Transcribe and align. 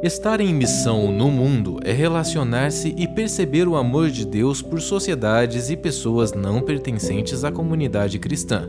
Estar 0.00 0.40
em 0.40 0.54
missão 0.54 1.10
no 1.10 1.28
mundo 1.28 1.80
é 1.82 1.92
relacionar-se 1.92 2.94
e 2.96 3.08
perceber 3.08 3.66
o 3.66 3.74
amor 3.74 4.10
de 4.10 4.24
Deus 4.24 4.62
por 4.62 4.80
sociedades 4.80 5.70
e 5.70 5.76
pessoas 5.76 6.32
não 6.32 6.60
pertencentes 6.60 7.42
à 7.42 7.50
comunidade 7.50 8.16
cristã. 8.16 8.68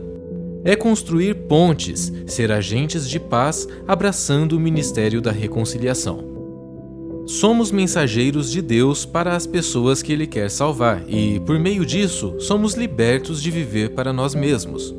É 0.64 0.74
construir 0.74 1.34
pontes, 1.46 2.12
ser 2.26 2.50
agentes 2.50 3.08
de 3.08 3.20
paz, 3.20 3.68
abraçando 3.86 4.56
o 4.56 4.60
ministério 4.60 5.20
da 5.20 5.30
reconciliação. 5.30 6.18
Somos 7.28 7.70
mensageiros 7.70 8.50
de 8.50 8.60
Deus 8.60 9.06
para 9.06 9.36
as 9.36 9.46
pessoas 9.46 10.02
que 10.02 10.12
Ele 10.12 10.26
quer 10.26 10.50
salvar 10.50 11.04
e, 11.06 11.38
por 11.38 11.60
meio 11.60 11.86
disso, 11.86 12.34
somos 12.40 12.74
libertos 12.74 13.40
de 13.40 13.52
viver 13.52 13.90
para 13.90 14.12
nós 14.12 14.34
mesmos. 14.34 14.92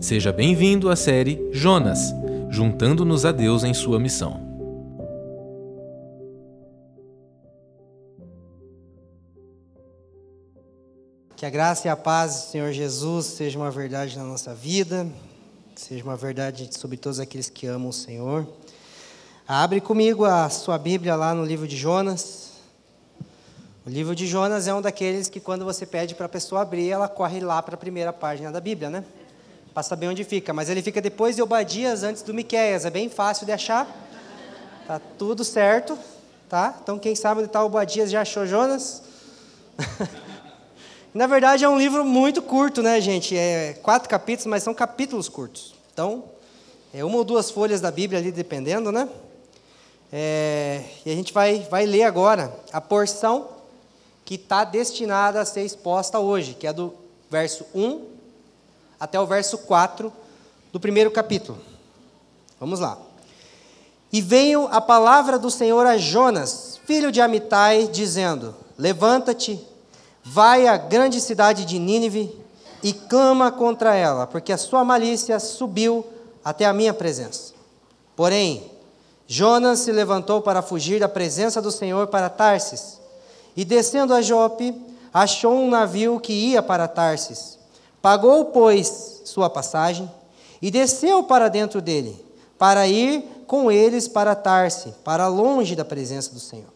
Seja 0.00 0.32
bem-vindo 0.32 0.90
à 0.90 0.96
série 0.96 1.48
Jonas, 1.50 1.98
juntando-nos 2.50 3.24
a 3.24 3.32
Deus 3.32 3.64
em 3.64 3.72
sua 3.72 3.98
missão. 3.98 4.45
Que 11.36 11.44
a 11.44 11.50
graça 11.50 11.86
e 11.86 11.90
a 11.90 11.96
paz 11.96 12.32
do 12.32 12.50
Senhor 12.52 12.72
Jesus 12.72 13.26
seja 13.26 13.58
uma 13.58 13.70
verdade 13.70 14.16
na 14.16 14.24
nossa 14.24 14.54
vida, 14.54 15.06
seja 15.74 16.02
uma 16.02 16.16
verdade 16.16 16.70
sobre 16.74 16.96
todos 16.96 17.20
aqueles 17.20 17.50
que 17.50 17.66
amam 17.66 17.90
o 17.90 17.92
Senhor. 17.92 18.48
Abre 19.46 19.82
comigo 19.82 20.24
a 20.24 20.48
sua 20.48 20.78
Bíblia 20.78 21.14
lá 21.14 21.34
no 21.34 21.44
livro 21.44 21.68
de 21.68 21.76
Jonas. 21.76 22.52
O 23.84 23.90
livro 23.90 24.14
de 24.14 24.26
Jonas 24.26 24.66
é 24.66 24.72
um 24.72 24.80
daqueles 24.80 25.28
que 25.28 25.38
quando 25.38 25.62
você 25.62 25.84
pede 25.84 26.14
para 26.14 26.24
a 26.24 26.28
pessoa 26.28 26.62
abrir, 26.62 26.88
ela 26.88 27.06
corre 27.06 27.40
lá 27.40 27.60
para 27.60 27.74
a 27.74 27.78
primeira 27.78 28.14
página 28.14 28.50
da 28.50 28.58
Bíblia, 28.58 28.88
né? 28.88 29.04
Para 29.74 29.82
saber 29.82 30.08
onde 30.08 30.24
fica. 30.24 30.54
Mas 30.54 30.70
ele 30.70 30.80
fica 30.80 31.02
depois 31.02 31.36
de 31.36 31.42
Obadias, 31.42 32.02
antes 32.02 32.22
do 32.22 32.32
Miqueias. 32.32 32.86
É 32.86 32.90
bem 32.90 33.10
fácil 33.10 33.44
de 33.44 33.52
achar. 33.52 33.86
Tá 34.86 34.98
tudo 35.18 35.44
certo, 35.44 35.98
tá? 36.48 36.78
Então 36.82 36.98
quem 36.98 37.14
sabe 37.14 37.40
onde 37.40 37.50
está 37.50 37.62
Obadias 37.62 38.10
já 38.10 38.22
achou 38.22 38.46
Jonas? 38.46 39.02
Na 41.16 41.26
verdade 41.26 41.64
é 41.64 41.68
um 41.68 41.78
livro 41.78 42.04
muito 42.04 42.42
curto, 42.42 42.82
né, 42.82 43.00
gente? 43.00 43.34
É 43.34 43.72
quatro 43.82 44.06
capítulos, 44.06 44.44
mas 44.44 44.62
são 44.62 44.74
capítulos 44.74 45.30
curtos. 45.30 45.74
Então, 45.90 46.24
é 46.92 47.02
uma 47.02 47.16
ou 47.16 47.24
duas 47.24 47.50
folhas 47.50 47.80
da 47.80 47.90
Bíblia 47.90 48.20
ali, 48.20 48.30
dependendo, 48.30 48.92
né? 48.92 49.08
É, 50.12 50.82
e 51.06 51.10
a 51.10 51.14
gente 51.14 51.32
vai, 51.32 51.60
vai 51.70 51.86
ler 51.86 52.02
agora 52.02 52.54
a 52.70 52.82
porção 52.82 53.48
que 54.26 54.34
está 54.34 54.62
destinada 54.62 55.40
a 55.40 55.46
ser 55.46 55.64
exposta 55.64 56.18
hoje, 56.18 56.52
que 56.52 56.66
é 56.66 56.72
do 56.72 56.92
verso 57.30 57.64
1 57.74 58.04
até 59.00 59.18
o 59.18 59.24
verso 59.24 59.56
4 59.56 60.12
do 60.70 60.78
primeiro 60.78 61.10
capítulo. 61.10 61.58
Vamos 62.60 62.78
lá. 62.78 62.98
E 64.12 64.20
veio 64.20 64.68
a 64.70 64.82
palavra 64.82 65.38
do 65.38 65.50
Senhor 65.50 65.86
a 65.86 65.96
Jonas, 65.96 66.78
filho 66.84 67.10
de 67.10 67.22
Amitai, 67.22 67.88
dizendo: 67.88 68.54
Levanta-te, 68.76 69.66
vai 70.28 70.66
à 70.66 70.76
grande 70.76 71.20
cidade 71.20 71.64
de 71.64 71.78
Nínive 71.78 72.36
e 72.82 72.92
clama 72.92 73.52
contra 73.52 73.94
ela, 73.94 74.26
porque 74.26 74.52
a 74.52 74.58
sua 74.58 74.84
malícia 74.84 75.38
subiu 75.38 76.04
até 76.44 76.64
a 76.64 76.72
minha 76.72 76.92
presença. 76.92 77.54
Porém, 78.16 78.68
Jonas 79.28 79.80
se 79.80 79.92
levantou 79.92 80.42
para 80.42 80.62
fugir 80.62 80.98
da 80.98 81.08
presença 81.08 81.62
do 81.62 81.70
Senhor 81.70 82.08
para 82.08 82.28
Tarsis. 82.28 83.00
E 83.56 83.64
descendo 83.64 84.12
a 84.12 84.20
Jope, 84.20 84.74
achou 85.14 85.54
um 85.54 85.70
navio 85.70 86.18
que 86.18 86.32
ia 86.32 86.60
para 86.60 86.88
Tarsis. 86.88 87.58
Pagou, 88.02 88.46
pois, 88.46 89.22
sua 89.24 89.48
passagem 89.48 90.10
e 90.60 90.70
desceu 90.70 91.22
para 91.22 91.48
dentro 91.48 91.80
dele, 91.80 92.24
para 92.58 92.86
ir 92.88 93.22
com 93.46 93.70
eles 93.70 94.08
para 94.08 94.34
Tarse, 94.34 94.92
para 95.04 95.28
longe 95.28 95.76
da 95.76 95.84
presença 95.84 96.32
do 96.32 96.40
Senhor. 96.40 96.72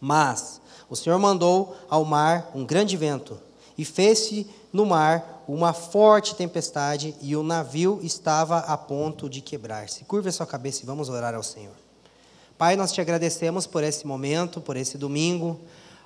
Mas 0.00 0.57
o 0.88 0.96
Senhor 0.96 1.18
mandou 1.18 1.76
ao 1.88 2.04
mar 2.04 2.50
um 2.54 2.64
grande 2.64 2.96
vento, 2.96 3.38
e 3.76 3.84
fez-se 3.84 4.46
no 4.72 4.84
mar 4.84 5.44
uma 5.46 5.72
forte 5.72 6.34
tempestade 6.34 7.14
e 7.22 7.34
o 7.36 7.42
navio 7.42 8.00
estava 8.02 8.58
a 8.58 8.76
ponto 8.76 9.28
de 9.28 9.40
quebrar-se. 9.40 10.04
Curva 10.04 10.28
a 10.28 10.32
sua 10.32 10.46
cabeça 10.46 10.82
e 10.82 10.86
vamos 10.86 11.08
orar 11.08 11.34
ao 11.34 11.42
Senhor. 11.42 11.74
Pai, 12.58 12.74
nós 12.74 12.92
te 12.92 13.00
agradecemos 13.00 13.66
por 13.66 13.84
esse 13.84 14.06
momento, 14.06 14.60
por 14.60 14.76
esse 14.76 14.98
domingo, 14.98 15.58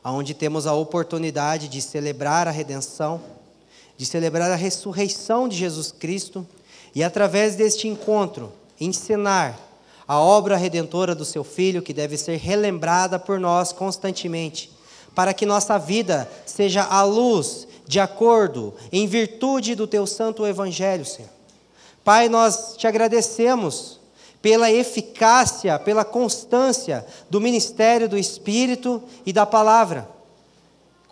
onde 0.04 0.34
temos 0.34 0.66
a 0.66 0.74
oportunidade 0.74 1.66
de 1.66 1.80
celebrar 1.80 2.46
a 2.46 2.50
redenção, 2.50 3.20
de 3.96 4.04
celebrar 4.04 4.50
a 4.50 4.56
ressurreição 4.56 5.48
de 5.48 5.56
Jesus 5.56 5.90
Cristo 5.90 6.46
e, 6.94 7.02
através 7.02 7.56
deste 7.56 7.88
encontro, 7.88 8.52
ensinar 8.78 9.58
a 10.12 10.18
obra 10.18 10.58
redentora 10.58 11.14
do 11.14 11.24
seu 11.24 11.42
Filho, 11.42 11.80
que 11.80 11.94
deve 11.94 12.18
ser 12.18 12.36
relembrada 12.36 13.18
por 13.18 13.40
nós 13.40 13.72
constantemente, 13.72 14.70
para 15.14 15.32
que 15.32 15.46
nossa 15.46 15.78
vida 15.78 16.30
seja 16.44 16.84
a 16.84 17.02
luz 17.02 17.66
de 17.88 17.98
acordo, 17.98 18.74
em 18.92 19.06
virtude 19.06 19.74
do 19.74 19.86
teu 19.86 20.06
santo 20.06 20.46
evangelho, 20.46 21.06
Senhor. 21.06 21.30
Pai, 22.04 22.28
nós 22.28 22.76
te 22.76 22.86
agradecemos 22.86 24.00
pela 24.42 24.70
eficácia, 24.70 25.78
pela 25.78 26.04
constância 26.04 27.06
do 27.30 27.40
ministério 27.40 28.06
do 28.06 28.18
Espírito 28.18 29.02
e 29.24 29.32
da 29.32 29.46
palavra, 29.46 30.06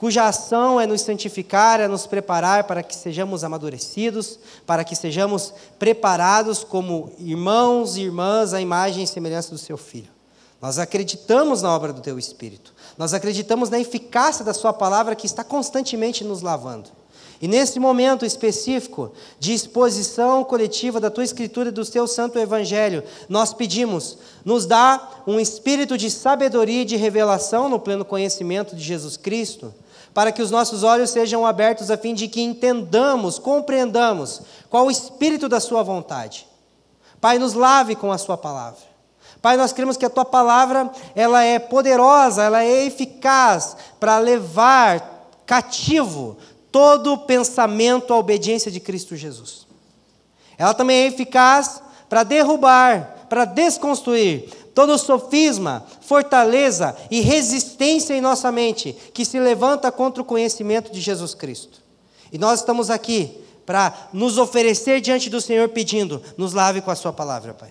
cuja 0.01 0.27
ação 0.27 0.81
é 0.81 0.87
nos 0.87 1.03
santificar, 1.03 1.79
é 1.79 1.87
nos 1.87 2.07
preparar 2.07 2.65
para 2.65 2.83
que 2.83 2.97
sejamos 2.97 3.45
amadurecidos, 3.45 4.39
para 4.65 4.83
que 4.83 4.97
sejamos 4.97 5.53
preparados 5.79 6.65
como 6.65 7.13
irmãos 7.19 7.99
e 7.99 8.05
irmãs 8.05 8.55
à 8.55 8.63
imagem 8.63 9.05
e 9.05 9.07
semelhança 9.07 9.51
do 9.51 9.59
seu 9.59 9.77
Filho. 9.77 10.09
Nós 10.59 10.79
acreditamos 10.79 11.61
na 11.61 11.77
obra 11.77 11.93
do 11.93 12.01
teu 12.01 12.19
Espírito. 12.19 12.73
Nós 12.97 13.13
acreditamos 13.13 13.69
na 13.69 13.79
eficácia 13.79 14.43
da 14.43 14.55
Sua 14.55 14.73
palavra 14.73 15.15
que 15.15 15.27
está 15.27 15.45
constantemente 15.45 16.25
nos 16.25 16.41
lavando. 16.41 16.89
E 17.39 17.47
nesse 17.47 17.79
momento 17.79 18.25
específico 18.25 19.13
de 19.39 19.53
exposição 19.53 20.43
coletiva 20.45 20.99
da 20.99 21.11
tua 21.11 21.25
Escritura 21.25 21.69
e 21.69 21.73
do 21.73 21.85
teu 21.85 22.07
Santo 22.07 22.39
Evangelho, 22.39 23.05
nós 23.29 23.53
pedimos, 23.53 24.17
nos 24.47 24.65
dá 24.65 25.23
um 25.27 25.39
espírito 25.39 25.99
de 25.99 26.11
sabedoria 26.11 26.83
e 26.83 26.87
de 26.87 26.97
revelação 26.97 27.69
no 27.69 27.79
pleno 27.79 28.05
conhecimento 28.05 28.75
de 28.75 28.83
Jesus 28.83 29.19
Cristo, 29.19 29.75
para 30.13 30.33
que 30.33 30.43
os 30.43 30.51
nossos 30.51 30.83
olhos 30.83 31.11
sejam 31.11 31.47
abertos 31.47 31.91
a 31.91 31.97
fim 31.97 32.15
de 32.15 32.29
que 32.29 32.41
entendamos, 32.41 33.39
compreendamos 33.39 34.43
qual 34.69 34.87
o 34.87 34.91
espírito 34.91 35.49
da 35.49 35.61
Sua 35.61 35.83
vontade. 35.83 36.47
Pai, 37.21 37.39
nos 37.39 37.55
lave 37.55 37.95
com 37.95 38.11
a 38.11 38.19
Sua 38.19 38.37
palavra. 38.37 38.91
Pai, 39.41 39.57
nós 39.57 39.73
cremos 39.73 39.97
que 39.97 40.05
a 40.05 40.11
tua 40.11 40.25
palavra, 40.25 40.91
ela 41.15 41.43
é 41.43 41.59
poderosa, 41.59 42.43
ela 42.43 42.63
é 42.63 42.85
eficaz 42.85 43.77
para 43.99 44.19
levar 44.19 45.29
cativo 45.47 46.37
todo 46.71 47.19
pensamento 47.19 48.13
à 48.13 48.19
obediência 48.19 48.71
de 48.71 48.81
Cristo 48.81 49.17
Jesus. 49.17 49.67
Ela 50.59 50.75
também 50.75 51.05
é 51.05 51.07
eficaz 51.07 51.83
para 52.09 52.23
derrubar, 52.23 53.27
para 53.29 53.45
desconstruir 53.47 54.60
todo 54.81 54.97
sofisma, 54.97 55.85
fortaleza 56.01 56.97
e 57.11 57.21
resistência 57.21 58.15
em 58.15 58.21
nossa 58.23 58.51
mente 58.51 58.97
que 59.13 59.27
se 59.27 59.39
levanta 59.39 59.93
contra 59.93 60.23
o 60.23 60.25
conhecimento 60.25 60.91
de 60.91 61.03
Jesus 61.03 61.35
Cristo. 61.35 61.83
E 62.33 62.39
nós 62.39 62.61
estamos 62.61 62.89
aqui 62.89 63.31
para 63.67 64.09
nos 64.11 64.39
oferecer 64.39 65.03
diante 65.03 65.29
do 65.29 65.39
Senhor 65.39 65.69
pedindo: 65.69 66.23
nos 66.39 66.55
lave 66.55 66.81
com 66.81 66.91
a 66.91 66.95
Sua 66.95 67.13
palavra, 67.13 67.53
Pai. 67.53 67.71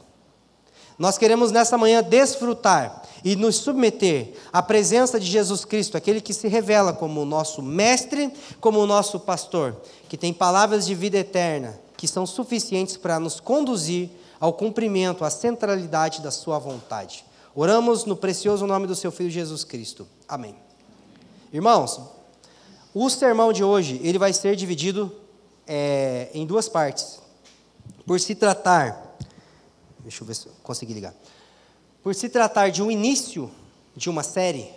Nós 1.00 1.18
queremos 1.18 1.52
nessa 1.52 1.80
manhã 1.80 2.03
desfrutar 2.03 3.02
e 3.26 3.36
nos 3.36 3.56
submeter 3.56 4.34
à 4.53 4.62
presença 4.62 5.20
de 5.20 5.26
Jesus 5.26 5.66
Cristo, 5.66 5.97
aquele 5.97 6.22
que 6.22 6.34
se 6.34 6.47
revela 6.47 6.94
como 6.94 7.24
o 7.24 7.26
nosso 7.26 7.64
mestre, 7.64 8.31
como 8.62 8.80
o 8.80 8.86
nosso 8.86 9.20
pastor, 9.20 9.76
que 10.08 10.16
tem 10.16 10.31
palavras 10.31 10.86
de 10.86 10.94
vida 10.94 11.18
eterna, 11.18 11.80
que 11.97 12.08
são 12.08 12.28
suficientes 12.28 12.97
para 12.97 13.20
nos 13.20 13.40
conduzir 13.40 14.12
ao 14.40 14.54
cumprimento, 14.54 15.26
à 15.26 15.30
centralidade 15.30 16.22
da 16.22 16.32
sua 16.32 16.58
vontade. 16.60 17.26
Oramos 17.56 18.06
no 18.06 18.16
precioso 18.16 18.66
nome 18.66 18.88
do 18.88 18.96
seu 18.96 19.12
filho 19.12 19.30
Jesus 19.30 19.64
Cristo. 19.64 20.08
Amém. 20.28 20.56
Irmãos, 21.52 22.00
o 22.94 23.09
sermão 23.09 23.52
de 23.52 23.64
hoje 23.64 24.00
ele 24.03 24.18
vai 24.18 24.34
ser 24.34 24.56
dividido 24.56 25.12
é, 25.68 26.30
em 26.34 26.46
duas 26.46 26.70
partes. 26.70 27.20
Por 28.06 28.20
se 28.20 28.36
tratar 28.36 29.09
Deixa 30.09 30.24
eu 30.24 30.28
ver 30.28 30.34
se 30.34 30.47
eu 30.47 30.53
consegui 30.64 30.94
ligar. 30.94 31.14
Por 32.02 32.16
se 32.16 32.30
tratar 32.30 32.70
de 32.70 32.82
um 32.82 32.90
início 32.90 33.52
de 33.96 34.09
uma 34.09 34.24
série, 34.24 34.72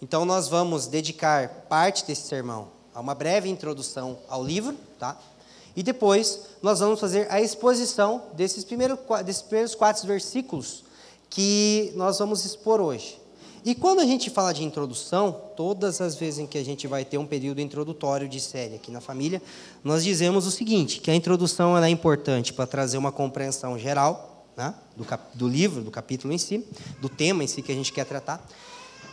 então 0.00 0.24
nós 0.24 0.48
vamos 0.48 0.86
dedicar 0.86 1.48
parte 1.68 2.04
desse 2.06 2.22
sermão 2.22 2.68
a 2.94 3.00
uma 3.00 3.14
breve 3.14 3.48
introdução 3.48 4.18
ao 4.28 4.42
livro, 4.44 4.76
tá? 4.98 5.16
E 5.74 5.82
depois 5.82 6.40
nós 6.62 6.80
vamos 6.80 7.00
fazer 7.00 7.26
a 7.30 7.40
exposição 7.40 8.22
desses 8.34 8.64
primeiros, 8.64 8.98
desses 9.24 9.42
primeiros 9.42 9.74
quatro 9.74 10.06
versículos 10.06 10.84
que 11.30 11.92
nós 11.96 12.18
vamos 12.18 12.44
expor 12.44 12.80
hoje. 12.80 13.20
E 13.64 13.76
quando 13.76 14.00
a 14.00 14.04
gente 14.04 14.28
fala 14.28 14.52
de 14.52 14.64
introdução, 14.64 15.40
todas 15.56 16.00
as 16.00 16.16
vezes 16.16 16.40
em 16.40 16.46
que 16.46 16.58
a 16.58 16.64
gente 16.64 16.88
vai 16.88 17.04
ter 17.04 17.16
um 17.16 17.26
período 17.26 17.60
introdutório 17.60 18.28
de 18.28 18.40
série 18.40 18.74
aqui 18.74 18.90
na 18.90 19.00
família, 19.00 19.40
nós 19.84 20.02
dizemos 20.02 20.46
o 20.46 20.50
seguinte, 20.50 21.00
que 21.00 21.10
a 21.10 21.14
introdução 21.14 21.78
é 21.78 21.88
importante 21.88 22.52
para 22.52 22.66
trazer 22.66 22.98
uma 22.98 23.12
compreensão 23.12 23.78
geral 23.78 24.48
né? 24.56 24.74
do, 24.96 25.06
do 25.34 25.48
livro, 25.48 25.80
do 25.80 25.92
capítulo 25.92 26.34
em 26.34 26.38
si, 26.38 26.66
do 27.00 27.08
tema 27.08 27.44
em 27.44 27.46
si 27.46 27.62
que 27.62 27.70
a 27.70 27.74
gente 27.74 27.92
quer 27.92 28.04
tratar. 28.04 28.44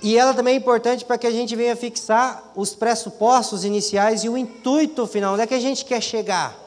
E 0.02 0.18
ela 0.18 0.34
também 0.34 0.54
é 0.54 0.58
importante 0.58 1.04
para 1.04 1.18
que 1.18 1.28
a 1.28 1.32
gente 1.32 1.56
venha 1.56 1.76
fixar 1.76 2.52
os 2.56 2.74
pressupostos 2.74 3.66
iniciais 3.66 4.24
e 4.24 4.30
o 4.30 4.38
intuito 4.38 5.06
final, 5.06 5.34
onde 5.34 5.44
é 5.44 5.48
que 5.48 5.54
a 5.54 5.60
gente 5.60 5.84
quer 5.84 6.02
chegar 6.02 6.58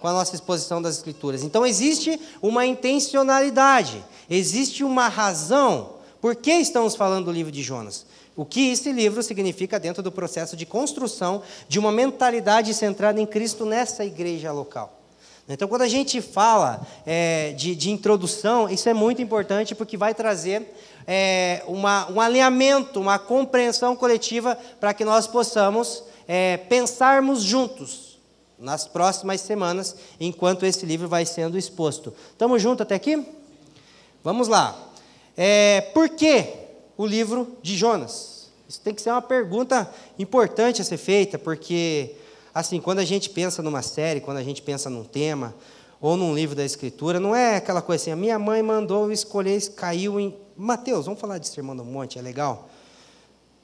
com 0.00 0.08
a 0.08 0.12
nossa 0.12 0.34
exposição 0.34 0.80
das 0.80 0.96
Escrituras. 0.96 1.42
Então, 1.42 1.66
existe 1.66 2.18
uma 2.40 2.64
intencionalidade, 2.64 4.02
existe 4.30 4.82
uma 4.82 5.08
razão 5.08 6.00
por 6.20 6.34
que 6.36 6.52
estamos 6.52 6.96
falando 6.96 7.26
do 7.26 7.32
livro 7.32 7.52
de 7.52 7.62
Jonas. 7.62 8.06
O 8.34 8.44
que 8.44 8.70
esse 8.70 8.90
livro 8.92 9.22
significa 9.22 9.78
dentro 9.78 10.02
do 10.02 10.10
processo 10.10 10.56
de 10.56 10.64
construção 10.64 11.42
de 11.68 11.78
uma 11.78 11.92
mentalidade 11.92 12.72
centrada 12.72 13.20
em 13.20 13.26
Cristo 13.26 13.66
nessa 13.66 14.04
igreja 14.04 14.52
local. 14.52 14.99
Então, 15.52 15.66
quando 15.66 15.82
a 15.82 15.88
gente 15.88 16.22
fala 16.22 16.86
é, 17.04 17.50
de, 17.52 17.74
de, 17.74 17.90
introdução, 17.90 18.68
isso 18.68 18.88
é 18.88 18.94
muito 18.94 19.20
importante 19.20 19.74
porque 19.74 19.96
vai 19.96 20.14
trazer 20.14 20.72
é, 21.04 21.64
uma, 21.66 22.08
um 22.08 22.20
alinhamento, 22.20 23.00
uma 23.00 23.18
compreensão 23.18 23.96
coletiva 23.96 24.56
para 24.78 24.94
que 24.94 25.04
nós 25.04 25.26
possamos 25.26 26.04
é, 26.28 26.56
pensarmos 26.56 27.42
juntos 27.42 28.16
nas 28.56 28.86
próximas 28.86 29.40
semanas, 29.40 29.96
enquanto 30.20 30.64
esse 30.64 30.86
livro 30.86 31.08
vai 31.08 31.26
sendo 31.26 31.58
exposto. 31.58 32.14
Estamos 32.30 32.62
juntos 32.62 32.82
até 32.82 32.94
aqui? 32.94 33.26
Vamos 34.22 34.46
lá. 34.46 34.78
É, 35.36 35.80
por 35.92 36.10
que 36.10 36.46
o 36.96 37.04
livro 37.04 37.56
de 37.60 37.76
Jonas? 37.76 38.50
Isso 38.68 38.80
tem 38.82 38.94
que 38.94 39.02
ser 39.02 39.10
uma 39.10 39.22
pergunta 39.22 39.92
importante 40.16 40.80
a 40.80 40.84
ser 40.84 40.98
feita, 40.98 41.36
porque 41.40 42.14
assim, 42.54 42.80
quando 42.80 42.98
a 42.98 43.04
gente 43.04 43.30
pensa 43.30 43.62
numa 43.62 43.82
série, 43.82 44.20
quando 44.20 44.38
a 44.38 44.42
gente 44.42 44.62
pensa 44.62 44.90
num 44.90 45.04
tema, 45.04 45.54
ou 46.00 46.16
num 46.16 46.34
livro 46.34 46.56
da 46.56 46.64
Escritura, 46.64 47.20
não 47.20 47.34
é 47.34 47.56
aquela 47.56 47.82
coisa 47.82 48.02
assim, 48.02 48.10
a 48.10 48.16
minha 48.16 48.38
mãe 48.38 48.62
mandou 48.62 49.12
escolher, 49.12 49.60
caiu 49.74 50.18
em. 50.18 50.34
Mateus, 50.56 51.06
vamos 51.06 51.20
falar 51.20 51.38
de 51.38 51.48
Sermão 51.48 51.74
do 51.74 51.84
Monte, 51.84 52.18
é 52.18 52.22
legal? 52.22 52.68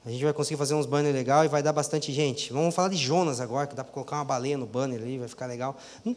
A 0.05 0.09
gente 0.09 0.23
vai 0.23 0.33
conseguir 0.33 0.57
fazer 0.57 0.73
uns 0.73 0.85
banners 0.85 1.13
legais 1.13 1.45
e 1.45 1.47
vai 1.49 1.61
dar 1.61 1.73
bastante 1.73 2.13
gente. 2.13 2.53
Vamos 2.53 2.73
falar 2.73 2.87
de 2.87 2.95
Jonas 2.95 3.41
agora, 3.41 3.67
que 3.67 3.75
dá 3.75 3.83
para 3.83 3.93
colocar 3.93 4.15
uma 4.15 4.25
baleia 4.25 4.57
no 4.57 4.65
banner 4.65 5.01
ali, 5.01 5.19
vai 5.19 5.27
ficar 5.27 5.47
legal. 5.47 5.75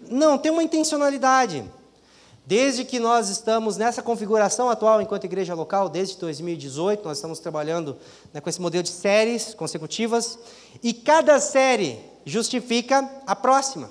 Não, 0.09 0.39
tem 0.39 0.53
uma 0.53 0.63
intencionalidade. 0.63 1.65
Desde 2.47 2.85
que 2.85 2.99
nós 2.99 3.29
estamos 3.29 3.77
nessa 3.77 4.03
configuração 4.03 4.71
atual 4.71 5.03
enquanto 5.03 5.25
igreja 5.25 5.55
local, 5.55 5.89
desde 5.89 6.17
2018, 6.19 7.05
nós 7.05 7.19
estamos 7.19 7.41
trabalhando 7.41 7.97
né, 8.33 8.41
com 8.41 8.49
esse 8.49 8.61
modelo 8.61 8.83
de 8.83 8.91
séries 8.91 9.55
consecutivas, 9.55 10.39
e 10.83 10.95
cada 10.95 11.39
série 11.41 11.99
justifica 12.25 13.09
a 13.27 13.35
próxima. 13.35 13.91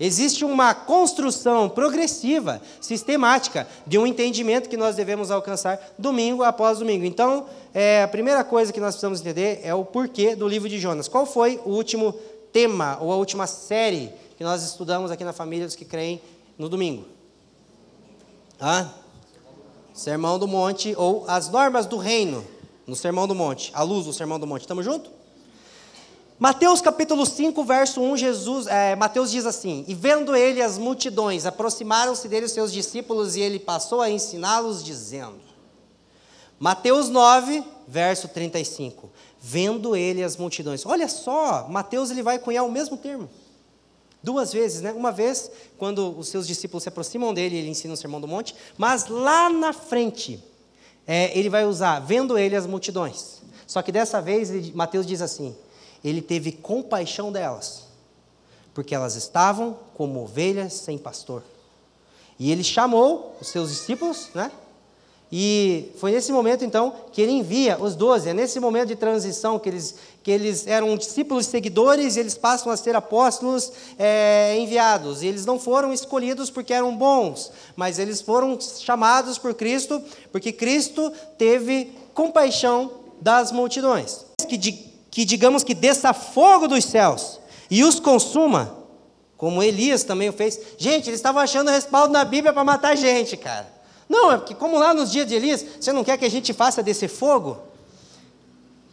Existe 0.00 0.44
uma 0.44 0.74
construção 0.74 1.68
progressiva, 1.68 2.62
sistemática, 2.80 3.66
de 3.84 3.98
um 3.98 4.06
entendimento 4.06 4.68
que 4.68 4.76
nós 4.76 4.94
devemos 4.94 5.28
alcançar 5.30 5.80
domingo 5.98 6.44
após 6.44 6.78
domingo. 6.78 7.04
Então, 7.04 7.46
é, 7.74 8.04
a 8.04 8.08
primeira 8.08 8.44
coisa 8.44 8.72
que 8.72 8.78
nós 8.78 8.94
precisamos 8.94 9.20
entender 9.20 9.60
é 9.64 9.74
o 9.74 9.84
porquê 9.84 10.36
do 10.36 10.46
livro 10.46 10.68
de 10.68 10.78
Jonas. 10.78 11.08
Qual 11.08 11.26
foi 11.26 11.60
o 11.64 11.70
último 11.70 12.14
tema 12.52 12.96
ou 13.00 13.12
a 13.12 13.16
última 13.16 13.48
série 13.48 14.12
que 14.36 14.44
nós 14.44 14.62
estudamos 14.62 15.10
aqui 15.10 15.24
na 15.24 15.32
família 15.32 15.66
dos 15.66 15.74
que 15.74 15.84
creem 15.84 16.22
no 16.56 16.68
domingo? 16.68 17.04
Ah? 18.60 18.88
Sermão 19.92 20.38
do 20.38 20.46
Monte 20.46 20.94
ou 20.96 21.24
as 21.26 21.48
normas 21.48 21.86
do 21.86 21.96
reino 21.96 22.46
no 22.86 22.94
Sermão 22.94 23.26
do 23.26 23.34
Monte, 23.34 23.72
a 23.74 23.82
luz 23.82 24.06
do 24.06 24.12
Sermão 24.12 24.38
do 24.38 24.46
Monte. 24.46 24.60
Estamos 24.60 24.84
juntos? 24.84 25.17
Mateus 26.38 26.80
capítulo 26.80 27.26
5, 27.26 27.64
verso 27.64 28.00
1, 28.00 28.16
Jesus, 28.16 28.68
é, 28.68 28.94
Mateus 28.94 29.32
diz 29.32 29.44
assim: 29.44 29.84
E 29.88 29.94
vendo 29.94 30.36
ele 30.36 30.62
as 30.62 30.78
multidões, 30.78 31.44
aproximaram-se 31.44 32.28
dele 32.28 32.46
os 32.46 32.52
seus 32.52 32.72
discípulos, 32.72 33.34
e 33.34 33.40
ele 33.40 33.58
passou 33.58 34.00
a 34.00 34.08
ensiná-los, 34.08 34.84
dizendo. 34.84 35.40
Mateus 36.60 37.08
9, 37.08 37.64
verso 37.88 38.28
35. 38.28 39.10
Vendo 39.40 39.96
ele 39.96 40.22
as 40.22 40.36
multidões. 40.36 40.86
Olha 40.86 41.08
só, 41.08 41.66
Mateus 41.68 42.10
ele 42.10 42.22
vai 42.22 42.38
cunhar 42.38 42.64
o 42.64 42.70
mesmo 42.70 42.96
termo. 42.96 43.28
Duas 44.22 44.52
vezes, 44.52 44.80
né? 44.80 44.92
Uma 44.92 45.10
vez, 45.10 45.50
quando 45.76 46.16
os 46.16 46.28
seus 46.28 46.46
discípulos 46.46 46.84
se 46.84 46.88
aproximam 46.88 47.34
dele, 47.34 47.56
ele 47.56 47.68
ensina 47.68 47.94
o 47.94 47.96
sermão 47.96 48.20
do 48.20 48.28
monte, 48.28 48.54
mas 48.76 49.08
lá 49.08 49.50
na 49.50 49.72
frente, 49.72 50.42
é, 51.04 51.36
ele 51.36 51.48
vai 51.48 51.64
usar, 51.64 51.98
vendo 51.98 52.38
ele 52.38 52.54
as 52.54 52.66
multidões. 52.66 53.42
Só 53.66 53.82
que 53.82 53.90
dessa 53.90 54.22
vez, 54.22 54.50
ele, 54.50 54.72
Mateus 54.72 55.04
diz 55.04 55.20
assim: 55.20 55.56
ele 56.04 56.22
teve 56.22 56.52
compaixão 56.52 57.32
delas, 57.32 57.84
porque 58.74 58.94
elas 58.94 59.16
estavam 59.16 59.76
como 59.94 60.22
ovelhas 60.22 60.72
sem 60.72 60.96
pastor. 60.96 61.42
E 62.38 62.52
ele 62.52 62.62
chamou 62.62 63.36
os 63.40 63.48
seus 63.48 63.70
discípulos, 63.70 64.28
né? 64.34 64.50
E 65.30 65.92
foi 65.98 66.10
nesse 66.10 66.32
momento, 66.32 66.64
então, 66.64 66.94
que 67.12 67.20
ele 67.20 67.32
envia 67.32 67.76
os 67.78 67.94
doze. 67.94 68.30
É 68.30 68.34
nesse 68.34 68.58
momento 68.58 68.88
de 68.88 68.96
transição 68.96 69.58
que 69.58 69.68
eles, 69.68 69.94
que 70.22 70.30
eles 70.30 70.66
eram 70.66 70.96
discípulos 70.96 71.46
seguidores 71.46 72.16
e 72.16 72.20
eles 72.20 72.34
passam 72.34 72.72
a 72.72 72.76
ser 72.76 72.96
apóstolos 72.96 73.70
é, 73.98 74.56
enviados. 74.58 75.22
E 75.22 75.26
eles 75.26 75.44
não 75.44 75.58
foram 75.58 75.92
escolhidos 75.92 76.48
porque 76.48 76.72
eram 76.72 76.96
bons, 76.96 77.52
mas 77.76 77.98
eles 77.98 78.22
foram 78.22 78.58
chamados 78.58 79.36
por 79.36 79.52
Cristo, 79.52 80.02
porque 80.32 80.50
Cristo 80.50 81.12
teve 81.36 81.92
compaixão 82.14 82.90
das 83.20 83.52
multidões. 83.52 84.24
Que 84.48 84.56
de 84.56 84.88
que 85.18 85.24
digamos 85.24 85.64
que 85.64 85.74
desça 85.74 86.14
fogo 86.14 86.68
dos 86.68 86.84
céus 86.84 87.40
e 87.68 87.82
os 87.82 87.98
consuma, 87.98 88.86
como 89.36 89.60
Elias 89.60 90.04
também 90.04 90.28
o 90.28 90.32
fez. 90.32 90.60
Gente, 90.78 91.10
eles 91.10 91.18
estavam 91.18 91.42
achando 91.42 91.72
respaldo 91.72 92.12
na 92.12 92.24
Bíblia 92.24 92.52
para 92.52 92.62
matar 92.62 92.96
gente, 92.96 93.36
cara. 93.36 93.68
Não, 94.08 94.30
é 94.30 94.36
porque 94.36 94.54
como 94.54 94.78
lá 94.78 94.94
nos 94.94 95.10
dias 95.10 95.26
de 95.26 95.34
Elias, 95.34 95.66
você 95.80 95.92
não 95.92 96.04
quer 96.04 96.18
que 96.18 96.24
a 96.24 96.30
gente 96.30 96.52
faça 96.52 96.84
descer 96.84 97.08
fogo? 97.08 97.58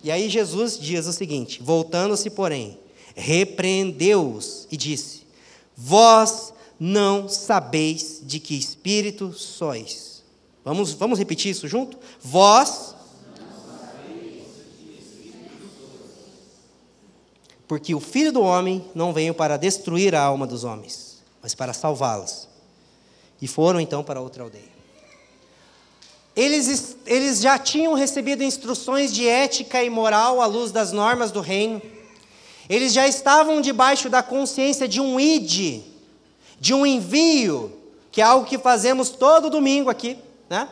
E 0.03 0.09
aí 0.09 0.27
Jesus 0.27 0.79
diz 0.79 1.05
o 1.05 1.13
seguinte: 1.13 1.61
voltando-se, 1.61 2.31
porém, 2.31 2.79
repreendeu-os 3.13 4.67
e 4.71 4.77
disse: 4.77 5.27
Vós 5.77 6.51
não 6.79 7.29
sabeis 7.29 8.19
de 8.23 8.39
que 8.39 8.57
espírito 8.57 9.31
sois. 9.31 10.23
Vamos, 10.63 10.91
vamos 10.93 11.19
repetir 11.19 11.51
isso 11.51 11.67
junto? 11.67 11.99
Vós 12.19 12.94
Porque 17.67 17.95
o 17.95 17.99
filho 17.99 18.31
do 18.31 18.41
homem 18.41 18.85
não 18.93 19.11
veio 19.11 19.33
para 19.33 19.57
destruir 19.57 20.13
a 20.13 20.21
alma 20.21 20.45
dos 20.45 20.63
homens, 20.63 21.23
mas 21.41 21.55
para 21.55 21.73
salvá-las. 21.73 22.47
E 23.41 23.47
foram 23.47 23.79
então 23.79 24.03
para 24.03 24.21
outra 24.21 24.43
aldeia. 24.43 24.75
Eles, 26.35 26.97
eles 27.05 27.39
já 27.39 27.57
tinham 27.57 27.93
recebido 27.93 28.43
instruções 28.43 29.13
de 29.13 29.27
ética 29.27 29.81
e 29.83 29.89
moral 29.89 30.41
à 30.41 30.45
luz 30.45 30.71
das 30.71 30.91
normas 30.91 31.31
do 31.31 31.39
reino. 31.39 31.81
Eles 32.69 32.91
já 32.91 33.07
estavam 33.07 33.61
debaixo 33.61 34.09
da 34.09 34.21
consciência 34.21 34.87
de 34.87 34.99
um 34.99 35.19
id, 35.19 35.81
de 36.59 36.73
um 36.73 36.85
envio, 36.85 37.71
que 38.11 38.21
é 38.21 38.23
algo 38.23 38.45
que 38.45 38.57
fazemos 38.57 39.09
todo 39.09 39.49
domingo 39.49 39.89
aqui, 39.89 40.17
né? 40.49 40.67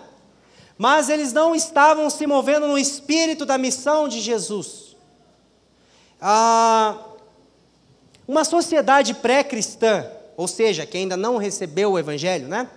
Mas 0.77 1.07
eles 1.07 1.31
não 1.31 1.55
estavam 1.55 2.09
se 2.09 2.25
movendo 2.27 2.67
no 2.67 2.77
espírito 2.77 3.45
da 3.45 3.57
missão 3.57 4.07
de 4.07 4.19
Jesus. 4.19 4.92
Ah, 6.25 6.95
uma 8.25 8.45
sociedade 8.45 9.13
pré-cristã, 9.13 10.07
ou 10.37 10.47
seja, 10.47 10.85
que 10.85 10.97
ainda 10.97 11.17
não 11.17 11.35
recebeu 11.35 11.91
o 11.91 11.99
Evangelho, 11.99 12.47
né? 12.47 12.69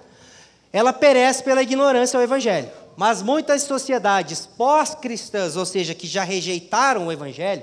Ela 0.72 0.92
perece 0.92 1.44
pela 1.44 1.62
ignorância 1.62 2.18
ao 2.18 2.24
Evangelho. 2.24 2.68
Mas 2.96 3.22
muitas 3.22 3.62
sociedades 3.62 4.46
pós-cristãs, 4.46 5.54
ou 5.54 5.64
seja, 5.64 5.94
que 5.94 6.08
já 6.08 6.24
rejeitaram 6.24 7.06
o 7.06 7.12
Evangelho, 7.12 7.62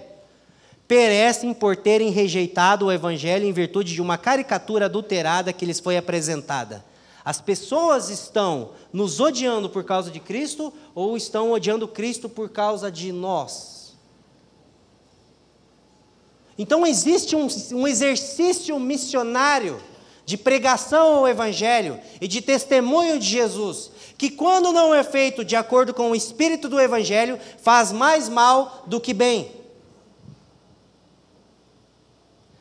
perecem 0.87 1.53
por 1.53 1.75
terem 1.75 2.11
rejeitado 2.11 2.85
o 2.85 2.91
Evangelho 2.91 3.45
em 3.45 3.51
virtude 3.51 3.93
de 3.93 4.01
uma 4.01 4.17
caricatura 4.17 4.85
adulterada 4.85 5.51
que 5.51 5.65
lhes 5.65 5.81
foi 5.81 5.97
apresentada. 5.97 6.81
As 7.25 7.41
pessoas 7.41 8.09
estão 8.09 8.69
nos 8.93 9.19
odiando 9.19 9.69
por 9.69 9.83
causa 9.83 10.09
de 10.09 10.21
Cristo 10.21 10.73
ou 10.95 11.17
estão 11.17 11.51
odiando 11.51 11.89
Cristo 11.89 12.29
por 12.29 12.47
causa 12.47 12.89
de 12.89 13.11
nós? 13.11 13.72
Então 16.57 16.85
existe 16.85 17.35
um, 17.35 17.47
um 17.71 17.87
exercício 17.87 18.79
missionário 18.79 19.81
de 20.25 20.37
pregação 20.37 21.15
ao 21.15 21.27
Evangelho 21.27 21.99
e 22.21 22.27
de 22.27 22.41
testemunho 22.41 23.19
de 23.19 23.27
Jesus, 23.27 23.91
que 24.17 24.29
quando 24.29 24.71
não 24.71 24.93
é 24.93 25.03
feito 25.03 25.43
de 25.43 25.55
acordo 25.55 25.93
com 25.93 26.11
o 26.11 26.15
espírito 26.15 26.69
do 26.69 26.79
Evangelho, 26.79 27.39
faz 27.61 27.91
mais 27.91 28.29
mal 28.29 28.83
do 28.87 29.01
que 29.01 29.13
bem. 29.13 29.51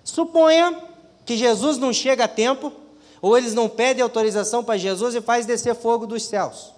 Suponha 0.03 0.77
que 1.25 1.37
Jesus 1.37 1.79
não 1.79 1.93
chega 1.93 2.25
a 2.25 2.29
tempo, 2.29 2.73
ou 3.21 3.39
eles 3.39 3.55
não 3.55 3.69
pedem 3.69 4.03
autorização 4.03 4.65
para 4.65 4.77
Jesus 4.77 5.15
e 5.15 5.21
faz 5.21 5.47
descer 5.47 5.77
fogo 5.77 6.07
dos 6.07 6.25
céus. 6.25 6.73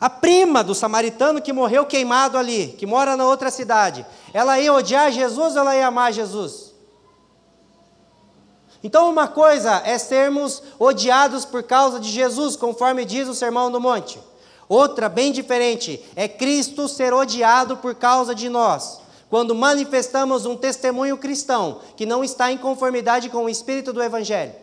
A 0.00 0.08
prima 0.08 0.62
do 0.62 0.76
samaritano 0.76 1.42
que 1.42 1.52
morreu 1.52 1.84
queimado 1.84 2.38
ali, 2.38 2.68
que 2.78 2.86
mora 2.86 3.16
na 3.16 3.26
outra 3.26 3.50
cidade, 3.50 4.06
ela 4.32 4.58
ia 4.58 4.72
odiar 4.72 5.10
Jesus 5.10 5.54
ou 5.54 5.60
ela 5.60 5.76
ia 5.76 5.86
amar 5.86 6.12
Jesus? 6.12 6.74
Então, 8.82 9.10
uma 9.10 9.26
coisa 9.26 9.82
é 9.84 9.98
sermos 9.98 10.62
odiados 10.78 11.44
por 11.44 11.62
causa 11.62 11.98
de 11.98 12.08
Jesus, 12.08 12.54
conforme 12.54 13.04
diz 13.04 13.28
o 13.28 13.34
Sermão 13.34 13.70
do 13.70 13.80
Monte. 13.80 14.20
Outra, 14.68 15.08
bem 15.08 15.32
diferente, 15.32 16.04
é 16.14 16.28
Cristo 16.28 16.86
ser 16.86 17.12
odiado 17.12 17.78
por 17.78 17.94
causa 17.94 18.34
de 18.34 18.48
nós. 18.48 19.00
Quando 19.30 19.54
manifestamos 19.54 20.46
um 20.46 20.56
testemunho 20.56 21.18
cristão 21.18 21.80
que 21.96 22.06
não 22.06 22.22
está 22.22 22.52
em 22.52 22.58
conformidade 22.58 23.28
com 23.28 23.44
o 23.44 23.48
espírito 23.48 23.92
do 23.92 24.02
Evangelho. 24.02 24.54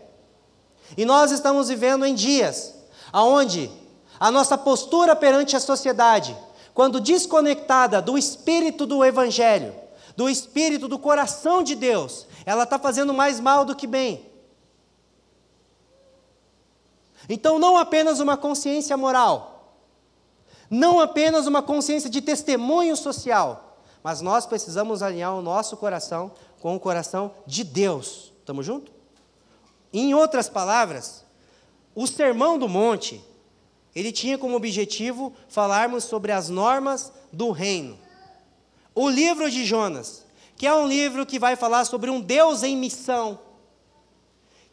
E 0.98 1.05
nós 1.05 1.31
estamos 1.31 1.67
vivendo 1.69 2.05
em 2.05 2.13
dias 2.13 2.74
aonde 3.12 3.69
a 4.19 4.31
nossa 4.31 4.57
postura 4.57 5.15
perante 5.15 5.55
a 5.55 5.60
sociedade, 5.60 6.36
quando 6.75 7.00
desconectada 7.00 8.01
do 8.01 8.17
espírito 8.17 8.86
do 8.86 9.03
Evangelho, 9.03 9.74
do 10.13 10.29
espírito 10.29 10.89
do 10.89 11.00
coração 11.00 11.63
de 11.63 11.74
Deus, 11.74 12.27
ela 12.46 12.63
está 12.63 12.77
fazendo 12.77 13.13
mais 13.13 13.39
mal 13.39 13.63
do 13.63 13.74
que 13.74 13.88
bem. 13.88 14.29
Então, 17.29 17.58
não 17.58 17.77
apenas 17.77 18.20
uma 18.20 18.36
consciência 18.36 18.98
moral, 18.98 19.74
não 20.70 21.00
apenas 21.00 21.48
uma 21.48 21.63
consciência 21.63 22.10
de 22.10 22.22
testemunho 22.22 22.98
social, 22.98 23.79
mas 24.03 24.20
nós 24.20 24.46
precisamos 24.46 25.01
alinhar 25.01 25.34
o 25.34 25.41
nosso 25.41 25.77
coração 25.77 26.34
com 26.60 26.75
o 26.75 26.79
coração 26.79 27.32
de 27.48 27.63
Deus. 27.63 28.34
Estamos 28.39 28.65
juntos? 28.65 28.94
Em 29.94 30.13
outras 30.13 30.50
palavras, 30.50 31.24
o 31.96 32.05
Sermão 32.05 32.60
do 32.60 32.67
Monte, 32.67 33.24
ele 33.96 34.12
tinha 34.12 34.38
como 34.38 34.58
objetivo 34.58 35.34
falarmos 35.48 36.04
sobre 36.04 36.32
as 36.32 36.50
normas 36.50 37.14
do 37.32 37.52
reino. 37.52 37.98
O 38.94 39.10
livro 39.10 39.50
de 39.50 39.64
Jonas, 39.66 40.25
que 40.58 40.68
é 40.68 40.74
um 40.74 40.88
livro 40.88 41.25
que 41.25 41.40
vai 41.40 41.56
falar 41.56 41.86
sobre 41.86 42.10
um 42.10 42.20
Deus 42.20 42.62
em 42.62 42.75
missão, 42.75 43.40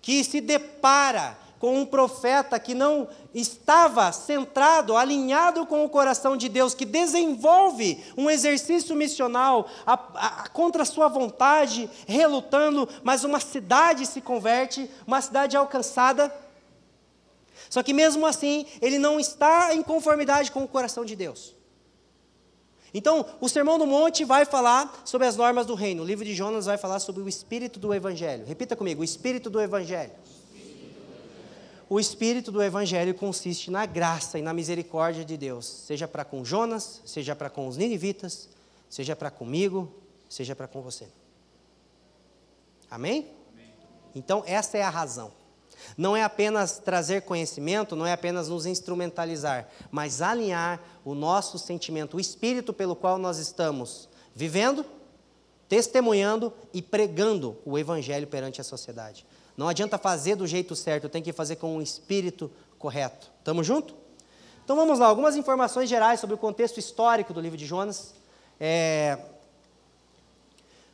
que 0.01 0.25
se 0.25 0.41
depara 0.41 1.39
com 1.63 1.81
um 1.81 1.87
profeta 1.87 2.59
que 2.59 2.75
não 2.75 3.09
estava 3.33 4.11
centrado, 4.11 4.97
alinhado 4.97 5.65
com 5.65 5.85
o 5.85 5.89
coração 5.89 6.37
de 6.37 6.49
Deus, 6.49 6.75
que 6.75 6.85
desenvolve 6.85 8.03
um 8.17 8.29
exercício 8.29 8.97
missional 8.97 9.69
a, 9.87 9.93
a, 9.93 10.49
contra 10.49 10.83
a 10.83 10.85
sua 10.85 11.07
vontade, 11.07 11.89
relutando, 12.05 12.89
mas 13.05 13.23
uma 13.23 13.39
cidade 13.39 14.07
se 14.07 14.21
converte, 14.21 14.91
uma 15.07 15.21
cidade 15.21 15.57
alcançada. 15.57 16.35
Só 17.73 17.83
que 17.83 17.95
mesmo 17.95 18.27
assim, 18.27 18.67
ele 18.83 18.99
não 18.99 19.19
está 19.19 19.75
em 19.75 19.83
conformidade 19.83 20.53
com 20.53 20.63
o 20.63 20.69
coração 20.69 21.07
de 21.07 21.17
Deus. 21.17 21.55
Então, 22.93 23.25
o 23.41 23.49
Sermão 23.49 23.79
do 23.79 23.87
Monte 23.87 24.27
vai 24.27 24.45
falar 24.45 25.01
sobre 25.07 25.27
as 25.27 25.39
normas 25.39 25.65
do 25.65 25.75
reino. 25.75 26.03
O 26.03 26.05
livro 26.05 26.23
de 26.23 26.35
Jonas 26.35 26.67
vai 26.67 26.77
falar 26.77 27.01
sobre 27.01 27.23
o 27.23 27.29
espírito 27.31 27.81
do 27.81 27.95
evangelho. 27.95 28.45
Repita 28.45 28.77
comigo: 28.77 29.01
o 29.01 29.05
espírito 29.05 29.49
do 29.49 29.59
evangelho. 29.59 30.13
O 31.89 31.99
espírito 31.99 32.53
do 32.53 32.63
Evangelho 32.63 33.15
consiste 33.15 33.71
na 33.71 33.85
graça 33.85 34.39
e 34.39 34.43
na 34.43 34.55
misericórdia 34.55 35.27
de 35.27 35.37
Deus, 35.37 35.67
seja 35.67 36.09
para 36.09 36.25
com 36.25 36.43
Jonas, 36.43 37.03
seja 37.05 37.37
para 37.37 37.51
com 37.51 37.69
os 37.69 37.77
ninivitas, 37.77 38.49
seja 38.89 39.15
para 39.15 39.31
comigo, 39.31 39.93
seja 40.27 40.57
para 40.57 40.67
com 40.67 40.81
você. 40.81 41.07
Amém? 42.91 43.29
Amém? 43.53 43.75
Então, 44.15 44.43
essa 44.47 44.79
é 44.79 44.83
a 44.83 44.89
razão. 44.89 45.33
Não 45.97 46.17
é 46.17 46.23
apenas 46.23 46.79
trazer 46.79 47.23
conhecimento, 47.23 47.97
não 47.97 48.07
é 48.07 48.13
apenas 48.13 48.49
nos 48.49 48.67
instrumentalizar, 48.67 49.69
mas 49.91 50.23
alinhar 50.23 50.81
o 51.05 51.15
nosso 51.15 51.59
sentimento, 51.59 52.17
o 52.17 52.21
espírito 52.21 52.73
pelo 52.73 52.97
qual 52.97 53.19
nós 53.19 53.39
estamos 53.39 54.09
vivendo, 54.35 54.85
testemunhando 55.69 56.53
e 56.73 56.81
pregando 56.81 57.57
o 57.65 57.79
Evangelho 57.79 58.27
perante 58.27 58.61
a 58.61 58.65
sociedade. 58.65 59.27
Não 59.57 59.69
adianta 59.69 59.99
fazer 59.99 60.37
do 60.37 60.47
jeito 60.47 60.75
certo, 60.75 61.09
tem 61.09 61.23
que 61.23 61.33
fazer 61.33 61.57
com 61.57 61.77
o 61.77 61.83
espírito 61.83 62.51
correto. 62.79 63.31
Estamos 63.39 63.67
junto? 63.67 63.95
Então 64.65 64.77
vamos 64.77 64.99
lá, 64.99 65.07
algumas 65.07 65.37
informações 65.37 65.89
gerais 65.89 66.21
sobre 66.21 66.35
o 66.35 66.39
contexto 66.39 66.79
histórico 66.79 67.35
do 67.35 67.41
livro 67.41 67.59
de 67.59 67.67
Jonas. 67.67 68.15
É... 68.59 69.19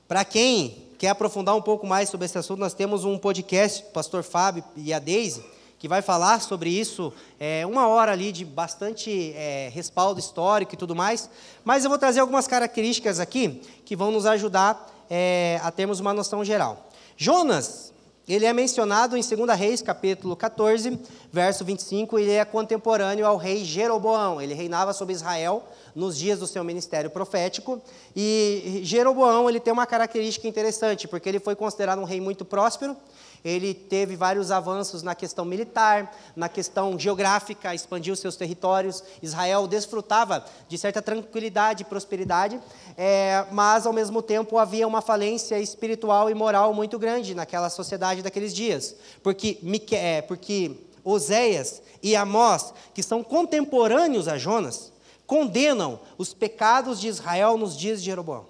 Para 0.08 0.24
quem 0.24 0.87
quer 0.98 1.10
aprofundar 1.10 1.54
um 1.54 1.62
pouco 1.62 1.86
mais 1.86 2.08
sobre 2.08 2.26
esse 2.26 2.36
assunto, 2.36 2.58
nós 2.58 2.74
temos 2.74 3.04
um 3.04 3.16
podcast, 3.16 3.84
o 3.84 3.92
pastor 3.92 4.24
Fábio 4.24 4.64
e 4.76 4.92
a 4.92 4.98
Deise, 4.98 5.44
que 5.78 5.86
vai 5.86 6.02
falar 6.02 6.40
sobre 6.40 6.70
isso, 6.70 7.12
é, 7.38 7.64
uma 7.64 7.86
hora 7.86 8.10
ali 8.10 8.32
de 8.32 8.44
bastante 8.44 9.32
é, 9.36 9.70
respaldo 9.72 10.18
histórico 10.18 10.74
e 10.74 10.76
tudo 10.76 10.96
mais. 10.96 11.30
Mas 11.64 11.84
eu 11.84 11.90
vou 11.90 11.98
trazer 12.00 12.18
algumas 12.18 12.48
características 12.48 13.20
aqui 13.20 13.62
que 13.84 13.94
vão 13.94 14.10
nos 14.10 14.26
ajudar 14.26 14.92
é, 15.08 15.60
a 15.62 15.70
termos 15.70 16.00
uma 16.00 16.12
noção 16.12 16.44
geral. 16.44 16.88
Jonas, 17.16 17.92
ele 18.28 18.44
é 18.44 18.52
mencionado 18.52 19.16
em 19.16 19.22
2 19.22 19.58
Reis, 19.58 19.80
capítulo 19.80 20.34
14, 20.34 20.98
verso 21.32 21.64
25, 21.64 22.18
ele 22.18 22.32
é 22.32 22.44
contemporâneo 22.44 23.24
ao 23.24 23.36
rei 23.36 23.64
Jeroboão. 23.64 24.42
Ele 24.42 24.54
reinava 24.54 24.92
sobre 24.92 25.14
Israel 25.14 25.64
nos 25.98 26.16
dias 26.16 26.38
do 26.38 26.46
seu 26.46 26.62
ministério 26.62 27.10
profético. 27.10 27.82
E 28.14 28.80
Jeroboão, 28.84 29.48
ele 29.50 29.58
tem 29.58 29.72
uma 29.72 29.84
característica 29.84 30.46
interessante, 30.46 31.08
porque 31.08 31.28
ele 31.28 31.40
foi 31.40 31.56
considerado 31.56 31.98
um 31.98 32.04
rei 32.04 32.20
muito 32.20 32.44
próspero, 32.44 32.96
ele 33.44 33.74
teve 33.74 34.16
vários 34.16 34.50
avanços 34.50 35.02
na 35.02 35.14
questão 35.14 35.44
militar, 35.44 36.16
na 36.36 36.48
questão 36.48 36.98
geográfica, 36.98 37.74
expandiu 37.74 38.14
seus 38.16 38.36
territórios. 38.36 39.02
Israel 39.22 39.66
desfrutava 39.66 40.44
de 40.68 40.76
certa 40.76 41.00
tranquilidade 41.00 41.82
e 41.82 41.86
prosperidade, 41.86 42.60
é, 42.96 43.44
mas 43.52 43.86
ao 43.86 43.92
mesmo 43.92 44.22
tempo 44.22 44.58
havia 44.58 44.86
uma 44.86 45.00
falência 45.00 45.58
espiritual 45.58 46.30
e 46.30 46.34
moral 46.34 46.74
muito 46.74 46.98
grande 46.98 47.34
naquela 47.34 47.70
sociedade 47.70 48.22
daqueles 48.22 48.54
dias. 48.54 48.96
Porque, 49.22 49.58
é, 49.92 50.20
porque 50.22 50.76
Oséias 51.04 51.80
e 52.02 52.16
Amós, 52.16 52.72
que 52.92 53.02
são 53.02 53.22
contemporâneos 53.22 54.26
a 54.26 54.36
Jonas, 54.36 54.92
condenam 55.28 56.00
os 56.16 56.32
pecados 56.32 56.98
de 56.98 57.06
Israel 57.06 57.58
nos 57.58 57.76
dias 57.76 58.00
de 58.00 58.06
Jeroboão. 58.06 58.46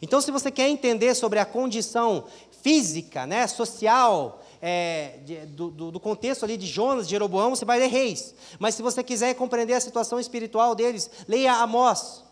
Então, 0.00 0.20
se 0.20 0.30
você 0.30 0.48
quer 0.48 0.68
entender 0.68 1.12
sobre 1.16 1.40
a 1.40 1.44
condição 1.44 2.24
física, 2.62 3.26
né, 3.26 3.48
social, 3.48 4.40
é, 4.62 5.18
de, 5.24 5.44
do, 5.46 5.70
do, 5.70 5.98
contexto 5.98 6.44
ali 6.44 6.56
de 6.56 6.66
Jonas, 6.66 7.06
de 7.06 7.10
Jeroboão, 7.10 7.50
você 7.50 7.64
vai 7.64 7.80
ler 7.80 7.88
Reis. 7.88 8.32
Mas 8.60 8.76
se 8.76 8.82
você 8.82 9.02
quiser 9.02 9.34
compreender 9.34 9.74
a 9.74 9.80
situação 9.80 10.20
espiritual 10.20 10.76
deles, 10.76 11.10
leia 11.26 11.54
Amós, 11.54 12.22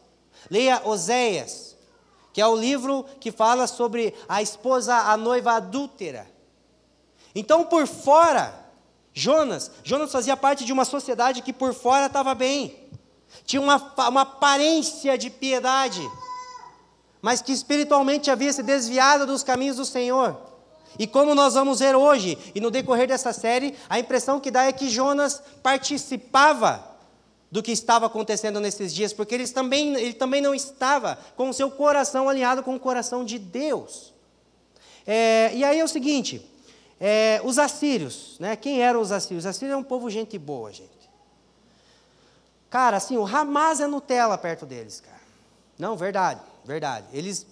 leia 0.48 0.80
Oséias, 0.84 1.76
que 2.32 2.40
é 2.40 2.46
o 2.46 2.54
livro 2.54 3.04
que 3.18 3.32
fala 3.32 3.66
sobre 3.66 4.14
a 4.28 4.40
esposa, 4.40 4.94
a 4.94 5.16
noiva 5.16 5.54
adúltera. 5.54 6.30
Então, 7.34 7.64
por 7.64 7.84
fora, 7.88 8.54
Jonas, 9.12 9.72
Jonas 9.82 10.12
fazia 10.12 10.36
parte 10.36 10.64
de 10.64 10.72
uma 10.72 10.84
sociedade 10.84 11.42
que 11.42 11.52
por 11.52 11.74
fora 11.74 12.06
estava 12.06 12.32
bem, 12.34 12.85
tinha 13.44 13.60
uma, 13.60 13.76
uma 14.08 14.22
aparência 14.22 15.16
de 15.16 15.30
piedade 15.30 16.02
mas 17.26 17.42
que 17.42 17.50
espiritualmente 17.50 18.30
havia 18.30 18.52
se 18.52 18.62
desviado 18.62 19.26
dos 19.26 19.42
caminhos 19.42 19.78
do 19.78 19.84
Senhor. 19.84 20.36
E 20.96 21.08
como 21.08 21.34
nós 21.34 21.54
vamos 21.54 21.80
ver 21.80 21.96
hoje, 21.96 22.38
e 22.54 22.60
no 22.60 22.70
decorrer 22.70 23.08
dessa 23.08 23.32
série, 23.32 23.74
a 23.88 23.98
impressão 23.98 24.38
que 24.38 24.48
dá 24.48 24.62
é 24.62 24.72
que 24.72 24.88
Jonas 24.88 25.42
participava 25.60 26.96
do 27.50 27.64
que 27.64 27.72
estava 27.72 28.06
acontecendo 28.06 28.60
nesses 28.60 28.94
dias, 28.94 29.12
porque 29.12 29.34
ele 29.34 29.48
também, 29.48 29.94
ele 29.96 30.12
também 30.12 30.40
não 30.40 30.54
estava 30.54 31.18
com 31.36 31.50
o 31.50 31.52
seu 31.52 31.68
coração 31.68 32.28
alinhado 32.28 32.62
com 32.62 32.76
o 32.76 32.78
coração 32.80 33.24
de 33.24 33.40
Deus. 33.40 34.14
É, 35.04 35.50
e 35.52 35.64
aí 35.64 35.80
é 35.80 35.84
o 35.84 35.88
seguinte: 35.88 36.48
é, 37.00 37.40
os 37.42 37.58
assírios, 37.58 38.36
né? 38.38 38.54
quem 38.54 38.82
eram 38.82 39.00
os 39.00 39.10
assírios? 39.10 39.44
Os 39.44 39.50
assírios 39.50 39.74
é 39.74 39.76
um 39.76 39.82
povo 39.82 40.08
gente 40.08 40.38
boa, 40.38 40.72
gente. 40.72 40.95
Cara, 42.70 42.96
assim, 42.96 43.16
o 43.16 43.26
Hamas 43.26 43.80
é 43.80 43.86
Nutella 43.86 44.36
perto 44.36 44.66
deles, 44.66 45.00
cara. 45.00 45.20
Não, 45.78 45.96
verdade. 45.96 46.40
Verdade. 46.64 47.06
Eles 47.12 47.46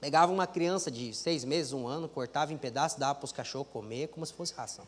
pegavam 0.00 0.34
uma 0.34 0.46
criança 0.46 0.90
de 0.90 1.14
seis 1.14 1.44
meses, 1.44 1.72
um 1.72 1.86
ano, 1.86 2.08
cortavam 2.08 2.54
em 2.54 2.58
pedaços, 2.58 2.98
davam 2.98 3.16
para 3.16 3.24
os 3.24 3.32
cachorros 3.32 3.68
comer 3.72 4.08
como 4.08 4.24
se 4.24 4.32
fosse 4.32 4.54
ração. 4.54 4.86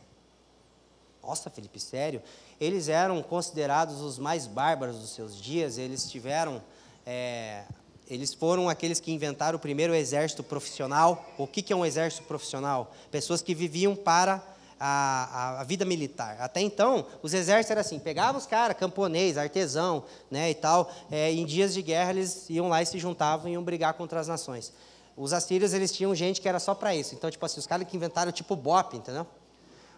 Nossa, 1.22 1.50
Felipe, 1.50 1.78
sério? 1.78 2.22
Eles 2.60 2.88
eram 2.88 3.22
considerados 3.22 4.00
os 4.00 4.18
mais 4.18 4.46
bárbaros 4.46 4.98
dos 4.98 5.10
seus 5.10 5.36
dias, 5.36 5.76
eles 5.76 6.10
tiveram. 6.10 6.62
É, 7.04 7.64
eles 8.08 8.32
foram 8.32 8.68
aqueles 8.68 8.98
que 8.98 9.12
inventaram 9.12 9.56
o 9.56 9.60
primeiro 9.60 9.94
exército 9.94 10.42
profissional. 10.42 11.26
O 11.36 11.46
que, 11.46 11.60
que 11.60 11.72
é 11.72 11.76
um 11.76 11.84
exército 11.84 12.22
profissional? 12.24 12.94
Pessoas 13.10 13.42
que 13.42 13.54
viviam 13.54 13.94
para 13.94 14.42
a, 14.78 15.60
a, 15.60 15.64
vida 15.64 15.84
militar. 15.84 16.36
Até 16.40 16.60
então, 16.60 17.06
os 17.22 17.34
exércitos 17.34 17.70
eram 17.70 17.80
assim, 17.80 17.98
pegavam 17.98 18.38
os 18.38 18.46
caras, 18.46 18.76
camponês, 18.76 19.36
artesão, 19.36 20.04
né, 20.30 20.50
e 20.50 20.54
tal, 20.54 20.90
é, 21.10 21.32
em 21.32 21.44
dias 21.44 21.74
de 21.74 21.82
guerra 21.82 22.10
eles 22.10 22.48
iam 22.48 22.68
lá 22.68 22.82
e 22.82 22.86
se 22.86 22.98
juntavam 22.98 23.48
e 23.48 23.52
iam 23.52 23.62
brigar 23.62 23.94
contra 23.94 24.20
as 24.20 24.28
nações. 24.28 24.72
Os 25.16 25.32
assírios, 25.32 25.72
eles 25.72 25.90
tinham 25.90 26.14
gente 26.14 26.40
que 26.40 26.48
era 26.48 26.60
só 26.60 26.74
para 26.74 26.94
isso. 26.94 27.14
Então, 27.14 27.28
tipo 27.28 27.44
assim, 27.44 27.58
os 27.58 27.66
caras 27.66 27.88
que 27.88 27.96
inventaram 27.96 28.30
tipo 28.30 28.54
BOP, 28.54 28.94
entendeu? 28.94 29.26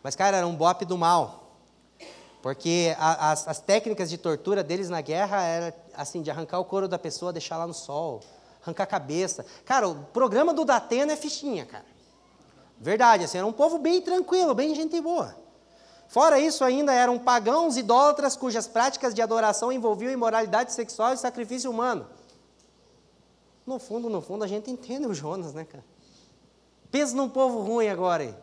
Mas, 0.03 0.17
cara, 0.17 0.39
era 0.39 0.47
um 0.47 0.57
BOP 0.57 0.87
do 0.87 0.97
mal. 0.97 1.59
Porque 2.43 2.97
a, 2.99 3.33
as, 3.33 3.47
as 3.47 3.61
técnicas 3.61 4.09
de 4.09 4.17
tortura 4.17 4.65
deles 4.65 4.89
na 4.89 5.03
guerra 5.03 5.43
era 5.43 5.77
assim, 5.95 6.23
de 6.23 6.31
arrancar 6.31 6.59
o 6.59 6.65
couro 6.65 6.89
da 6.89 6.99
pessoa, 6.99 7.35
deixar 7.35 7.59
lá 7.59 7.67
no 7.67 7.75
sol, 7.75 8.21
arrancar 8.63 8.85
a 8.85 8.87
cabeça. 8.87 9.45
Cara, 9.65 9.87
o 9.89 9.95
programa 10.07 10.55
do 10.55 10.65
Datena 10.65 11.13
é 11.13 11.17
fichinha, 11.17 11.67
cara. 11.67 11.85
Verdade, 12.81 13.25
assim, 13.25 13.37
era 13.37 13.47
um 13.47 13.53
povo 13.53 13.79
bem 13.79 14.01
tranquilo, 14.01 14.55
bem 14.55 14.75
gente 14.75 14.99
boa. 15.03 15.37
Fora 16.09 16.41
isso, 16.41 16.65
ainda 16.65 16.95
eram 16.95 17.19
pagãos 17.19 17.77
idólatras 17.77 18.37
cujas 18.37 18.67
práticas 18.67 19.15
de 19.15 19.21
adoração 19.21 19.71
envolviam 19.71 20.11
imoralidade 20.11 20.73
sexual 20.73 21.13
e 21.13 21.19
sacrifício 21.19 21.71
humano. 21.71 22.07
No 23.67 23.79
fundo, 23.79 24.09
no 24.09 24.23
fundo, 24.23 24.43
a 24.43 24.47
gente 24.47 24.71
entende 24.71 25.07
o 25.07 25.13
Jonas, 25.13 25.53
né, 25.53 25.65
cara? 25.65 25.85
Pensa 26.91 27.15
num 27.15 27.29
povo 27.29 27.61
ruim 27.61 27.87
agora 27.87 28.25
aí. 28.25 28.35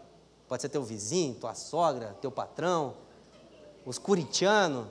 Pode 0.48 0.62
ser 0.62 0.70
teu 0.70 0.84
vizinho, 0.84 1.34
tua 1.36 1.56
sogra, 1.56 2.15
teu 2.22 2.32
patrão, 2.32 2.94
os 3.86 3.98
curitianos. 3.98 4.86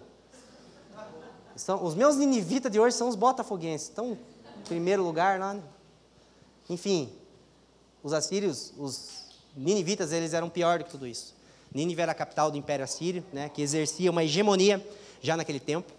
São, 1.54 1.82
os 1.82 1.94
meus 1.94 2.16
ninivitas 2.16 2.70
de 2.70 2.78
hoje 2.78 2.96
são 2.96 3.08
os 3.08 3.14
botafoguenses. 3.14 3.88
Estão 3.88 4.12
em 4.12 4.62
primeiro 4.64 5.02
lugar 5.02 5.38
lá. 5.38 5.54
Né? 5.54 5.62
Enfim, 6.68 7.10
os 8.02 8.12
assírios, 8.12 8.74
os 8.76 9.25
ninivitas, 9.56 10.12
eles 10.12 10.34
eram 10.34 10.48
pior 10.48 10.78
do 10.78 10.84
que 10.84 10.90
tudo 10.90 11.06
isso. 11.06 11.34
Nínive 11.72 12.00
era 12.00 12.12
a 12.12 12.14
capital 12.14 12.50
do 12.50 12.56
Império 12.56 12.84
Assírio, 12.84 13.24
né, 13.32 13.48
que 13.48 13.62
exercia 13.62 14.10
uma 14.10 14.22
hegemonia 14.22 14.84
já 15.20 15.36
naquele 15.36 15.60
tempo. 15.60 15.92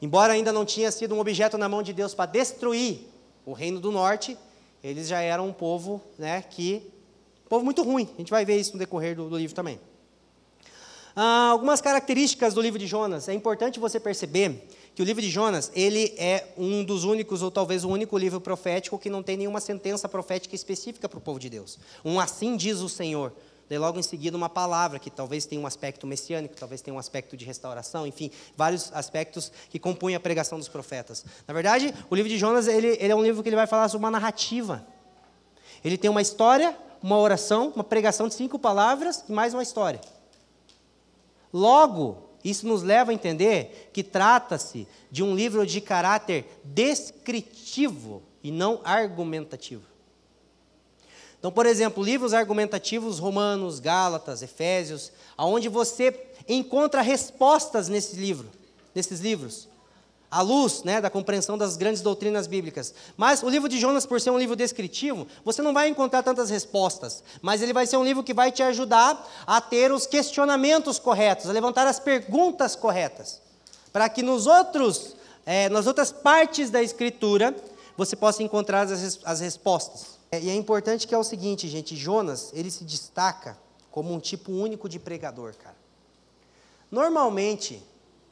Embora 0.00 0.32
ainda 0.32 0.52
não 0.52 0.64
tinha 0.64 0.90
sido 0.90 1.14
um 1.14 1.20
objeto 1.20 1.58
na 1.58 1.68
mão 1.68 1.82
de 1.82 1.92
Deus 1.92 2.14
para 2.14 2.26
destruir 2.26 3.00
o 3.44 3.52
reino 3.52 3.80
do 3.80 3.90
norte, 3.90 4.36
eles 4.82 5.08
já 5.08 5.20
eram 5.20 5.48
um 5.48 5.52
povo 5.52 6.00
né, 6.18 6.42
que. 6.42 6.82
Um 7.46 7.48
povo 7.48 7.64
muito 7.64 7.82
ruim. 7.82 8.08
A 8.14 8.18
gente 8.18 8.30
vai 8.30 8.44
ver 8.44 8.58
isso 8.58 8.74
no 8.74 8.78
decorrer 8.78 9.16
do, 9.16 9.28
do 9.28 9.36
livro 9.36 9.56
também. 9.56 9.80
Ah, 11.16 11.48
algumas 11.50 11.80
características 11.80 12.54
do 12.54 12.60
livro 12.60 12.78
de 12.78 12.86
Jonas. 12.86 13.28
É 13.28 13.32
importante 13.32 13.80
você 13.80 13.98
perceber 13.98 14.68
que 14.98 15.02
o 15.02 15.04
livro 15.04 15.22
de 15.22 15.30
Jonas, 15.30 15.70
ele 15.76 16.12
é 16.18 16.48
um 16.58 16.82
dos 16.82 17.04
únicos, 17.04 17.40
ou 17.40 17.52
talvez 17.52 17.84
o 17.84 17.88
único 17.88 18.18
livro 18.18 18.40
profético 18.40 18.98
que 18.98 19.08
não 19.08 19.22
tem 19.22 19.36
nenhuma 19.36 19.60
sentença 19.60 20.08
profética 20.08 20.56
específica 20.56 21.08
para 21.08 21.18
o 21.18 21.20
povo 21.20 21.38
de 21.38 21.48
Deus. 21.48 21.78
Um 22.04 22.18
assim 22.18 22.56
diz 22.56 22.80
o 22.80 22.88
Senhor. 22.88 23.32
Daí 23.68 23.78
logo 23.78 23.96
em 24.00 24.02
seguida 24.02 24.36
uma 24.36 24.48
palavra 24.48 24.98
que 24.98 25.08
talvez 25.08 25.46
tenha 25.46 25.60
um 25.60 25.68
aspecto 25.68 26.04
messiânico, 26.04 26.56
talvez 26.58 26.82
tenha 26.82 26.92
um 26.92 26.98
aspecto 26.98 27.36
de 27.36 27.44
restauração, 27.44 28.08
enfim, 28.08 28.32
vários 28.56 28.92
aspectos 28.92 29.52
que 29.70 29.78
compõem 29.78 30.16
a 30.16 30.20
pregação 30.20 30.58
dos 30.58 30.66
profetas. 30.66 31.24
Na 31.46 31.54
verdade, 31.54 31.94
o 32.10 32.16
livro 32.16 32.28
de 32.28 32.36
Jonas 32.36 32.66
ele, 32.66 32.98
ele 32.98 33.12
é 33.12 33.14
um 33.14 33.22
livro 33.22 33.40
que 33.40 33.48
ele 33.48 33.54
vai 33.54 33.68
falar 33.68 33.88
sobre 33.88 34.04
uma 34.04 34.10
narrativa. 34.10 34.84
Ele 35.84 35.96
tem 35.96 36.10
uma 36.10 36.22
história, 36.22 36.76
uma 37.00 37.18
oração, 37.18 37.72
uma 37.72 37.84
pregação 37.84 38.26
de 38.26 38.34
cinco 38.34 38.58
palavras 38.58 39.22
e 39.28 39.32
mais 39.32 39.54
uma 39.54 39.62
história. 39.62 40.00
Logo, 41.52 42.27
isso 42.44 42.66
nos 42.66 42.82
leva 42.82 43.10
a 43.10 43.14
entender 43.14 43.90
que 43.92 44.02
trata-se 44.02 44.86
de 45.10 45.22
um 45.22 45.34
livro 45.34 45.66
de 45.66 45.80
caráter 45.80 46.60
descritivo 46.64 48.22
e 48.42 48.50
não 48.50 48.80
argumentativo. 48.84 49.82
Então, 51.38 51.52
por 51.52 51.66
exemplo, 51.66 52.02
livros 52.02 52.32
argumentativos 52.32 53.18
romanos, 53.18 53.78
Gálatas, 53.78 54.42
Efésios, 54.42 55.12
aonde 55.36 55.68
você 55.68 56.28
encontra 56.48 57.00
respostas 57.00 57.88
nesse 57.88 58.16
livro, 58.16 58.48
nesses 58.94 59.20
livros 59.20 59.68
à 60.30 60.42
luz 60.42 60.82
né, 60.82 61.00
da 61.00 61.08
compreensão 61.08 61.56
das 61.56 61.76
grandes 61.76 62.02
doutrinas 62.02 62.46
bíblicas. 62.46 62.94
Mas 63.16 63.42
o 63.42 63.48
livro 63.48 63.68
de 63.68 63.78
Jonas, 63.78 64.04
por 64.04 64.20
ser 64.20 64.30
um 64.30 64.38
livro 64.38 64.54
descritivo, 64.54 65.26
você 65.44 65.62
não 65.62 65.72
vai 65.72 65.88
encontrar 65.88 66.22
tantas 66.22 66.50
respostas, 66.50 67.22
mas 67.40 67.62
ele 67.62 67.72
vai 67.72 67.86
ser 67.86 67.96
um 67.96 68.04
livro 68.04 68.22
que 68.22 68.34
vai 68.34 68.52
te 68.52 68.62
ajudar 68.62 69.26
a 69.46 69.60
ter 69.60 69.90
os 69.90 70.06
questionamentos 70.06 70.98
corretos, 70.98 71.48
a 71.48 71.52
levantar 71.52 71.86
as 71.86 71.98
perguntas 71.98 72.76
corretas, 72.76 73.40
para 73.92 74.08
que 74.08 74.22
nos 74.22 74.46
outros, 74.46 75.16
é, 75.46 75.68
nas 75.68 75.86
outras 75.86 76.12
partes 76.12 76.70
da 76.70 76.82
Escritura 76.82 77.56
você 77.96 78.14
possa 78.14 78.42
encontrar 78.42 78.82
as, 78.82 79.18
as 79.24 79.40
respostas. 79.40 80.18
É, 80.30 80.40
e 80.40 80.50
é 80.50 80.54
importante 80.54 81.06
que 81.06 81.14
é 81.14 81.18
o 81.18 81.24
seguinte, 81.24 81.66
gente, 81.68 81.96
Jonas, 81.96 82.50
ele 82.52 82.70
se 82.70 82.84
destaca 82.84 83.58
como 83.90 84.12
um 84.12 84.20
tipo 84.20 84.52
único 84.52 84.88
de 84.88 84.98
pregador, 84.98 85.54
cara. 85.56 85.76
Normalmente, 86.90 87.82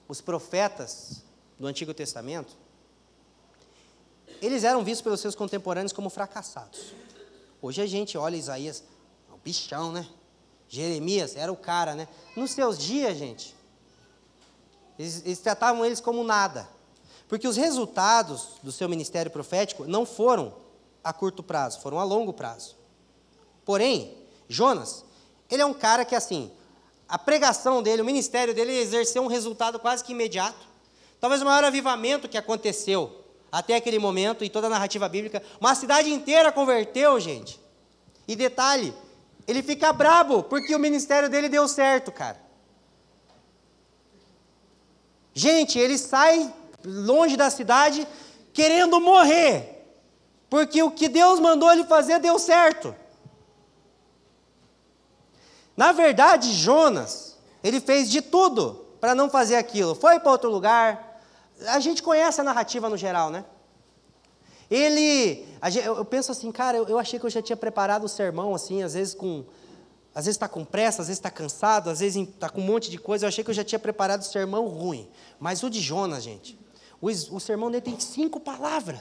os 0.09 0.21
profetas 0.21 1.26
do 1.59 1.67
Antigo 1.67 1.95
Testamento, 1.95 2.57
eles 4.41 4.65
eram 4.65 4.85
vistos 4.85 5.03
pelos 5.03 5.21
seus 5.21 5.35
contemporâneos 5.35 5.93
como 5.93 6.11
fracassados. 6.11 6.93
Hoje 7.61 7.81
a 7.81 7.87
gente 7.87 8.19
olha 8.19 8.37
Isaías, 8.37 8.85
é 9.31 9.35
um 9.35 9.39
bichão, 9.39 9.93
né? 9.93 10.07
Jeremias 10.69 11.37
era 11.37 11.53
o 11.53 11.57
cara, 11.57 11.95
né? 11.95 12.09
Nos 12.37 12.51
seus 12.51 12.77
dias, 12.77 13.17
gente, 13.17 13.55
eles, 14.99 15.23
eles 15.25 15.39
tratavam 15.39 15.85
eles 15.85 16.01
como 16.01 16.23
nada. 16.25 16.69
Porque 17.29 17.49
os 17.49 17.57
resultados 17.57 18.51
do 18.63 18.71
seu 18.71 18.89
ministério 18.89 19.31
profético 19.31 19.85
não 19.85 20.07
foram 20.07 20.55
a 21.03 21.13
curto 21.13 21.43
prazo, 21.43 21.81
foram 21.81 21.99
a 21.99 22.05
longo 22.05 22.33
prazo. 22.33 22.77
Porém, 23.65 24.17
Jonas, 24.49 25.05
ele 25.51 25.63
é 25.63 25.67
um 25.67 25.75
cara 25.75 26.05
que, 26.05 26.15
assim, 26.15 26.53
a 27.09 27.19
pregação 27.19 27.83
dele, 27.83 28.03
o 28.03 28.05
ministério 28.05 28.55
dele 28.55 28.73
exerceu 28.73 29.23
um 29.23 29.29
resultado 29.29 29.79
quase 29.79 30.05
que 30.05 30.13
imediato. 30.13 30.67
Talvez 31.21 31.43
o 31.43 31.45
maior 31.45 31.65
avivamento 31.65 32.29
que 32.29 32.39
aconteceu 32.39 33.25
até 33.51 33.77
aquele 33.77 33.99
momento 33.99 34.45
em 34.45 34.51
toda 34.51 34.67
a 34.67 34.71
narrativa 34.71 35.09
bíblica. 35.09 35.43
Uma 35.61 35.75
cidade 35.75 36.13
inteira 36.13 36.53
converteu, 36.53 37.19
gente. 37.19 37.61
E 38.29 38.37
detalhe, 38.37 38.93
ele 39.47 39.63
fica 39.63 39.93
brabo 39.93 40.43
porque 40.43 40.75
o 40.75 40.79
ministério 40.79 41.29
dele 41.29 41.49
deu 41.49 41.67
certo, 41.69 42.11
cara. 42.13 42.39
Gente, 45.33 45.79
ele 45.79 45.99
sai 45.99 46.53
longe 46.85 47.37
da 47.37 47.51
cidade 47.51 48.07
querendo 48.53 49.01
morrer, 49.01 49.85
porque 50.49 50.83
o 50.83 50.91
que 50.91 51.09
Deus 51.09 51.39
mandou 51.41 51.71
ele 51.71 51.85
fazer 51.85 52.19
deu 52.19 52.39
certo. 52.39 52.95
Na 55.77 55.93
verdade, 55.93 56.53
Jonas, 56.53 57.37
ele 57.63 57.81
fez 57.81 58.11
de 58.11 58.23
tudo 58.23 58.87
para 58.99 59.15
não 59.15 59.29
fazer 59.29 59.57
aquilo. 59.57 59.95
Foi 59.95 60.19
para 60.19 60.33
outro 60.33 60.51
lugar, 60.51 61.06
a 61.67 61.81
gente 61.81 62.03
conhece 62.03 62.41
a 62.41 62.45
narrativa 62.45 62.89
no 62.89 62.97
geral, 62.97 63.31
né? 63.31 63.45
Ele, 64.71 65.47
eu 65.85 66.05
penso 66.05 66.33
assim, 66.33 66.51
cara, 66.51 66.77
eu, 66.77 66.99
achei 66.99 67.19
que 67.19 67.27
eu 67.27 67.31
já 67.31 67.41
tinha 67.41 67.57
preparado 67.57 68.05
o 68.05 68.09
sermão, 68.09 68.55
assim, 68.55 68.83
às 68.83 68.95
vezes 68.95 69.15
com, 69.15 69.45
às 70.13 70.25
vezes 70.25 70.37
está 70.37 70.49
com 70.49 70.65
pressa, 70.65 71.03
às 71.03 71.09
vezes 71.09 71.19
está 71.19 71.31
cansado, 71.31 71.89
às 71.89 72.01
vezes 72.01 72.29
está 72.29 72.49
com 72.49 72.61
um 72.61 72.65
monte 72.65 72.91
de 72.91 72.99
coisa. 72.99 73.25
Eu 73.25 73.29
achei 73.29 73.45
que 73.45 73.51
eu 73.51 73.55
já 73.55 73.63
tinha 73.63 73.79
preparado 73.79 74.23
o 74.23 74.25
sermão 74.25 74.67
ruim. 74.67 75.09
Mas 75.39 75.63
o 75.63 75.71
de 75.71 75.81
Jonas, 75.81 76.25
gente, 76.25 76.59
o, 77.01 77.07
o 77.07 77.41
sermão 77.41 77.71
dele 77.71 77.83
tem 77.83 78.01
cinco 78.01 78.41
palavras. 78.41 79.01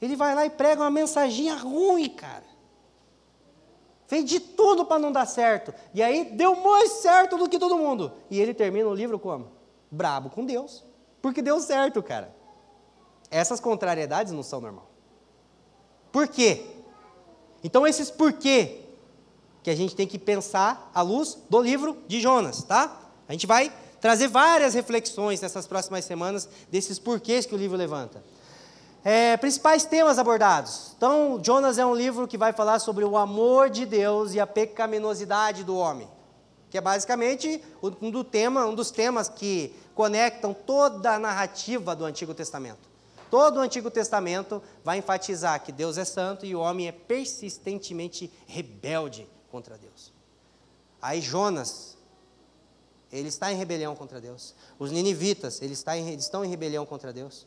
Ele 0.00 0.16
vai 0.16 0.34
lá 0.34 0.44
e 0.44 0.50
prega 0.50 0.82
uma 0.82 0.90
mensaginha 0.90 1.54
ruim, 1.54 2.10
cara. 2.10 2.44
Fez 4.06 4.26
de 4.26 4.38
tudo 4.40 4.84
para 4.84 4.98
não 4.98 5.10
dar 5.10 5.24
certo. 5.24 5.72
E 5.94 6.02
aí 6.02 6.24
deu 6.24 6.56
mais 6.56 6.92
certo 6.94 7.38
do 7.38 7.48
que 7.48 7.58
todo 7.58 7.78
mundo. 7.78 8.12
E 8.28 8.38
ele 8.38 8.52
termina 8.52 8.88
o 8.88 8.94
livro 8.94 9.18
como? 9.18 9.61
Brabo 9.92 10.30
com 10.30 10.44
Deus, 10.46 10.82
porque 11.20 11.42
deu 11.42 11.60
certo, 11.60 12.02
cara. 12.02 12.34
Essas 13.30 13.60
contrariedades 13.60 14.32
não 14.32 14.42
são 14.42 14.60
normal. 14.60 14.90
Por 16.10 16.26
quê? 16.26 16.66
Então 17.62 17.86
esses 17.86 18.10
porquê 18.10 18.80
que 19.62 19.70
a 19.70 19.76
gente 19.76 19.94
tem 19.94 20.06
que 20.06 20.18
pensar 20.18 20.90
à 20.94 21.02
luz 21.02 21.38
do 21.48 21.60
livro 21.60 21.96
de 22.08 22.20
Jonas, 22.20 22.64
tá? 22.64 23.00
A 23.28 23.32
gente 23.32 23.46
vai 23.46 23.72
trazer 24.00 24.26
várias 24.26 24.74
reflexões 24.74 25.40
nessas 25.40 25.66
próximas 25.66 26.04
semanas 26.04 26.48
desses 26.70 26.98
porquês 26.98 27.46
que 27.46 27.54
o 27.54 27.58
livro 27.58 27.76
levanta. 27.76 28.22
É, 29.04 29.36
principais 29.36 29.84
temas 29.84 30.18
abordados. 30.18 30.92
Então, 30.96 31.40
Jonas 31.42 31.78
é 31.78 31.86
um 31.86 31.94
livro 31.94 32.26
que 32.26 32.38
vai 32.38 32.52
falar 32.52 32.78
sobre 32.78 33.04
o 33.04 33.16
amor 33.16 33.70
de 33.70 33.86
Deus 33.86 34.34
e 34.34 34.40
a 34.40 34.46
pecaminosidade 34.46 35.64
do 35.64 35.76
homem 35.76 36.08
que 36.72 36.78
é 36.78 36.80
basicamente 36.80 37.62
um, 37.82 38.10
do 38.10 38.24
tema, 38.24 38.64
um 38.64 38.74
dos 38.74 38.90
temas 38.90 39.28
que 39.28 39.74
conectam 39.94 40.54
toda 40.54 41.16
a 41.16 41.18
narrativa 41.18 41.94
do 41.94 42.06
Antigo 42.06 42.32
Testamento. 42.32 42.88
Todo 43.30 43.58
o 43.58 43.60
Antigo 43.60 43.90
Testamento 43.90 44.62
vai 44.82 44.96
enfatizar 44.96 45.62
que 45.62 45.70
Deus 45.70 45.98
é 45.98 46.04
santo 46.06 46.46
e 46.46 46.56
o 46.56 46.60
homem 46.60 46.88
é 46.88 46.92
persistentemente 46.92 48.32
rebelde 48.46 49.28
contra 49.50 49.76
Deus. 49.76 50.14
Aí 51.02 51.20
Jonas, 51.20 51.98
ele 53.12 53.28
está 53.28 53.52
em 53.52 53.56
rebelião 53.56 53.94
contra 53.94 54.18
Deus. 54.18 54.54
Os 54.78 54.90
ninivitas, 54.90 55.60
eles 55.60 55.84
estão 56.18 56.42
em 56.42 56.48
rebelião 56.48 56.86
contra 56.86 57.12
Deus. 57.12 57.46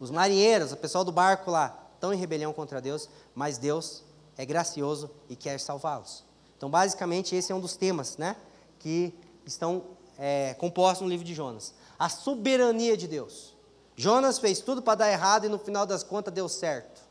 Os 0.00 0.10
marinheiros, 0.10 0.72
o 0.72 0.78
pessoal 0.78 1.04
do 1.04 1.12
barco 1.12 1.50
lá, 1.50 1.78
estão 1.92 2.14
em 2.14 2.16
rebelião 2.16 2.54
contra 2.54 2.80
Deus, 2.80 3.06
mas 3.34 3.58
Deus 3.58 4.02
é 4.38 4.46
gracioso 4.46 5.10
e 5.28 5.36
quer 5.36 5.60
salvá-los. 5.60 6.31
Então, 6.62 6.70
basicamente, 6.70 7.34
esse 7.34 7.50
é 7.50 7.54
um 7.56 7.58
dos 7.58 7.74
temas 7.74 8.16
né, 8.16 8.36
que 8.78 9.12
estão 9.44 9.82
é, 10.16 10.54
compostos 10.54 11.02
no 11.02 11.08
livro 11.08 11.26
de 11.26 11.34
Jonas. 11.34 11.74
A 11.98 12.08
soberania 12.08 12.96
de 12.96 13.08
Deus. 13.08 13.52
Jonas 13.96 14.38
fez 14.38 14.60
tudo 14.60 14.80
para 14.80 14.94
dar 14.94 15.10
errado 15.10 15.44
e 15.44 15.48
no 15.48 15.58
final 15.58 15.84
das 15.84 16.04
contas 16.04 16.32
deu 16.32 16.48
certo. 16.48 17.02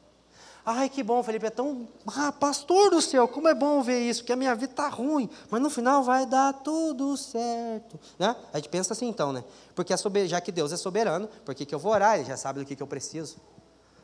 Ai, 0.66 0.88
que 0.88 1.04
bom, 1.04 1.22
Felipe, 1.22 1.48
é 1.48 1.50
tão. 1.50 1.86
Ah, 2.16 2.32
pastor 2.32 2.92
do 2.92 3.02
céu, 3.02 3.28
como 3.28 3.50
é 3.50 3.54
bom 3.54 3.84
ver 3.84 4.00
isso, 4.00 4.22
porque 4.22 4.32
a 4.32 4.38
minha 4.38 4.56
vida 4.56 4.72
está 4.72 4.88
ruim, 4.88 5.30
mas 5.50 5.62
no 5.62 5.70
final 5.70 6.02
vai 6.02 6.26
dar 6.26 6.54
tudo 6.54 7.18
certo. 7.18 8.00
Né? 8.18 8.34
A 8.54 8.58
gente 8.58 8.70
pensa 8.70 8.94
assim 8.94 9.10
então, 9.10 9.34
né? 9.34 9.44
Porque 9.76 9.98
sober... 9.98 10.30
já 10.30 10.40
que 10.40 10.54
Deus 10.54 10.72
é 10.72 10.78
soberano, 10.78 11.28
por 11.44 11.54
que, 11.54 11.66
que 11.66 11.76
eu 11.76 11.80
vou 11.80 11.92
orar? 11.92 12.16
Ele 12.16 12.24
já 12.24 12.38
sabe 12.38 12.60
do 12.60 12.66
que, 12.66 12.74
que 12.74 12.82
eu 12.82 12.88
preciso. 12.88 13.36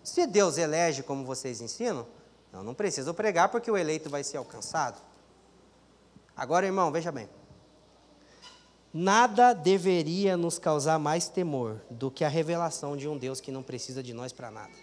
Se 0.03 0.27
Deus 0.27 0.57
elege 0.57 1.03
como 1.03 1.23
vocês 1.23 1.61
ensinam, 1.61 2.05
Eu 2.51 2.63
não 2.63 2.73
preciso 2.73 3.13
pregar 3.13 3.47
porque 3.47 3.71
o 3.71 3.77
eleito 3.77 4.09
vai 4.09 4.25
ser 4.25 4.35
alcançado. 4.35 5.07
Agora, 6.37 6.67
irmão, 6.67 6.91
veja 6.91 7.11
bem. 7.11 7.27
Nada 8.93 9.53
deveria 9.53 10.37
nos 10.37 10.59
causar 10.59 10.99
mais 10.99 11.27
temor 11.27 11.81
do 11.89 12.11
que 12.11 12.23
a 12.23 12.29
revelação 12.29 12.95
de 12.95 13.07
um 13.07 13.17
Deus 13.17 13.41
que 13.41 13.51
não 13.51 13.63
precisa 13.63 14.03
de 14.03 14.13
nós 14.13 14.31
para 14.31 14.51
nada. 14.51 14.73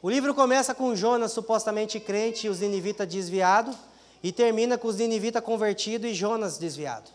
O 0.00 0.08
livro 0.08 0.34
começa 0.34 0.74
com 0.74 0.96
Jonas 0.96 1.32
supostamente 1.32 2.00
crente 2.00 2.46
e 2.46 2.50
os 2.50 2.60
ninivitas 2.60 3.06
desviados, 3.06 3.76
e 4.22 4.32
termina 4.32 4.78
com 4.78 4.88
os 4.88 4.96
ninivitas 4.96 5.42
convertidos 5.42 6.10
e 6.10 6.14
Jonas 6.14 6.58
desviado. 6.58 7.10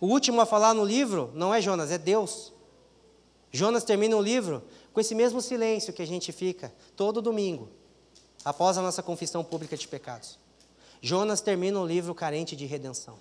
O 0.00 0.06
último 0.06 0.40
a 0.40 0.46
falar 0.46 0.74
no 0.74 0.84
livro 0.84 1.30
não 1.34 1.54
é 1.54 1.60
Jonas, 1.60 1.90
é 1.90 1.98
Deus. 1.98 2.52
Jonas 3.52 3.84
termina 3.84 4.16
o 4.16 4.22
livro 4.22 4.62
com 4.94 5.00
esse 5.00 5.14
mesmo 5.14 5.42
silêncio 5.42 5.92
que 5.92 6.00
a 6.00 6.06
gente 6.06 6.30
fica 6.30 6.72
todo 6.96 7.20
domingo, 7.20 7.68
após 8.44 8.78
a 8.78 8.82
nossa 8.82 9.02
confissão 9.02 9.42
pública 9.42 9.76
de 9.76 9.88
pecados. 9.88 10.38
Jonas 11.02 11.40
termina 11.40 11.80
o 11.80 11.86
livro 11.86 12.14
carente 12.14 12.54
de 12.54 12.64
redenção. 12.64 13.18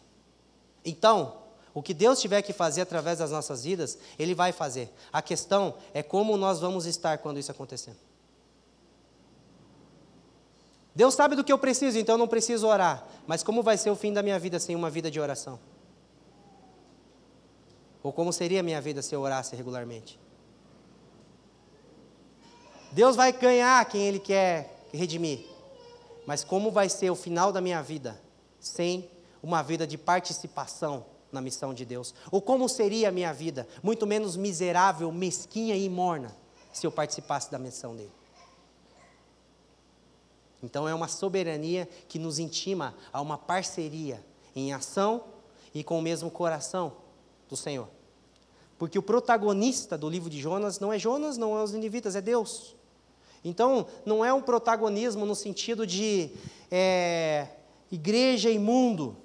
Então, 0.86 1.38
o 1.74 1.82
que 1.82 1.94
Deus 1.94 2.22
tiver 2.22 2.44
que 2.44 2.54
fazer 2.54 2.82
através 2.82 3.18
das 3.18 3.32
nossas 3.32 3.64
vidas, 3.64 3.98
Ele 4.20 4.36
vai 4.36 4.52
fazer. 4.52 4.94
A 5.12 5.20
questão 5.20 5.74
é 5.96 6.04
como 6.04 6.38
nós 6.38 6.60
vamos 6.60 6.86
estar 6.86 7.18
quando 7.18 7.40
isso 7.40 7.52
acontecer. 7.52 7.96
Deus 10.96 11.16
sabe 11.16 11.36
do 11.36 11.44
que 11.44 11.52
eu 11.52 11.58
preciso, 11.58 11.98
então 11.98 12.14
eu 12.14 12.20
não 12.20 12.28
preciso 12.28 12.68
orar. 12.68 13.04
Mas 13.26 13.42
como 13.42 13.64
vai 13.64 13.80
ser 13.80 13.90
o 13.90 13.96
fim 13.96 14.14
da 14.14 14.22
minha 14.22 14.38
vida 14.38 14.60
sem 14.60 14.76
uma 14.76 14.92
vida 14.92 15.10
de 15.10 15.20
oração? 15.20 15.60
Ou 18.04 18.14
como 18.14 18.32
seria 18.32 18.60
a 18.60 18.64
minha 18.64 18.80
vida 18.80 19.02
se 19.02 19.16
eu 19.16 19.22
orasse 19.22 19.56
regularmente? 19.56 20.22
Deus 22.94 23.16
vai 23.16 23.34
ganhar 23.34 23.84
quem 23.86 24.08
Ele 24.08 24.20
quer 24.20 24.88
redimir. 24.94 25.46
Mas 26.26 26.44
como 26.44 26.72
vai 26.72 26.88
ser 26.88 27.10
o 27.10 27.16
final 27.16 27.52
da 27.52 27.60
minha 27.60 27.82
vida 27.82 28.22
sem 28.60 29.10
uma 29.42 29.62
vida 29.62 29.86
de 29.86 29.98
participação 29.98 31.06
na 31.32 31.42
missão 31.42 31.74
de 31.74 31.86
Deus? 31.86 32.14
Ou 32.32 32.42
como 32.42 32.70
seria 32.70 33.10
a 33.10 33.12
minha 33.12 33.34
vida, 33.34 33.68
muito 33.82 34.06
menos 34.06 34.38
miserável, 34.38 35.12
mesquinha 35.12 35.76
e 35.76 35.90
morna, 35.90 36.36
se 36.72 36.86
eu 36.86 36.92
participasse 36.92 37.52
da 37.52 37.58
missão 37.58 37.96
dele? 37.96 38.12
Então 40.62 40.88
é 40.88 40.94
uma 40.94 41.08
soberania 41.10 41.90
que 42.08 42.18
nos 42.20 42.40
intima 42.40 42.96
a 43.12 43.20
uma 43.20 43.38
parceria 43.38 44.24
em 44.56 44.72
ação 44.72 45.26
e 45.74 45.84
com 45.84 45.98
o 45.98 46.02
mesmo 46.02 46.32
coração 46.32 46.94
do 47.50 47.58
Senhor. 47.58 47.90
Porque 48.78 48.98
o 48.98 49.04
protagonista 49.04 49.98
do 49.98 50.10
livro 50.10 50.30
de 50.30 50.40
Jonas 50.40 50.80
não 50.80 50.94
é 50.94 51.00
Jonas, 51.00 51.38
não 51.38 51.58
é 51.58 51.64
os 51.64 51.74
ninivitas, 51.74 52.16
é 52.16 52.22
Deus. 52.22 52.76
Então, 53.44 53.88
não 54.06 54.24
é 54.24 54.34
um 54.34 54.42
protagonismo 54.42 55.26
no 55.26 55.36
sentido 55.36 55.86
de 55.86 56.32
é, 56.72 57.48
igreja 57.92 58.50
e 58.50 58.58
mundo, 58.58 59.18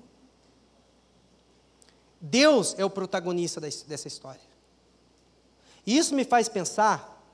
Deus 2.21 2.75
é 2.77 2.85
o 2.85 2.91
protagonista 2.91 3.61
dessa 3.61 4.09
história. 4.09 4.41
Isso 5.87 6.15
me 6.15 6.25
faz 6.25 6.49
pensar 6.49 7.25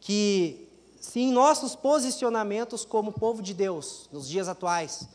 que, 0.00 0.68
se 1.00 1.20
em 1.20 1.32
nossos 1.32 1.74
posicionamentos 1.74 2.84
como 2.84 3.12
povo 3.12 3.42
de 3.42 3.52
Deus, 3.52 4.08
nos 4.12 4.28
dias 4.28 4.48
atuais, 4.48 5.08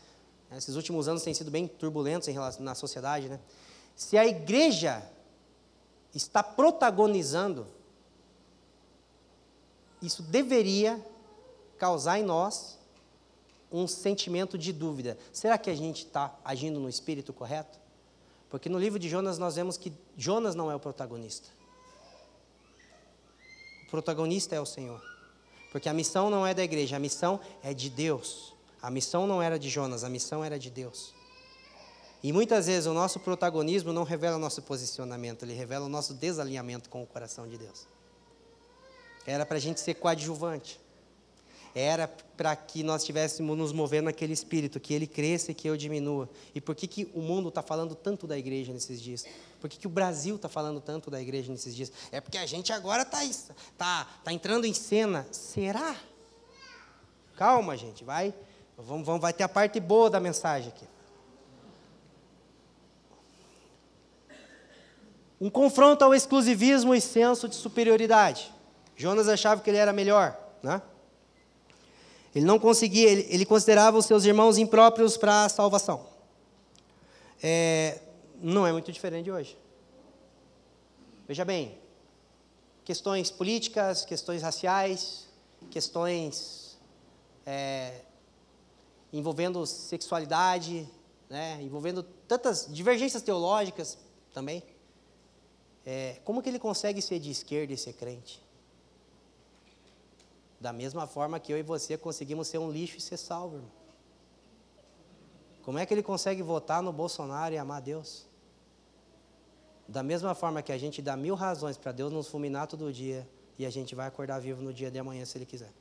né, 0.50 0.58
esses 0.58 0.76
últimos 0.76 1.08
anos 1.08 1.22
têm 1.22 1.34
sido 1.34 1.50
bem 1.50 1.66
turbulentos 1.66 2.28
em 2.28 2.32
relação, 2.32 2.62
na 2.64 2.74
sociedade, 2.74 3.28
né? 3.28 3.40
se 3.96 4.18
a 4.18 4.26
igreja 4.26 5.02
está 6.14 6.42
protagonizando, 6.42 7.66
isso 10.02 10.22
deveria 10.22 11.04
causar 11.78 12.18
em 12.18 12.22
nós 12.22 12.78
um 13.70 13.86
sentimento 13.86 14.56
de 14.56 14.72
dúvida. 14.72 15.18
Será 15.32 15.58
que 15.58 15.70
a 15.70 15.74
gente 15.74 16.04
está 16.04 16.34
agindo 16.44 16.78
no 16.78 16.88
espírito 16.88 17.32
correto? 17.32 17.78
Porque 18.48 18.68
no 18.68 18.78
livro 18.78 18.98
de 18.98 19.08
Jonas 19.08 19.38
nós 19.38 19.56
vemos 19.56 19.76
que 19.76 19.92
Jonas 20.16 20.54
não 20.54 20.70
é 20.70 20.74
o 20.74 20.80
protagonista. 20.80 21.48
O 23.86 23.90
protagonista 23.90 24.54
é 24.54 24.60
o 24.60 24.66
Senhor. 24.66 25.02
Porque 25.72 25.88
a 25.88 25.94
missão 25.94 26.30
não 26.30 26.46
é 26.46 26.54
da 26.54 26.62
igreja, 26.62 26.96
a 26.96 26.98
missão 26.98 27.40
é 27.62 27.74
de 27.74 27.90
Deus. 27.90 28.54
A 28.80 28.90
missão 28.90 29.26
não 29.26 29.42
era 29.42 29.58
de 29.58 29.68
Jonas, 29.68 30.04
a 30.04 30.08
missão 30.08 30.44
era 30.44 30.58
de 30.58 30.70
Deus. 30.70 31.12
E 32.22 32.32
muitas 32.32 32.66
vezes 32.66 32.86
o 32.86 32.94
nosso 32.94 33.20
protagonismo 33.20 33.92
não 33.92 34.04
revela 34.04 34.36
o 34.36 34.38
nosso 34.38 34.62
posicionamento, 34.62 35.44
ele 35.44 35.54
revela 35.54 35.86
o 35.86 35.88
nosso 35.88 36.14
desalinhamento 36.14 36.88
com 36.88 37.02
o 37.02 37.06
coração 37.06 37.46
de 37.46 37.58
Deus. 37.58 37.86
Era 39.26 39.44
para 39.44 39.56
a 39.56 39.60
gente 39.60 39.80
ser 39.80 39.94
coadjuvante 39.94 40.80
era 41.78 42.08
para 42.38 42.56
que 42.56 42.82
nós 42.82 43.02
estivéssemos 43.02 43.56
nos 43.56 43.70
movendo 43.70 44.06
naquele 44.06 44.32
espírito, 44.32 44.80
que 44.80 44.94
ele 44.94 45.06
cresça 45.06 45.50
e 45.50 45.54
que 45.54 45.68
eu 45.68 45.76
diminua. 45.76 46.26
E 46.54 46.60
por 46.60 46.74
que, 46.74 46.86
que 46.86 47.10
o 47.12 47.20
mundo 47.20 47.50
está 47.50 47.60
falando 47.60 47.94
tanto 47.94 48.26
da 48.26 48.38
igreja 48.38 48.72
nesses 48.72 48.98
dias? 48.98 49.26
Por 49.60 49.68
que, 49.68 49.76
que 49.76 49.86
o 49.86 49.90
Brasil 49.90 50.36
está 50.36 50.48
falando 50.48 50.80
tanto 50.80 51.10
da 51.10 51.20
igreja 51.20 51.52
nesses 51.52 51.76
dias? 51.76 51.92
É 52.10 52.18
porque 52.18 52.38
a 52.38 52.46
gente 52.46 52.72
agora 52.72 53.02
está 53.02 53.18
tá, 53.76 54.08
tá 54.24 54.32
entrando 54.32 54.64
em 54.64 54.72
cena. 54.72 55.26
Será? 55.30 55.94
Calma, 57.36 57.76
gente, 57.76 58.02
vai. 58.04 58.32
Vamos, 58.78 59.04
vamos, 59.04 59.20
vai 59.20 59.34
ter 59.34 59.42
a 59.42 59.48
parte 59.48 59.78
boa 59.78 60.08
da 60.08 60.18
mensagem 60.18 60.70
aqui. 60.70 60.86
Um 65.38 65.50
confronto 65.50 66.02
ao 66.02 66.14
exclusivismo 66.14 66.94
e 66.94 67.02
senso 67.02 67.46
de 67.50 67.54
superioridade. 67.54 68.55
Jonas 68.96 69.28
achava 69.28 69.60
que 69.60 69.68
ele 69.68 69.76
era 69.76 69.92
melhor, 69.92 70.36
né? 70.62 70.80
Ele 72.34 72.44
não 72.44 72.58
conseguia, 72.58 73.08
ele, 73.08 73.26
ele 73.30 73.46
considerava 73.46 73.96
os 73.96 74.06
seus 74.06 74.24
irmãos 74.24 74.58
impróprios 74.58 75.16
para 75.16 75.44
a 75.44 75.48
salvação. 75.48 76.06
É, 77.42 78.00
não 78.40 78.66
é 78.66 78.72
muito 78.72 78.90
diferente 78.90 79.24
de 79.24 79.32
hoje. 79.32 79.58
Veja 81.28 81.44
bem, 81.44 81.78
questões 82.84 83.30
políticas, 83.30 84.04
questões 84.04 84.42
raciais, 84.42 85.26
questões 85.70 86.78
é, 87.44 88.00
envolvendo 89.12 89.64
sexualidade, 89.66 90.88
né, 91.28 91.58
envolvendo 91.62 92.02
tantas 92.28 92.66
divergências 92.70 93.22
teológicas 93.22 93.98
também. 94.32 94.62
É, 95.84 96.20
como 96.24 96.42
que 96.42 96.48
ele 96.48 96.58
consegue 96.58 97.00
ser 97.00 97.18
de 97.18 97.30
esquerda 97.30 97.72
e 97.72 97.76
ser 97.76 97.92
crente? 97.92 98.45
Da 100.60 100.72
mesma 100.72 101.06
forma 101.06 101.38
que 101.38 101.52
eu 101.52 101.58
e 101.58 101.62
você 101.62 101.96
conseguimos 101.96 102.48
ser 102.48 102.58
um 102.58 102.70
lixo 102.70 102.96
e 102.96 103.00
ser 103.00 103.16
salvo, 103.16 103.56
irmão. 103.56 103.70
Como 105.62 105.78
é 105.78 105.84
que 105.84 105.92
ele 105.92 106.02
consegue 106.02 106.42
votar 106.42 106.82
no 106.82 106.92
Bolsonaro 106.92 107.54
e 107.54 107.58
amar 107.58 107.82
Deus? 107.82 108.24
Da 109.88 110.02
mesma 110.02 110.34
forma 110.34 110.62
que 110.62 110.72
a 110.72 110.78
gente 110.78 111.02
dá 111.02 111.16
mil 111.16 111.34
razões 111.34 111.76
para 111.76 111.92
Deus 111.92 112.12
nos 112.12 112.28
fulminar 112.28 112.66
todo 112.66 112.92
dia 112.92 113.28
e 113.58 113.66
a 113.66 113.70
gente 113.70 113.94
vai 113.94 114.06
acordar 114.06 114.38
vivo 114.40 114.62
no 114.62 114.72
dia 114.72 114.90
de 114.90 114.98
amanhã 114.98 115.24
se 115.24 115.36
Ele 115.38 115.46
quiser. 115.46 115.72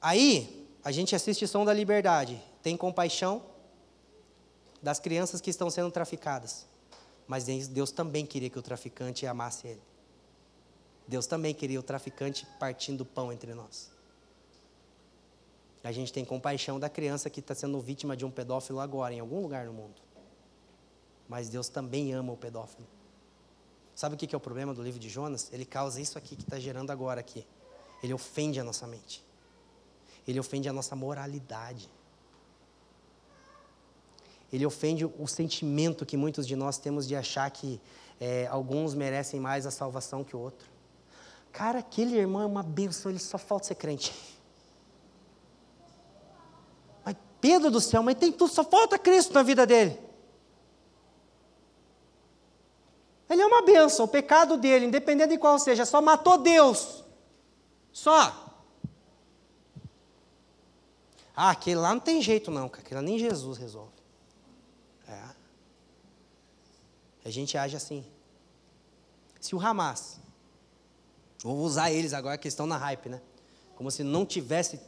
Aí, 0.00 0.68
a 0.84 0.92
gente 0.92 1.16
assiste 1.16 1.46
Som 1.46 1.64
da 1.64 1.72
Liberdade, 1.72 2.42
tem 2.62 2.76
compaixão 2.76 3.42
das 4.82 5.00
crianças 5.00 5.40
que 5.40 5.48
estão 5.48 5.70
sendo 5.70 5.90
traficadas. 5.90 6.66
Mas 7.26 7.46
Deus 7.46 7.90
também 7.90 8.26
queria 8.26 8.50
que 8.50 8.58
o 8.58 8.62
traficante 8.62 9.26
amasse 9.26 9.66
ele. 9.66 9.80
Deus 11.06 11.26
também 11.26 11.54
queria 11.54 11.78
o 11.78 11.82
traficante 11.82 12.46
partindo 12.58 13.04
pão 13.04 13.32
entre 13.32 13.52
nós. 13.54 13.90
A 15.82 15.92
gente 15.92 16.10
tem 16.12 16.24
compaixão 16.24 16.80
da 16.80 16.88
criança 16.88 17.28
que 17.28 17.40
está 17.40 17.54
sendo 17.54 17.78
vítima 17.78 18.16
de 18.16 18.24
um 18.24 18.30
pedófilo 18.30 18.80
agora, 18.80 19.12
em 19.12 19.20
algum 19.20 19.42
lugar 19.42 19.66
no 19.66 19.72
mundo. 19.74 20.00
Mas 21.28 21.50
Deus 21.50 21.68
também 21.68 22.12
ama 22.14 22.32
o 22.32 22.36
pedófilo. 22.38 22.86
Sabe 23.94 24.14
o 24.14 24.18
que 24.18 24.34
é 24.34 24.36
o 24.36 24.40
problema 24.40 24.72
do 24.72 24.82
livro 24.82 24.98
de 24.98 25.10
Jonas? 25.10 25.52
Ele 25.52 25.66
causa 25.66 26.00
isso 26.00 26.16
aqui 26.16 26.36
que 26.36 26.42
está 26.42 26.58
gerando 26.58 26.90
agora 26.90 27.20
aqui. 27.20 27.46
Ele 28.02 28.14
ofende 28.14 28.58
a 28.58 28.64
nossa 28.64 28.86
mente. 28.86 29.22
Ele 30.26 30.40
ofende 30.40 30.68
a 30.68 30.72
nossa 30.72 30.96
moralidade. 30.96 31.88
Ele 34.50 34.64
ofende 34.64 35.04
o 35.04 35.26
sentimento 35.26 36.06
que 36.06 36.16
muitos 36.16 36.46
de 36.46 36.56
nós 36.56 36.78
temos 36.78 37.06
de 37.06 37.14
achar 37.14 37.50
que 37.50 37.80
é, 38.18 38.46
alguns 38.46 38.94
merecem 38.94 39.38
mais 39.38 39.66
a 39.66 39.70
salvação 39.70 40.24
que 40.24 40.34
o 40.34 40.38
outro. 40.38 40.73
Cara, 41.54 41.78
aquele 41.78 42.16
irmão 42.16 42.42
é 42.42 42.46
uma 42.46 42.64
bênção, 42.64 43.12
ele 43.12 43.20
só 43.20 43.38
falta 43.38 43.68
ser 43.68 43.76
crente. 43.76 44.12
Mas 47.04 47.14
Pedro 47.40 47.70
do 47.70 47.80
céu, 47.80 48.02
mas 48.02 48.16
tem 48.16 48.32
tudo, 48.32 48.52
só 48.52 48.64
falta 48.64 48.98
Cristo 48.98 49.32
na 49.32 49.44
vida 49.44 49.64
dele. 49.64 49.96
Ele 53.30 53.40
é 53.40 53.46
uma 53.46 53.62
bênção, 53.62 54.04
o 54.04 54.08
pecado 54.08 54.56
dele, 54.56 54.86
independente 54.86 55.30
de 55.30 55.38
qual 55.38 55.56
seja, 55.60 55.86
só 55.86 56.02
matou 56.02 56.38
Deus. 56.38 57.04
Só. 57.92 58.52
Ah, 61.36 61.50
aquele 61.50 61.76
lá 61.76 61.94
não 61.94 62.00
tem 62.00 62.20
jeito 62.20 62.50
não, 62.50 62.66
aquele 62.66 62.96
lá 62.96 63.02
nem 63.02 63.16
Jesus 63.16 63.58
resolve. 63.58 63.94
É. 65.06 65.28
A 67.24 67.30
gente 67.30 67.56
age 67.56 67.76
assim. 67.76 68.04
Se 69.40 69.54
o 69.54 69.60
Hamas, 69.60 70.18
vou 71.44 71.58
usar 71.58 71.92
eles 71.92 72.14
agora 72.14 72.38
que 72.38 72.48
estão 72.48 72.66
na 72.66 72.78
hype, 72.78 73.10
né? 73.10 73.20
Como 73.76 73.90
se 73.90 74.02
não 74.02 74.24
tivesse 74.24 74.80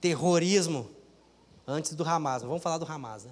terrorismo 0.00 0.90
antes 1.66 1.94
do 1.94 2.02
Hamas. 2.02 2.42
Vamos 2.42 2.62
falar 2.62 2.78
do 2.78 2.84
Hamas, 2.84 3.24
né? 3.24 3.30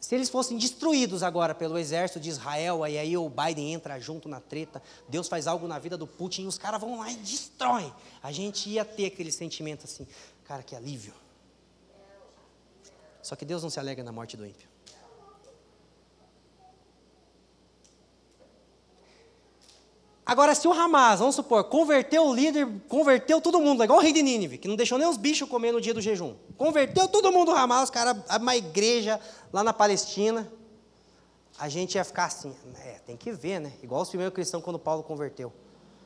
Se 0.00 0.16
eles 0.16 0.30
fossem 0.30 0.58
destruídos 0.58 1.22
agora 1.22 1.54
pelo 1.54 1.78
exército 1.78 2.18
de 2.18 2.28
Israel, 2.28 2.82
aí, 2.82 2.98
aí 2.98 3.16
o 3.16 3.28
Biden 3.28 3.72
entra 3.72 4.00
junto 4.00 4.28
na 4.28 4.40
treta, 4.40 4.82
Deus 5.08 5.28
faz 5.28 5.46
algo 5.46 5.68
na 5.68 5.78
vida 5.78 5.96
do 5.96 6.08
Putin 6.08 6.42
e 6.42 6.46
os 6.46 6.58
caras 6.58 6.80
vão 6.80 6.98
lá 6.98 7.10
e 7.10 7.16
destroem. 7.16 7.92
A 8.20 8.32
gente 8.32 8.68
ia 8.68 8.84
ter 8.84 9.06
aquele 9.06 9.30
sentimento 9.30 9.84
assim, 9.84 10.06
cara, 10.44 10.62
que 10.62 10.74
alívio. 10.74 11.14
Só 13.22 13.36
que 13.36 13.44
Deus 13.44 13.62
não 13.62 13.70
se 13.70 13.78
alegra 13.78 14.02
na 14.02 14.10
morte 14.10 14.36
do 14.36 14.44
ímpio. 14.44 14.71
Agora, 20.32 20.54
se 20.54 20.66
o 20.66 20.72
Hamas, 20.72 21.18
vamos 21.18 21.34
supor, 21.34 21.62
converteu 21.64 22.26
o 22.26 22.34
líder, 22.34 22.66
converteu 22.88 23.38
todo 23.38 23.60
mundo, 23.60 23.84
igual 23.84 23.98
o 23.98 24.02
rei 24.02 24.14
de 24.14 24.22
Nínive, 24.22 24.56
que 24.56 24.66
não 24.66 24.76
deixou 24.76 24.96
nem 24.96 25.06
os 25.06 25.18
bichos 25.18 25.46
comer 25.46 25.72
no 25.72 25.78
dia 25.78 25.92
do 25.92 26.00
jejum. 26.00 26.34
Converteu 26.56 27.06
todo 27.06 27.30
mundo 27.30 27.52
o 27.52 27.54
Hamas, 27.54 27.84
os 27.84 27.90
caras, 27.90 28.16
uma 28.40 28.56
igreja 28.56 29.20
lá 29.52 29.62
na 29.62 29.74
Palestina. 29.74 30.50
A 31.58 31.68
gente 31.68 31.96
ia 31.96 32.04
ficar 32.04 32.24
assim, 32.24 32.56
é, 32.82 32.92
tem 33.04 33.14
que 33.14 33.30
ver, 33.30 33.60
né? 33.60 33.74
Igual 33.82 34.00
os 34.00 34.08
primeiros 34.08 34.34
cristãos 34.34 34.64
quando 34.64 34.78
Paulo 34.78 35.02
converteu. 35.02 35.52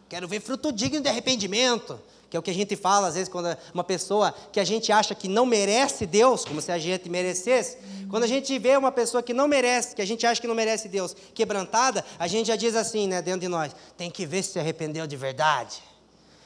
Quero 0.08 0.28
ver 0.28 0.40
fruto 0.40 0.70
digno 0.70 1.00
de 1.00 1.08
arrependimento, 1.08 1.98
que 2.30 2.36
é 2.36 2.40
o 2.40 2.42
que 2.42 2.50
a 2.50 2.54
gente 2.54 2.76
fala 2.76 3.08
às 3.08 3.14
vezes 3.14 3.28
quando 3.28 3.56
uma 3.74 3.84
pessoa 3.84 4.32
que 4.52 4.60
a 4.60 4.64
gente 4.64 4.92
acha 4.92 5.14
que 5.14 5.28
não 5.28 5.46
merece 5.46 6.06
Deus, 6.06 6.44
como 6.44 6.60
se 6.60 6.70
a 6.70 6.78
gente 6.78 7.08
merecesse. 7.08 7.78
Quando 8.08 8.24
a 8.24 8.26
gente 8.26 8.56
vê 8.58 8.76
uma 8.76 8.92
pessoa 8.92 9.22
que 9.22 9.34
não 9.34 9.48
merece, 9.48 9.94
que 9.94 10.02
a 10.02 10.06
gente 10.06 10.26
acha 10.26 10.40
que 10.40 10.46
não 10.46 10.54
merece 10.54 10.88
Deus, 10.88 11.14
quebrantada, 11.34 12.04
a 12.18 12.26
gente 12.26 12.46
já 12.46 12.56
diz 12.56 12.76
assim, 12.76 13.08
né, 13.08 13.20
dentro 13.20 13.40
de 13.40 13.48
nós: 13.48 13.74
tem 13.96 14.10
que 14.10 14.24
ver 14.26 14.42
se 14.42 14.52
se 14.52 14.58
arrependeu 14.58 15.06
de 15.06 15.16
verdade. 15.16 15.82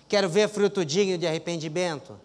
Quero 0.09 0.29
ver 0.29 0.49
fruto 0.49 0.85
digno 0.85 1.16
de 1.16 1.27
arrependimento. 1.27 2.18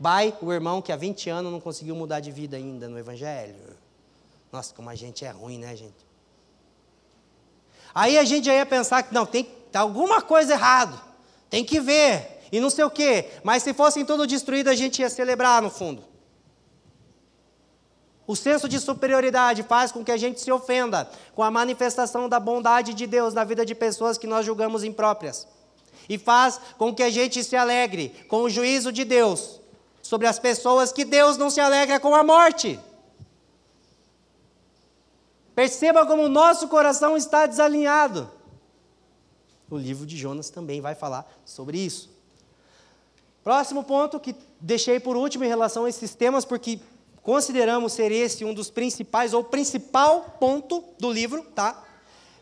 Vai 0.00 0.32
o 0.40 0.52
irmão 0.52 0.80
que 0.80 0.92
há 0.92 0.96
20 0.96 1.28
anos 1.28 1.52
não 1.52 1.60
conseguiu 1.60 1.96
mudar 1.96 2.20
de 2.20 2.30
vida 2.30 2.56
ainda 2.56 2.88
no 2.88 2.98
Evangelho. 2.98 3.76
Nossa, 4.52 4.72
como 4.72 4.88
a 4.88 4.94
gente 4.94 5.24
é 5.24 5.30
ruim, 5.30 5.58
né, 5.58 5.74
gente? 5.76 6.08
Aí 7.94 8.16
a 8.16 8.24
gente 8.24 8.46
já 8.46 8.54
ia 8.54 8.64
pensar 8.64 9.02
que 9.02 9.12
não, 9.12 9.26
tem 9.26 9.44
tá 9.70 9.80
alguma 9.80 10.20
coisa 10.22 10.52
errado, 10.52 11.00
tem 11.50 11.64
que 11.64 11.80
ver, 11.80 12.38
e 12.50 12.60
não 12.60 12.70
sei 12.70 12.84
o 12.84 12.90
quê. 12.90 13.30
Mas 13.42 13.62
se 13.62 13.72
fossem 13.74 14.04
tudo 14.04 14.26
destruído, 14.26 14.68
a 14.68 14.74
gente 14.74 15.00
ia 15.00 15.10
celebrar 15.10 15.62
no 15.62 15.70
fundo. 15.70 16.04
O 18.26 18.36
senso 18.36 18.68
de 18.68 18.78
superioridade 18.78 19.62
faz 19.62 19.90
com 19.90 20.04
que 20.04 20.12
a 20.12 20.16
gente 20.16 20.40
se 20.40 20.52
ofenda 20.52 21.10
com 21.34 21.42
a 21.42 21.50
manifestação 21.50 22.28
da 22.28 22.38
bondade 22.38 22.92
de 22.92 23.06
Deus 23.06 23.32
na 23.32 23.42
vida 23.42 23.64
de 23.64 23.74
pessoas 23.74 24.18
que 24.18 24.26
nós 24.26 24.44
julgamos 24.44 24.84
impróprias. 24.84 25.48
E 26.06 26.18
faz 26.18 26.60
com 26.76 26.94
que 26.94 27.02
a 27.02 27.08
gente 27.08 27.42
se 27.42 27.56
alegre 27.56 28.10
com 28.28 28.42
o 28.42 28.50
juízo 28.50 28.92
de 28.92 29.02
Deus 29.04 29.60
sobre 30.02 30.26
as 30.26 30.38
pessoas 30.38 30.92
que 30.92 31.04
Deus 31.04 31.38
não 31.38 31.48
se 31.48 31.60
alegra 31.60 31.98
com 31.98 32.14
a 32.14 32.22
morte. 32.22 32.78
Perceba 35.54 36.06
como 36.06 36.24
o 36.24 36.28
nosso 36.28 36.68
coração 36.68 37.16
está 37.16 37.46
desalinhado. 37.46 38.30
O 39.70 39.76
livro 39.76 40.06
de 40.06 40.16
Jonas 40.16 40.50
também 40.50 40.80
vai 40.80 40.94
falar 40.94 41.30
sobre 41.44 41.78
isso. 41.78 42.10
Próximo 43.44 43.82
ponto 43.84 44.18
que 44.18 44.34
deixei 44.60 44.98
por 45.00 45.16
último 45.16 45.44
em 45.44 45.48
relação 45.48 45.84
a 45.84 45.88
esses 45.88 46.14
temas, 46.14 46.44
porque 46.44 46.80
consideramos 47.22 47.92
ser 47.92 48.10
esse 48.10 48.44
um 48.44 48.54
dos 48.54 48.70
principais, 48.70 49.32
ou 49.32 49.44
principal 49.44 50.36
ponto 50.40 50.84
do 50.98 51.10
livro, 51.10 51.42
tá? 51.54 51.84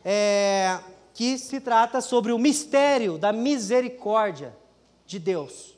É, 0.05 0.79
que 1.15 1.39
se 1.39 1.61
trata 1.61 2.01
sobre 2.01 2.33
o 2.33 2.39
mistério 2.39 3.19
da 3.19 3.33
misericórdia 3.33 4.57
de 5.07 5.19
Deus. 5.19 5.77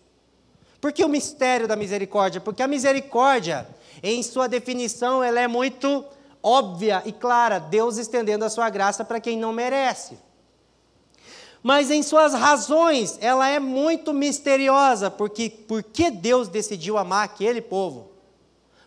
Por 0.80 0.92
que 0.92 1.04
o 1.04 1.08
mistério 1.08 1.66
da 1.66 1.76
misericórdia? 1.76 2.40
Porque 2.40 2.62
a 2.62 2.68
misericórdia, 2.68 3.66
em 4.02 4.22
sua 4.22 4.48
definição, 4.48 5.22
ela 5.22 5.40
é 5.40 5.48
muito 5.48 6.04
óbvia 6.42 7.02
e 7.04 7.12
clara, 7.12 7.58
Deus 7.58 7.98
estendendo 7.98 8.44
a 8.44 8.50
sua 8.50 8.70
graça 8.70 9.04
para 9.04 9.20
quem 9.20 9.37
não 9.37 9.52
merece. 9.52 10.18
Mas 11.68 11.90
em 11.90 12.02
suas 12.02 12.33
razões, 12.33 13.18
ela 13.20 13.46
é 13.46 13.59
muito 13.59 14.14
misteriosa, 14.14 15.11
porque 15.11 15.50
por 15.50 15.83
que 15.83 16.11
Deus 16.11 16.48
decidiu 16.48 16.96
amar 16.96 17.26
aquele 17.26 17.61
povo? 17.61 18.09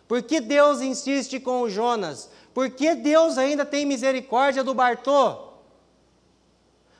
Por 0.08 0.20
que 0.20 0.40
Deus 0.40 0.80
insiste 0.80 1.38
com 1.38 1.62
o 1.62 1.70
Jonas? 1.70 2.28
Por 2.52 2.70
que 2.70 2.96
Deus 2.96 3.38
ainda 3.38 3.64
tem 3.64 3.86
misericórdia 3.86 4.64
do 4.64 4.74
Bartô? 4.74 5.52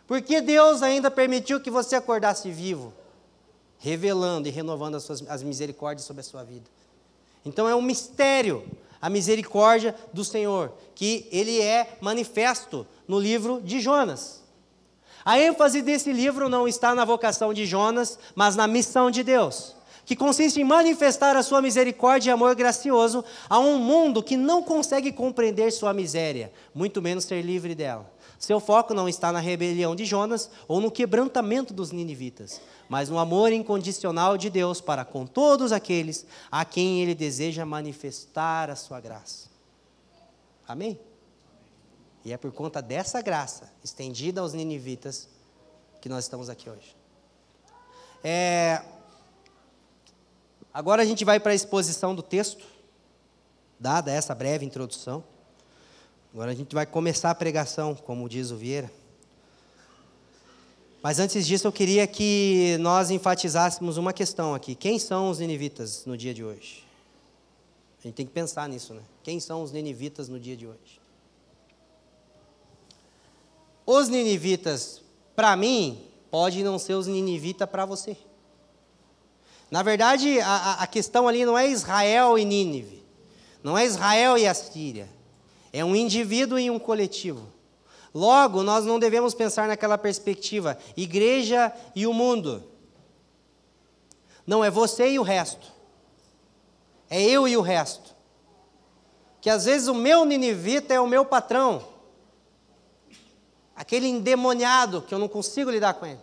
Por 0.07 0.23
que 0.23 0.41
Deus 0.41 0.85
ainda 0.85 1.11
permitiu 1.11 1.61
que 1.61 1.69
você 1.69 1.97
acordasse 1.97 2.49
vivo? 2.49 2.95
Revelando 3.77 4.47
e 4.47 4.53
renovando 4.53 4.95
as, 4.95 5.03
suas, 5.03 5.29
as 5.29 5.43
misericórdias 5.43 6.07
sobre 6.07 6.21
a 6.21 6.25
sua 6.25 6.45
vida. 6.45 6.71
Então 7.45 7.69
é 7.69 7.75
um 7.75 7.83
mistério 7.83 8.65
a 9.01 9.11
misericórdia 9.11 9.97
do 10.13 10.25
Senhor, 10.25 10.73
que 10.95 11.27
ele 11.33 11.61
é 11.61 11.99
manifesto 12.01 12.87
no 13.09 13.19
livro 13.19 13.61
de 13.61 13.81
Jonas. 13.81 14.42
A 15.25 15.39
ênfase 15.39 15.83
desse 15.83 16.13
livro 16.13 16.49
não 16.49 16.67
está 16.67 16.95
na 16.95 17.05
vocação 17.05 17.55
de 17.55 17.65
Jonas, 17.65 18.19
mas 18.35 18.57
na 18.57 18.67
missão 18.67 19.11
de 19.11 19.23
Deus, 19.23 19.75
que 20.05 20.17
consiste 20.17 20.61
em 20.61 20.65
manifestar 20.65 21.37
a 21.37 21.43
sua 21.43 21.63
misericórdia 21.63 22.31
e 22.31 22.33
amor 22.33 22.55
gracioso 22.55 23.25
a 23.49 23.59
um 23.59 23.79
mundo 23.79 24.23
que 24.23 24.37
não 24.37 24.63
consegue 24.63 25.13
compreender 25.13 25.71
sua 25.71 25.93
miséria, 25.95 26.53
muito 26.75 27.01
menos 27.01 27.25
ser 27.25 27.43
livre 27.43 27.75
dela. 27.75 28.11
Seu 28.39 28.59
foco 28.59 28.93
não 28.93 29.09
está 29.09 29.31
na 29.31 29.39
rebelião 29.39 29.95
de 29.95 30.05
Jonas 30.05 30.51
ou 30.67 30.81
no 30.81 30.91
quebrantamento 30.91 31.73
dos 31.73 31.93
ninivitas, 31.93 32.61
mas 32.89 33.09
no 33.09 33.17
amor 33.17 33.53
incondicional 33.53 34.37
de 34.37 34.51
Deus 34.51 34.81
para 34.81 35.05
com 35.05 35.25
todos 35.25 35.71
aqueles 35.71 36.27
a 36.51 36.65
quem 36.65 37.01
ele 37.01 37.15
deseja 37.15 37.65
manifestar 37.65 38.69
a 38.69 38.75
sua 38.75 38.99
graça. 38.99 39.49
Amém? 40.67 40.99
E 42.25 42.33
é 42.33 42.37
por 42.37 42.53
conta 42.53 42.81
dessa 42.81 43.21
graça 43.21 43.73
estendida 43.83 44.41
aos 44.41 44.53
ninivitas 44.53 45.29
que 46.01 46.09
nós 46.09 46.25
estamos 46.25 46.49
aqui 46.49 46.71
hoje. 46.71 46.97
É... 48.23 48.83
Agora 50.73 51.03
a 51.03 51.05
gente 51.05 51.25
vai 51.25 51.39
para 51.41 51.53
a 51.53 51.55
exposição 51.55 52.15
do 52.15 52.23
texto, 52.23 52.65
dada 53.79 54.11
essa 54.11 54.35
breve 54.35 54.65
introdução. 54.65 55.23
Agora 56.33 56.51
a 56.51 56.55
gente 56.55 56.75
vai 56.75 56.87
começar 56.87 57.31
a 57.31 57.35
pregação, 57.35 57.95
como 57.95 58.29
diz 58.29 58.51
o 58.51 58.57
Vieira. 58.57 58.91
Mas 61.03 61.19
antes 61.19 61.47
disso, 61.47 61.67
eu 61.67 61.73
queria 61.73 62.07
que 62.07 62.77
nós 62.79 63.11
enfatizássemos 63.11 63.97
uma 63.97 64.13
questão 64.13 64.55
aqui. 64.55 64.77
Quem 64.77 65.01
são 65.01 65.29
os 65.29 65.41
ninivitas 65.41 66.07
no 66.07 66.17
dia 66.17 66.33
de 66.33 66.45
hoje? 66.45 66.87
A 67.99 68.03
gente 68.05 68.15
tem 68.15 68.25
que 68.25 68.33
pensar 68.33 68.69
nisso, 68.69 68.95
né? 68.95 69.03
Quem 69.23 69.41
são 69.41 69.63
os 69.63 69.73
ninivitas 69.73 70.29
no 70.29 70.39
dia 70.39 70.57
de 70.57 70.67
hoje? 70.67 71.02
Os 73.87 74.09
ninivitas, 74.09 75.03
para 75.35 75.57
mim, 75.57 76.07
pode 76.31 76.63
não 76.63 76.79
ser 76.79 76.95
os 76.95 77.07
ninivitas 77.07 77.69
para 77.69 77.85
você. 77.85 78.17
Na 79.71 79.83
verdade, 79.83 80.41
a, 80.41 80.83
a 80.83 80.87
questão 80.87 81.27
ali 81.27 81.45
não 81.45 81.57
é 81.57 81.69
Israel 81.69 82.39
e 82.39 82.45
Nínive. 82.45 83.03
Não 83.63 83.77
é 83.77 83.85
Israel 83.85 84.37
e 84.37 84.47
a 84.47 84.55
Síria 84.55 85.09
é 85.73 85.85
um 85.85 85.97
indivíduo 85.97 86.59
e 86.59 86.71
um 86.71 86.79
coletivo. 86.79 87.49
Logo, 88.15 88.63
nós 88.63 88.85
não 88.85 88.99
devemos 88.99 89.33
pensar 89.33 89.67
naquela 89.67 89.97
perspectiva, 89.97 90.77
igreja 90.97 91.73
e 91.97 92.07
o 92.07 92.13
mundo. 92.13 92.63
Não 94.47 94.63
é 94.63 94.71
você 94.71 95.13
e 95.13 95.19
o 95.19 95.23
resto. 95.23 95.73
É 97.09 97.23
eu 97.23 97.49
e 97.49 97.57
o 97.57 97.63
resto. 97.63 98.15
Que 99.41 99.49
às 99.49 99.65
vezes 99.65 99.89
o 99.89 99.95
meu 99.95 100.25
ninivita 100.25 100.93
é 100.93 101.01
o 101.01 101.07
meu 101.07 101.25
patrão. 101.25 101.83
Aquele 103.75 104.07
endemoniado 104.07 105.03
que 105.03 105.15
eu 105.15 105.19
não 105.19 105.29
consigo 105.29 105.71
lidar 105.71 105.95
com 105.95 106.07
ele. 106.07 106.21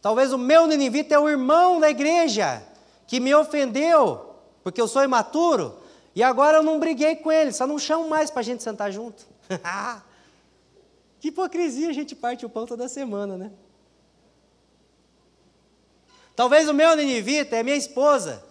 Talvez 0.00 0.32
o 0.32 0.38
meu 0.38 0.66
ninivita 0.66 1.14
é 1.14 1.18
o 1.18 1.28
irmão 1.28 1.78
da 1.78 1.88
igreja 1.88 2.62
que 3.06 3.20
me 3.20 3.34
ofendeu, 3.34 4.34
porque 4.64 4.80
eu 4.80 4.88
sou 4.88 5.04
imaturo, 5.04 5.78
e 6.14 6.22
agora 6.22 6.58
eu 6.58 6.62
não 6.62 6.80
briguei 6.80 7.16
com 7.16 7.30
ele, 7.30 7.52
só 7.52 7.66
não 7.66 7.78
chamo 7.78 8.08
mais 8.08 8.30
para 8.30 8.40
a 8.40 8.42
gente 8.42 8.62
sentar 8.62 8.90
junto. 8.90 9.24
que 11.20 11.28
hipocrisia, 11.28 11.88
a 11.88 11.92
gente 11.92 12.14
parte 12.14 12.44
o 12.44 12.48
pão 12.48 12.66
toda 12.66 12.88
semana, 12.88 13.36
né? 13.36 13.52
Talvez 16.34 16.68
o 16.68 16.74
meu 16.74 16.96
ninivita 16.96 17.56
é 17.56 17.62
minha 17.62 17.76
esposa, 17.76 18.42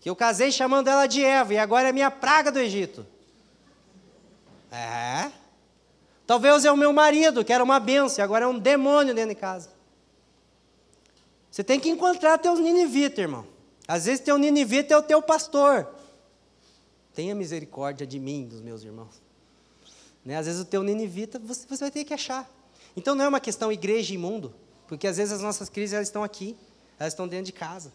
que 0.00 0.08
eu 0.08 0.16
casei 0.16 0.50
chamando 0.50 0.88
ela 0.88 1.06
de 1.06 1.22
Eva, 1.24 1.52
e 1.52 1.58
agora 1.58 1.88
é 1.88 1.92
minha 1.92 2.10
praga 2.10 2.50
do 2.50 2.58
Egito. 2.58 3.06
É. 4.70 5.30
Talvez 6.26 6.64
é 6.64 6.72
o 6.72 6.76
meu 6.76 6.92
marido, 6.92 7.44
que 7.44 7.52
era 7.52 7.62
uma 7.62 7.78
benção, 7.78 8.24
agora 8.24 8.44
é 8.44 8.48
um 8.48 8.58
demônio 8.58 9.14
dentro 9.14 9.34
de 9.34 9.40
casa. 9.40 9.70
Você 11.50 11.62
tem 11.62 11.78
que 11.78 11.88
encontrar 11.88 12.38
teus 12.38 12.58
ninivitas, 12.58 13.18
irmão. 13.18 13.46
Às 13.86 14.06
vezes 14.06 14.20
teu 14.20 14.36
ninivita 14.36 14.92
é 14.92 14.96
o 14.96 15.02
teu 15.02 15.22
pastor 15.22 15.88
tenha 17.16 17.34
misericórdia 17.34 18.06
de 18.06 18.20
mim, 18.20 18.46
dos 18.46 18.60
meus 18.60 18.84
irmãos. 18.84 19.22
Né? 20.22 20.36
Às 20.36 20.44
vezes 20.44 20.60
o 20.60 20.66
teu 20.66 20.82
ninivita, 20.82 21.38
você, 21.38 21.66
você 21.66 21.84
vai 21.84 21.90
ter 21.90 22.04
que 22.04 22.12
achar. 22.12 22.48
Então 22.94 23.14
não 23.14 23.24
é 23.24 23.28
uma 23.28 23.40
questão 23.40 23.72
igreja 23.72 24.12
e 24.12 24.18
mundo, 24.18 24.54
porque 24.86 25.06
às 25.06 25.16
vezes 25.16 25.32
as 25.32 25.40
nossas 25.40 25.70
crises 25.70 25.94
elas 25.94 26.08
estão 26.08 26.22
aqui, 26.22 26.54
elas 26.98 27.14
estão 27.14 27.26
dentro 27.26 27.46
de 27.46 27.52
casa. 27.52 27.90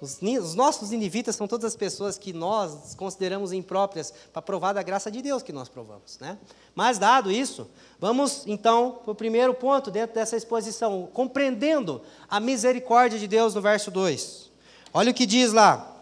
Os, 0.00 0.20
os 0.22 0.54
nossos 0.54 0.90
ninivitas 0.90 1.34
são 1.34 1.48
todas 1.48 1.64
as 1.64 1.76
pessoas 1.76 2.16
que 2.16 2.32
nós 2.32 2.94
consideramos 2.94 3.52
impróprias 3.52 4.12
para 4.32 4.40
provar 4.40 4.72
da 4.72 4.82
graça 4.82 5.10
de 5.10 5.20
Deus 5.20 5.42
que 5.42 5.52
nós 5.52 5.68
provamos. 5.68 6.18
Né? 6.20 6.38
Mas, 6.74 6.98
dado 6.98 7.30
isso, 7.30 7.68
vamos 7.98 8.44
então 8.46 9.00
para 9.02 9.10
o 9.10 9.14
primeiro 9.14 9.54
ponto 9.54 9.90
dentro 9.90 10.14
dessa 10.14 10.36
exposição, 10.36 11.08
compreendendo 11.12 12.00
a 12.30 12.38
misericórdia 12.38 13.18
de 13.18 13.26
Deus 13.26 13.54
no 13.54 13.60
verso 13.60 13.90
2. 13.90 14.50
Olha 14.94 15.10
o 15.10 15.14
que 15.14 15.26
diz 15.26 15.52
lá. 15.52 15.96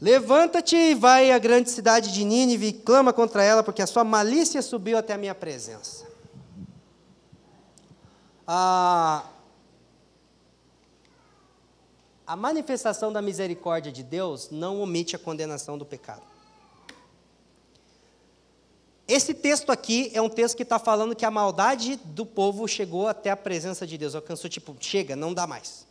Levanta-te 0.00 0.76
e 0.76 0.94
vai 0.94 1.32
à 1.32 1.38
grande 1.38 1.70
cidade 1.70 2.12
de 2.12 2.22
Nínive 2.22 2.66
e 2.66 2.72
clama 2.72 3.12
contra 3.12 3.42
ela, 3.42 3.62
porque 3.62 3.80
a 3.80 3.86
sua 3.86 4.04
malícia 4.04 4.60
subiu 4.60 4.98
até 4.98 5.14
a 5.14 5.18
minha 5.18 5.34
presença. 5.34 6.06
Ah, 8.46 9.24
a 12.26 12.34
manifestação 12.34 13.12
da 13.12 13.22
misericórdia 13.22 13.92
de 13.92 14.02
Deus 14.02 14.50
não 14.50 14.80
omite 14.80 15.14
a 15.14 15.18
condenação 15.18 15.78
do 15.78 15.86
pecado. 15.86 16.22
Esse 19.06 19.32
texto 19.32 19.70
aqui 19.70 20.10
é 20.12 20.20
um 20.20 20.28
texto 20.28 20.56
que 20.56 20.64
está 20.64 20.80
falando 20.80 21.14
que 21.14 21.24
a 21.24 21.30
maldade 21.30 21.94
do 21.96 22.26
povo 22.26 22.66
chegou 22.66 23.06
até 23.06 23.30
a 23.30 23.36
presença 23.36 23.86
de 23.86 23.96
Deus, 23.96 24.16
alcançou, 24.16 24.50
tipo, 24.50 24.76
chega, 24.80 25.14
não 25.14 25.32
dá 25.32 25.46
mais. 25.46 25.86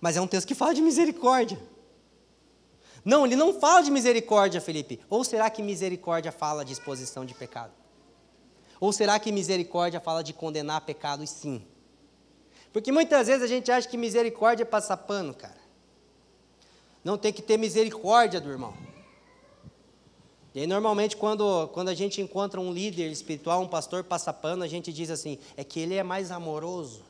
Mas 0.00 0.16
é 0.16 0.20
um 0.20 0.26
texto 0.26 0.48
que 0.48 0.54
fala 0.54 0.74
de 0.74 0.80
misericórdia. 0.80 1.60
Não, 3.04 3.26
ele 3.26 3.36
não 3.36 3.60
fala 3.60 3.82
de 3.82 3.90
misericórdia, 3.90 4.60
Felipe. 4.60 5.00
Ou 5.10 5.22
será 5.22 5.50
que 5.50 5.62
misericórdia 5.62 6.32
fala 6.32 6.64
de 6.64 6.72
exposição 6.72 7.24
de 7.26 7.34
pecado? 7.34 7.72
Ou 8.80 8.92
será 8.92 9.18
que 9.18 9.30
misericórdia 9.30 10.00
fala 10.00 10.24
de 10.24 10.32
condenar 10.32 10.80
pecados, 10.80 11.28
sim? 11.28 11.62
Porque 12.76 12.92
muitas 12.92 13.26
vezes 13.26 13.42
a 13.42 13.46
gente 13.46 13.72
acha 13.72 13.88
que 13.88 13.96
misericórdia 13.96 14.62
é 14.62 14.66
passar 14.66 14.98
pano, 14.98 15.32
cara. 15.32 15.56
Não 17.02 17.16
tem 17.16 17.32
que 17.32 17.40
ter 17.40 17.56
misericórdia 17.56 18.38
do 18.38 18.50
irmão. 18.50 18.74
E 20.54 20.60
aí, 20.60 20.66
normalmente, 20.66 21.16
quando, 21.16 21.68
quando 21.68 21.88
a 21.88 21.94
gente 21.94 22.20
encontra 22.20 22.60
um 22.60 22.70
líder 22.70 23.10
espiritual, 23.10 23.62
um 23.62 23.66
pastor 23.66 24.04
passa 24.04 24.30
pano, 24.30 24.62
a 24.62 24.68
gente 24.68 24.92
diz 24.92 25.08
assim: 25.08 25.38
é 25.56 25.64
que 25.64 25.80
ele 25.80 25.94
é 25.94 26.02
mais 26.02 26.30
amoroso. 26.30 27.02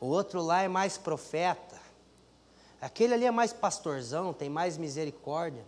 O 0.00 0.06
outro 0.06 0.42
lá 0.42 0.62
é 0.62 0.66
mais 0.66 0.98
profeta. 0.98 1.80
Aquele 2.80 3.14
ali 3.14 3.26
é 3.26 3.30
mais 3.30 3.52
pastorzão, 3.52 4.32
tem 4.32 4.48
mais 4.48 4.76
misericórdia. 4.76 5.64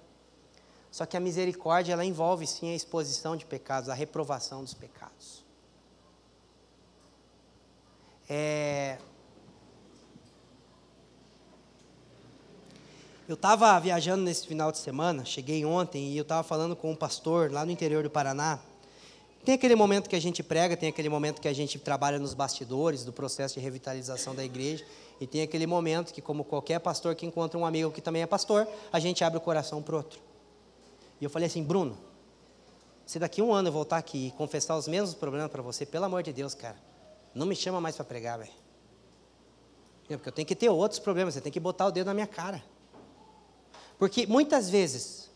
Só 0.91 1.07
que 1.07 1.17
a 1.17 1.21
misericórdia, 1.21 1.93
ela 1.93 2.05
envolve 2.05 2.45
sim 2.45 2.73
a 2.73 2.75
exposição 2.75 3.37
de 3.37 3.47
pecados, 3.47 3.89
a 3.89 3.95
reprovação 3.95 4.65
dos 4.65 4.75
pecados. 4.75 5.46
É... 8.29 8.99
Eu 13.29 13.35
estava 13.35 13.79
viajando 13.81 14.23
nesse 14.23 14.47
final 14.47 14.71
de 14.71 14.79
semana, 14.79 15.25
cheguei 15.25 15.65
ontem 15.65 16.12
e 16.12 16.17
eu 16.17 16.23
estava 16.23 16.43
falando 16.43 16.77
com 16.77 16.93
um 16.93 16.97
pastor 16.97 17.51
lá 17.51 17.65
no 17.65 17.73
interior 17.73 18.03
do 18.03 18.11
Paraná. 18.11 18.61
Tem 19.45 19.55
aquele 19.55 19.77
momento 19.77 20.09
que 20.09 20.17
a 20.17 20.21
gente 20.21 20.43
prega, 20.43 20.77
tem 20.77 20.89
aquele 20.89 21.09
momento 21.09 21.41
que 21.41 21.49
a 21.49 21.53
gente 21.53 21.79
trabalha 21.79 22.19
nos 22.19 22.35
bastidores 22.35 23.05
do 23.05 23.12
processo 23.12 23.55
de 23.55 23.61
revitalização 23.61 24.35
da 24.35 24.45
igreja, 24.45 24.85
e 25.21 25.27
tem 25.27 25.43
aquele 25.43 25.67
momento 25.67 26.12
que, 26.12 26.21
como 26.21 26.45
qualquer 26.45 26.79
pastor 26.81 27.15
que 27.15 27.25
encontra 27.25 27.59
um 27.59 27.65
amigo 27.65 27.91
que 27.91 28.01
também 28.01 28.23
é 28.23 28.27
pastor, 28.27 28.67
a 28.93 28.99
gente 28.99 29.23
abre 29.25 29.39
o 29.39 29.41
coração 29.41 29.83
para 29.83 29.97
outro. 29.97 30.21
E 31.21 31.25
eu 31.25 31.31
falei 31.31 31.47
assim, 31.47 31.62
Bruno, 31.62 31.97
se 33.07 33.19
daqui 33.19 33.41
um 33.41 33.53
ano 33.53 33.69
eu 33.69 33.73
voltar 33.73 33.99
aqui 33.99 34.29
e 34.29 34.31
confessar 34.33 34.77
os 34.77 34.89
mesmos 34.89 35.15
problemas 35.15 35.51
para 35.51 35.62
você, 35.62 35.87
pelo 35.87 36.05
amor 36.05 36.23
de 36.23 36.33
Deus, 36.33 36.55
cara, 36.55 36.77
não 37.37 37.46
me 37.46 37.55
chama 37.55 37.81
mais 37.81 37.94
para 37.94 38.05
pregar, 38.05 38.38
velho. 38.38 38.51
Porque 40.09 40.29
eu 40.29 40.33
tenho 40.33 40.49
que 40.49 40.57
ter 40.57 40.70
outros 40.70 40.99
problemas, 40.99 41.35
você 41.35 41.40
tem 41.40 41.53
que 41.53 41.61
botar 41.61 41.87
o 41.87 41.90
dedo 41.90 42.07
na 42.07 42.14
minha 42.14 42.27
cara. 42.27 42.64
Porque 43.99 44.27
muitas 44.27 44.70
vezes 44.70 45.31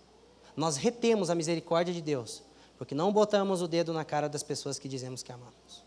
nós 0.56 0.76
retemos 0.76 1.28
a 1.28 1.34
misericórdia 1.34 1.92
de 1.92 2.00
Deus, 2.00 2.42
porque 2.78 2.94
não 2.94 3.12
botamos 3.12 3.60
o 3.60 3.68
dedo 3.68 3.92
na 3.92 4.04
cara 4.04 4.28
das 4.28 4.42
pessoas 4.42 4.78
que 4.78 4.88
dizemos 4.88 5.22
que 5.22 5.30
amamos. 5.30 5.84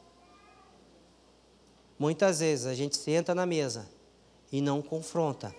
Muitas 1.98 2.40
vezes 2.40 2.66
a 2.68 2.76
gente 2.76 2.96
senta 2.96 3.34
na 3.34 3.46
mesa 3.46 3.90
e 4.52 4.62
não 4.62 4.82
confronta, 4.82 5.56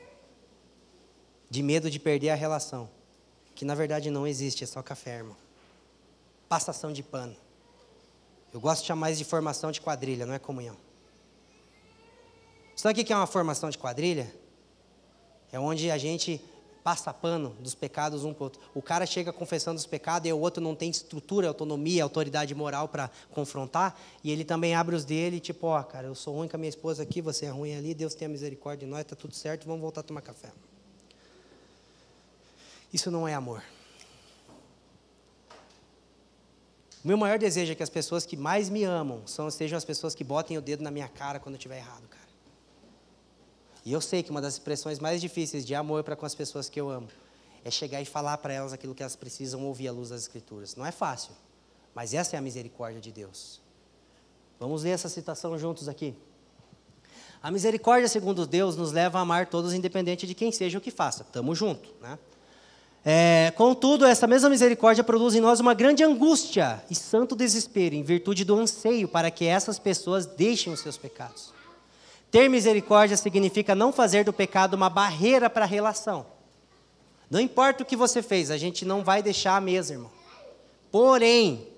de 1.50 1.62
medo 1.62 1.90
de 1.90 1.98
perder 1.98 2.30
a 2.30 2.34
relação, 2.34 2.88
que 3.54 3.64
na 3.64 3.74
verdade 3.74 4.10
não 4.10 4.26
existe, 4.26 4.62
é 4.62 4.66
só 4.66 4.82
café, 4.82 5.16
irmão. 5.16 5.36
Passação 6.48 6.92
de 6.92 7.02
pano. 7.02 7.36
Eu 8.54 8.60
gosto 8.60 8.82
de 8.82 8.86
chamar 8.86 9.10
isso 9.10 9.18
de 9.18 9.24
formação 9.24 9.72
de 9.72 9.80
quadrilha, 9.80 10.24
não 10.24 10.32
é 10.32 10.38
comunhão. 10.38 10.76
Sabe 12.76 13.00
o 13.00 13.04
que 13.04 13.12
é 13.12 13.16
uma 13.16 13.26
formação 13.26 13.68
de 13.68 13.76
quadrilha? 13.76 14.32
É 15.50 15.58
onde 15.58 15.90
a 15.90 15.98
gente 15.98 16.40
passa 16.84 17.12
pano 17.12 17.50
dos 17.58 17.74
pecados 17.74 18.24
um 18.24 18.32
para 18.32 18.42
o 18.42 18.44
outro. 18.44 18.62
O 18.72 18.80
cara 18.80 19.06
chega 19.06 19.32
confessando 19.32 19.76
os 19.76 19.86
pecados 19.86 20.28
e 20.28 20.32
o 20.32 20.38
outro 20.38 20.62
não 20.62 20.72
tem 20.72 20.88
estrutura, 20.88 21.48
autonomia, 21.48 22.04
autoridade 22.04 22.54
moral 22.54 22.86
para 22.86 23.10
confrontar, 23.32 23.98
e 24.22 24.30
ele 24.30 24.44
também 24.44 24.76
abre 24.76 24.94
os 24.94 25.04
dele, 25.04 25.40
tipo, 25.40 25.66
ó, 25.66 25.80
oh, 25.80 25.82
cara, 25.82 26.06
eu 26.06 26.14
sou 26.14 26.36
ruim 26.36 26.46
com 26.46 26.56
a 26.56 26.58
minha 26.58 26.68
esposa 26.68 27.02
aqui, 27.02 27.20
você 27.20 27.46
é 27.46 27.50
ruim 27.50 27.74
ali, 27.74 27.92
Deus 27.92 28.14
tenha 28.14 28.28
misericórdia 28.28 28.86
de 28.86 28.90
nós, 28.90 29.00
está 29.00 29.16
tudo 29.16 29.34
certo, 29.34 29.66
vamos 29.66 29.80
voltar 29.80 30.02
a 30.02 30.04
tomar 30.04 30.20
café. 30.20 30.52
Isso 32.92 33.10
não 33.10 33.26
é 33.26 33.34
amor. 33.34 33.64
O 37.04 37.08
meu 37.08 37.18
maior 37.18 37.38
desejo 37.38 37.70
é 37.70 37.74
que 37.74 37.82
as 37.82 37.90
pessoas 37.90 38.24
que 38.24 38.34
mais 38.34 38.70
me 38.70 38.82
amam 38.82 39.26
são, 39.26 39.50
sejam 39.50 39.76
as 39.76 39.84
pessoas 39.84 40.14
que 40.14 40.24
botem 40.24 40.56
o 40.56 40.62
dedo 40.62 40.82
na 40.82 40.90
minha 40.90 41.06
cara 41.06 41.38
quando 41.38 41.54
eu 41.54 41.58
estiver 41.58 41.76
errado, 41.76 42.08
cara. 42.08 42.24
E 43.84 43.92
eu 43.92 44.00
sei 44.00 44.22
que 44.22 44.30
uma 44.30 44.40
das 44.40 44.54
expressões 44.54 44.98
mais 44.98 45.20
difíceis 45.20 45.66
de 45.66 45.74
amor 45.74 46.02
para 46.02 46.16
com 46.16 46.24
as 46.24 46.34
pessoas 46.34 46.70
que 46.70 46.80
eu 46.80 46.88
amo 46.88 47.08
é 47.62 47.70
chegar 47.70 48.00
e 48.00 48.06
falar 48.06 48.38
para 48.38 48.54
elas 48.54 48.72
aquilo 48.72 48.94
que 48.94 49.02
elas 49.02 49.16
precisam 49.16 49.62
ouvir 49.66 49.88
à 49.88 49.92
luz 49.92 50.08
das 50.08 50.22
Escrituras. 50.22 50.76
Não 50.76 50.86
é 50.86 50.90
fácil, 50.90 51.32
mas 51.94 52.14
essa 52.14 52.36
é 52.36 52.38
a 52.38 52.42
misericórdia 52.42 53.02
de 53.02 53.12
Deus. 53.12 53.60
Vamos 54.58 54.82
ler 54.82 54.90
essa 54.90 55.10
citação 55.10 55.58
juntos 55.58 55.90
aqui. 55.90 56.16
A 57.42 57.50
misericórdia, 57.50 58.08
segundo 58.08 58.46
Deus, 58.46 58.76
nos 58.76 58.92
leva 58.92 59.18
a 59.18 59.20
amar 59.20 59.46
todos, 59.48 59.74
independente 59.74 60.26
de 60.26 60.34
quem 60.34 60.50
seja 60.50 60.78
o 60.78 60.80
que 60.80 60.90
faça. 60.90 61.22
Tamo 61.24 61.54
junto, 61.54 61.94
né? 62.00 62.18
É, 63.06 63.52
contudo, 63.54 64.06
essa 64.06 64.26
mesma 64.26 64.48
misericórdia 64.48 65.04
produz 65.04 65.34
em 65.34 65.40
nós 65.40 65.60
uma 65.60 65.74
grande 65.74 66.02
angústia 66.02 66.82
e 66.90 66.94
santo 66.94 67.36
desespero, 67.36 67.94
em 67.94 68.02
virtude 68.02 68.44
do 68.44 68.58
anseio 68.58 69.06
para 69.06 69.30
que 69.30 69.44
essas 69.44 69.78
pessoas 69.78 70.24
deixem 70.24 70.72
os 70.72 70.80
seus 70.80 70.96
pecados. 70.96 71.52
Ter 72.30 72.48
misericórdia 72.48 73.16
significa 73.16 73.74
não 73.74 73.92
fazer 73.92 74.24
do 74.24 74.32
pecado 74.32 74.74
uma 74.74 74.88
barreira 74.88 75.50
para 75.50 75.66
a 75.66 75.68
relação. 75.68 76.24
Não 77.30 77.38
importa 77.38 77.82
o 77.82 77.86
que 77.86 77.94
você 77.94 78.22
fez, 78.22 78.50
a 78.50 78.56
gente 78.56 78.86
não 78.86 79.04
vai 79.04 79.22
deixar 79.22 79.62
a 79.62 79.70
irmão. 79.70 80.10
Porém, 80.90 81.68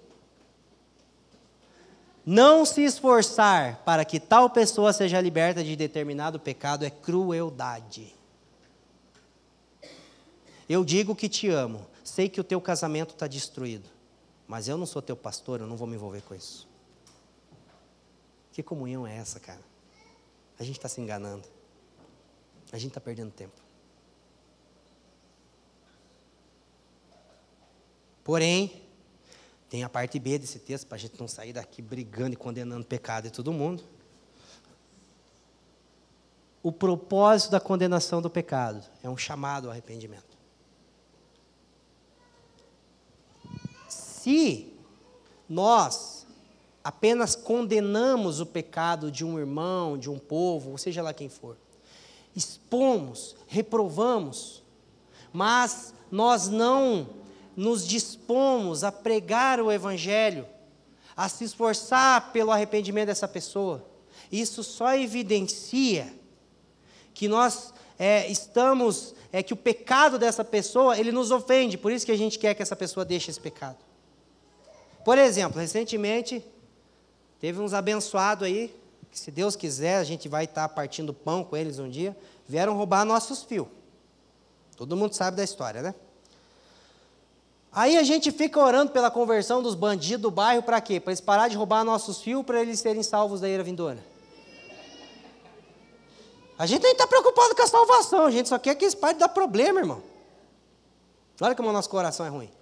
não 2.24 2.64
se 2.64 2.82
esforçar 2.82 3.82
para 3.84 4.04
que 4.04 4.20
tal 4.20 4.48
pessoa 4.48 4.92
seja 4.92 5.20
liberta 5.20 5.62
de 5.62 5.74
determinado 5.74 6.38
pecado 6.38 6.84
é 6.84 6.90
crueldade. 6.90 8.15
Eu 10.68 10.84
digo 10.84 11.14
que 11.14 11.28
te 11.28 11.48
amo, 11.48 11.86
sei 12.02 12.28
que 12.28 12.40
o 12.40 12.44
teu 12.44 12.60
casamento 12.60 13.14
está 13.14 13.26
destruído, 13.26 13.88
mas 14.48 14.66
eu 14.66 14.76
não 14.76 14.86
sou 14.86 15.00
teu 15.00 15.16
pastor, 15.16 15.60
eu 15.60 15.66
não 15.66 15.76
vou 15.76 15.86
me 15.86 15.94
envolver 15.94 16.22
com 16.22 16.34
isso. 16.34 16.68
Que 18.52 18.62
comunhão 18.62 19.06
é 19.06 19.16
essa, 19.16 19.38
cara? 19.38 19.60
A 20.58 20.64
gente 20.64 20.76
está 20.76 20.88
se 20.88 21.00
enganando, 21.00 21.46
a 22.72 22.78
gente 22.78 22.90
está 22.90 23.00
perdendo 23.00 23.30
tempo. 23.30 23.60
Porém, 28.24 28.82
tem 29.68 29.84
a 29.84 29.88
parte 29.88 30.18
B 30.18 30.38
desse 30.38 30.58
texto, 30.58 30.86
para 30.86 30.96
a 30.96 30.98
gente 30.98 31.18
não 31.20 31.28
sair 31.28 31.52
daqui 31.52 31.80
brigando 31.80 32.32
e 32.32 32.36
condenando 32.36 32.84
pecado 32.84 33.24
de 33.24 33.30
todo 33.30 33.52
mundo. 33.52 33.84
O 36.60 36.72
propósito 36.72 37.52
da 37.52 37.60
condenação 37.60 38.20
do 38.20 38.28
pecado 38.28 38.84
é 39.00 39.08
um 39.08 39.16
chamado 39.16 39.66
ao 39.66 39.70
arrependimento. 39.70 40.35
Se 44.26 44.72
nós 45.48 46.26
apenas 46.82 47.36
condenamos 47.36 48.40
o 48.40 48.46
pecado 48.46 49.08
de 49.08 49.24
um 49.24 49.38
irmão, 49.38 49.96
de 49.96 50.10
um 50.10 50.18
povo, 50.18 50.72
ou 50.72 50.78
seja 50.78 51.00
lá 51.00 51.14
quem 51.14 51.28
for, 51.28 51.56
expomos, 52.34 53.36
reprovamos, 53.46 54.64
mas 55.32 55.94
nós 56.10 56.48
não 56.48 57.08
nos 57.54 57.86
dispomos 57.86 58.82
a 58.82 58.90
pregar 58.90 59.60
o 59.60 59.70
Evangelho, 59.70 60.44
a 61.16 61.28
se 61.28 61.44
esforçar 61.44 62.32
pelo 62.32 62.50
arrependimento 62.50 63.06
dessa 63.06 63.28
pessoa, 63.28 63.88
isso 64.32 64.64
só 64.64 64.96
evidencia 64.96 66.12
que 67.14 67.28
nós 67.28 67.72
é, 67.96 68.28
estamos, 68.28 69.14
é 69.30 69.40
que 69.40 69.52
o 69.52 69.56
pecado 69.56 70.18
dessa 70.18 70.44
pessoa, 70.44 70.98
ele 70.98 71.12
nos 71.12 71.30
ofende, 71.30 71.78
por 71.78 71.92
isso 71.92 72.04
que 72.04 72.10
a 72.10 72.18
gente 72.18 72.40
quer 72.40 72.54
que 72.54 72.62
essa 72.62 72.74
pessoa 72.74 73.04
deixe 73.04 73.30
esse 73.30 73.40
pecado. 73.40 73.85
Por 75.06 75.18
exemplo, 75.18 75.60
recentemente, 75.60 76.44
teve 77.38 77.60
uns 77.60 77.72
abençoados 77.72 78.44
aí, 78.44 78.74
que 79.08 79.16
se 79.16 79.30
Deus 79.30 79.54
quiser, 79.54 79.98
a 79.98 80.02
gente 80.02 80.28
vai 80.28 80.46
estar 80.46 80.68
partindo 80.70 81.14
pão 81.14 81.44
com 81.44 81.56
eles 81.56 81.78
um 81.78 81.88
dia, 81.88 82.16
vieram 82.44 82.76
roubar 82.76 83.04
nossos 83.04 83.44
fios. 83.44 83.68
Todo 84.76 84.96
mundo 84.96 85.14
sabe 85.14 85.36
da 85.36 85.44
história, 85.44 85.80
né? 85.80 85.94
Aí 87.70 87.96
a 87.96 88.02
gente 88.02 88.32
fica 88.32 88.58
orando 88.58 88.90
pela 88.90 89.08
conversão 89.08 89.62
dos 89.62 89.76
bandidos 89.76 90.22
do 90.22 90.30
bairro 90.32 90.64
para 90.64 90.80
quê? 90.80 90.98
Para 90.98 91.12
eles 91.12 91.20
parar 91.20 91.46
de 91.46 91.56
roubar 91.56 91.84
nossos 91.84 92.20
fios, 92.20 92.44
para 92.44 92.60
eles 92.60 92.80
serem 92.80 93.04
salvos 93.04 93.40
da 93.40 93.48
ira 93.48 93.62
vindoura. 93.62 94.04
A 96.58 96.66
gente 96.66 96.82
nem 96.82 96.90
está 96.90 97.06
preocupado 97.06 97.54
com 97.54 97.62
a 97.62 97.66
salvação, 97.68 98.26
a 98.26 98.30
gente 98.32 98.48
só 98.48 98.58
quer 98.58 98.74
que 98.74 98.84
eles 98.84 98.94
parem 98.96 99.14
de 99.14 99.20
dar 99.20 99.28
problema, 99.28 99.78
irmão. 99.78 100.02
Olha 101.40 101.54
como 101.54 101.68
o 101.68 101.72
nosso 101.72 101.88
coração 101.88 102.26
é 102.26 102.28
ruim. 102.28 102.55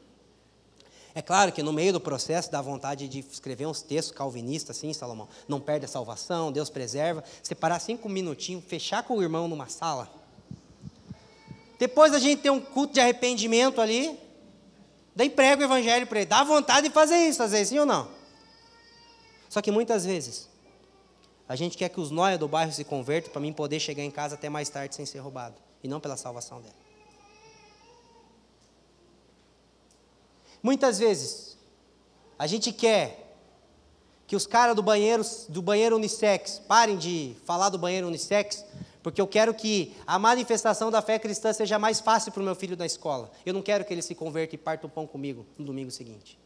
É 1.14 1.22
claro 1.22 1.52
que 1.52 1.62
no 1.62 1.72
meio 1.72 1.92
do 1.92 2.00
processo 2.00 2.50
dá 2.50 2.60
vontade 2.60 3.06
de 3.06 3.20
escrever 3.20 3.66
uns 3.66 3.80
textos 3.80 4.16
calvinistas 4.16 4.76
assim, 4.76 4.92
Salomão. 4.92 5.28
Não 5.46 5.60
perde 5.60 5.84
a 5.84 5.88
salvação, 5.88 6.50
Deus 6.50 6.68
preserva. 6.68 7.22
Separar 7.40 7.78
cinco 7.78 8.08
minutinhos, 8.08 8.64
fechar 8.64 9.04
com 9.04 9.18
o 9.18 9.22
irmão 9.22 9.46
numa 9.46 9.68
sala. 9.68 10.10
Depois 11.78 12.12
a 12.12 12.18
gente 12.18 12.42
tem 12.42 12.50
um 12.50 12.60
culto 12.60 12.94
de 12.94 13.00
arrependimento 13.00 13.80
ali. 13.80 14.18
Daí 15.14 15.30
prega 15.30 15.62
o 15.62 15.64
evangelho 15.64 16.04
para 16.06 16.18
ele. 16.18 16.26
Dá 16.26 16.42
vontade 16.42 16.88
de 16.88 16.92
fazer 16.92 17.18
isso, 17.18 17.38
fazer 17.38 17.64
sim 17.64 17.78
ou 17.78 17.86
não? 17.86 18.08
Só 19.48 19.62
que 19.62 19.70
muitas 19.70 20.04
vezes 20.04 20.48
a 21.48 21.54
gente 21.54 21.78
quer 21.78 21.90
que 21.90 22.00
os 22.00 22.10
nóia 22.10 22.36
do 22.36 22.48
bairro 22.48 22.72
se 22.72 22.82
convertam 22.82 23.30
para 23.30 23.40
mim 23.40 23.52
poder 23.52 23.78
chegar 23.78 24.02
em 24.02 24.10
casa 24.10 24.34
até 24.34 24.48
mais 24.48 24.68
tarde 24.68 24.96
sem 24.96 25.06
ser 25.06 25.20
roubado. 25.20 25.54
E 25.80 25.86
não 25.86 26.00
pela 26.00 26.16
salvação 26.16 26.60
dele. 26.60 26.83
Muitas 30.64 30.98
vezes, 30.98 31.58
a 32.38 32.46
gente 32.46 32.72
quer 32.72 33.36
que 34.26 34.34
os 34.34 34.46
caras 34.46 34.74
do 34.74 34.82
banheiro, 34.82 35.22
do 35.50 35.60
banheiro 35.60 35.94
unissex 35.94 36.58
parem 36.66 36.96
de 36.96 37.36
falar 37.44 37.68
do 37.68 37.76
banheiro 37.76 38.06
unissex, 38.06 38.64
porque 39.02 39.20
eu 39.20 39.26
quero 39.26 39.52
que 39.52 39.94
a 40.06 40.18
manifestação 40.18 40.90
da 40.90 41.02
fé 41.02 41.18
cristã 41.18 41.52
seja 41.52 41.78
mais 41.78 42.00
fácil 42.00 42.32
para 42.32 42.40
o 42.40 42.44
meu 42.44 42.54
filho 42.54 42.78
na 42.78 42.86
escola. 42.86 43.30
Eu 43.44 43.52
não 43.52 43.60
quero 43.60 43.84
que 43.84 43.92
ele 43.92 44.00
se 44.00 44.14
converta 44.14 44.54
e 44.54 44.58
parta 44.58 44.86
o 44.86 44.88
pão 44.88 45.06
comigo 45.06 45.44
no 45.58 45.66
domingo 45.66 45.90
seguinte. 45.90 46.38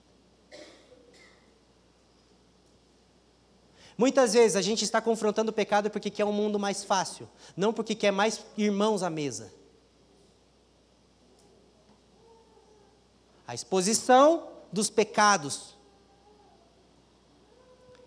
Muitas 3.97 4.33
vezes 4.33 4.57
a 4.57 4.63
gente 4.63 4.83
está 4.83 5.01
confrontando 5.01 5.53
o 5.53 5.55
pecado 5.55 5.91
porque 5.91 6.11
quer 6.11 6.25
um 6.25 6.33
mundo 6.33 6.59
mais 6.59 6.83
fácil, 6.83 7.29
não 7.57 7.73
porque 7.73 7.95
quer 7.95 8.11
mais 8.11 8.45
irmãos 8.57 9.05
à 9.05 9.11
mesa. 9.11 9.58
A 13.49 13.55
exposição 13.55 14.47
dos 14.71 14.91
pecados, 14.91 15.75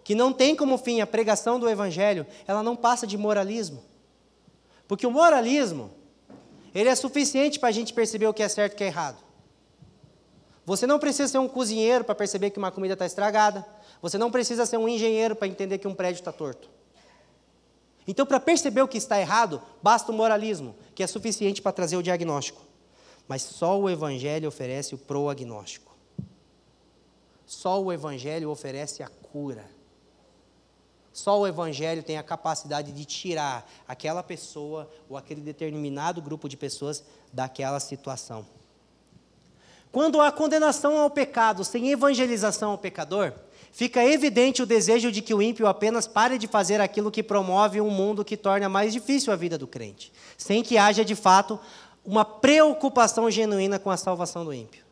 que 0.04 0.14
não 0.14 0.32
tem 0.32 0.56
como 0.56 0.78
fim 0.78 1.02
a 1.02 1.08
pregação 1.08 1.60
do 1.60 1.68
Evangelho, 1.68 2.28
ela 2.46 2.62
não 2.62 2.76
passa 2.76 3.08
de 3.08 3.18
moralismo. 3.18 3.84
Porque 4.88 5.08
o 5.08 5.10
moralismo, 5.10 5.90
ele 6.76 6.90
é 6.90 6.96
suficiente 6.96 7.60
para 7.60 7.70
a 7.70 7.72
gente 7.72 7.92
perceber 7.92 8.28
o 8.28 8.34
que 8.36 8.44
é 8.44 8.48
certo 8.48 8.74
e 8.74 8.76
o 8.76 8.78
que 8.78 8.84
é 8.84 8.88
errado. 8.88 9.18
Você 10.64 10.86
não 10.86 11.00
precisa 11.00 11.28
ser 11.28 11.40
um 11.40 11.48
cozinheiro 11.48 12.04
para 12.04 12.14
perceber 12.14 12.52
que 12.52 12.60
uma 12.60 12.72
comida 12.72 12.94
está 12.94 13.08
estragada. 13.08 13.66
Você 14.00 14.20
não 14.20 14.30
precisa 14.30 14.64
ser 14.68 14.78
um 14.78 14.88
engenheiro 14.88 15.36
para 15.36 15.48
entender 15.48 15.80
que 15.80 15.88
um 15.88 15.96
prédio 15.96 16.20
está 16.20 16.32
torto. 16.32 16.70
Então, 18.08 18.28
para 18.28 18.40
perceber 18.40 18.84
o 18.84 18.88
que 18.88 19.00
está 19.00 19.20
errado, 19.20 19.60
basta 19.82 20.12
o 20.12 20.16
moralismo, 20.16 20.76
que 20.94 21.02
é 21.02 21.08
suficiente 21.08 21.64
para 21.64 21.72
trazer 21.72 21.98
o 21.98 22.04
diagnóstico. 22.04 22.71
Mas 23.32 23.44
só 23.44 23.80
o 23.80 23.90
Evangelho 23.90 24.50
oferece 24.50 24.94
o 24.94 24.98
proagnóstico. 24.98 25.96
Só 27.46 27.82
o 27.82 27.94
Evangelho 27.94 28.50
oferece 28.50 29.02
a 29.02 29.08
cura. 29.08 29.64
Só 31.14 31.40
o 31.40 31.48
Evangelho 31.48 32.04
tem 32.04 32.18
a 32.18 32.24
capacidade 32.24 32.92
de 32.92 33.06
tirar 33.06 33.66
aquela 33.88 34.22
pessoa 34.22 34.92
ou 35.08 35.16
aquele 35.16 35.40
determinado 35.40 36.22
grupo 36.22 36.50
de 36.50 36.58
pessoas 36.58 37.06
daquela 37.32 37.80
situação. 37.80 38.46
Quando 39.94 40.20
há 40.20 40.30
condenação 40.30 40.98
ao 40.98 41.10
pecado 41.10 41.64
sem 41.64 41.90
evangelização 41.90 42.72
ao 42.72 42.78
pecador, 42.78 43.32
fica 43.72 44.04
evidente 44.04 44.62
o 44.62 44.66
desejo 44.66 45.10
de 45.10 45.22
que 45.22 45.34
o 45.34 45.42
ímpio 45.42 45.68
apenas 45.68 46.06
pare 46.06 46.38
de 46.38 46.48
fazer 46.48 46.82
aquilo 46.82 47.10
que 47.10 47.24
promove 47.24 47.80
um 47.80 47.90
mundo 47.90 48.26
que 48.26 48.36
torna 48.36 48.68
mais 48.68 48.92
difícil 48.92 49.32
a 49.32 49.38
vida 49.38 49.58
do 49.58 49.68
crente, 49.68 50.12
sem 50.38 50.62
que 50.62 50.78
haja 50.78 51.06
de 51.06 51.16
fato 51.16 51.58
uma 52.04 52.26
preocupação 52.26 53.30
genuína 53.30 53.80
com 53.80 53.90
a 53.90 53.98
salvação 53.98 54.44
do 54.44 54.54
ímpio. 54.54 54.84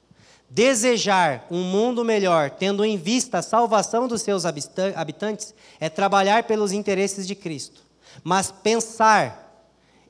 Desejar 0.49 1.45
um 1.51 1.63
mundo 1.63 2.03
melhor, 2.03 2.49
tendo 2.49 2.83
em 2.83 2.97
vista 2.97 3.37
a 3.37 3.43
salvação 3.43 4.07
dos 4.07 4.21
seus 4.21 4.45
habitantes, 4.45 5.53
é 5.79 5.89
trabalhar 5.89 6.43
pelos 6.43 6.71
interesses 6.71 7.27
de 7.27 7.35
Cristo. 7.35 7.83
Mas 8.23 8.51
pensar 8.51 9.67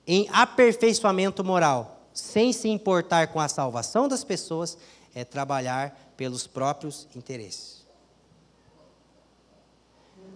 em 0.08 0.28
aperfeiçoamento 0.32 1.44
moral, 1.44 2.08
sem 2.14 2.54
se 2.54 2.70
importar 2.70 3.28
com 3.28 3.40
a 3.40 3.50
salvação 3.50 4.08
das 4.08 4.24
pessoas, 4.24 4.78
é 5.14 5.24
trabalhar 5.24 6.14
pelos 6.16 6.48
próprios 6.48 7.08
interesses. 7.16 7.80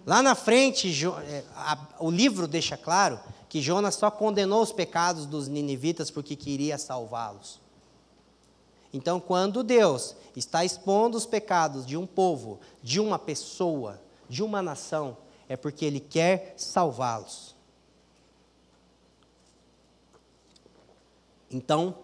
Lá 0.06 0.22
na 0.22 0.34
frente, 0.34 0.92
é, 1.06 1.44
o 1.98 2.10
livro 2.10 2.46
deixa 2.46 2.76
claro 2.76 3.18
que 3.54 3.62
Jonas 3.62 3.94
só 3.94 4.10
condenou 4.10 4.60
os 4.62 4.72
pecados 4.72 5.26
dos 5.26 5.46
ninivitas 5.46 6.10
porque 6.10 6.34
queria 6.34 6.76
salvá-los. 6.76 7.60
Então, 8.92 9.20
quando 9.20 9.62
Deus 9.62 10.16
está 10.34 10.64
expondo 10.64 11.16
os 11.16 11.24
pecados 11.24 11.86
de 11.86 11.96
um 11.96 12.04
povo, 12.04 12.58
de 12.82 12.98
uma 12.98 13.16
pessoa, 13.16 14.02
de 14.28 14.42
uma 14.42 14.60
nação, 14.60 15.16
é 15.48 15.56
porque 15.56 15.84
Ele 15.84 16.00
quer 16.00 16.54
salvá-los. 16.56 17.54
Então, 21.48 21.94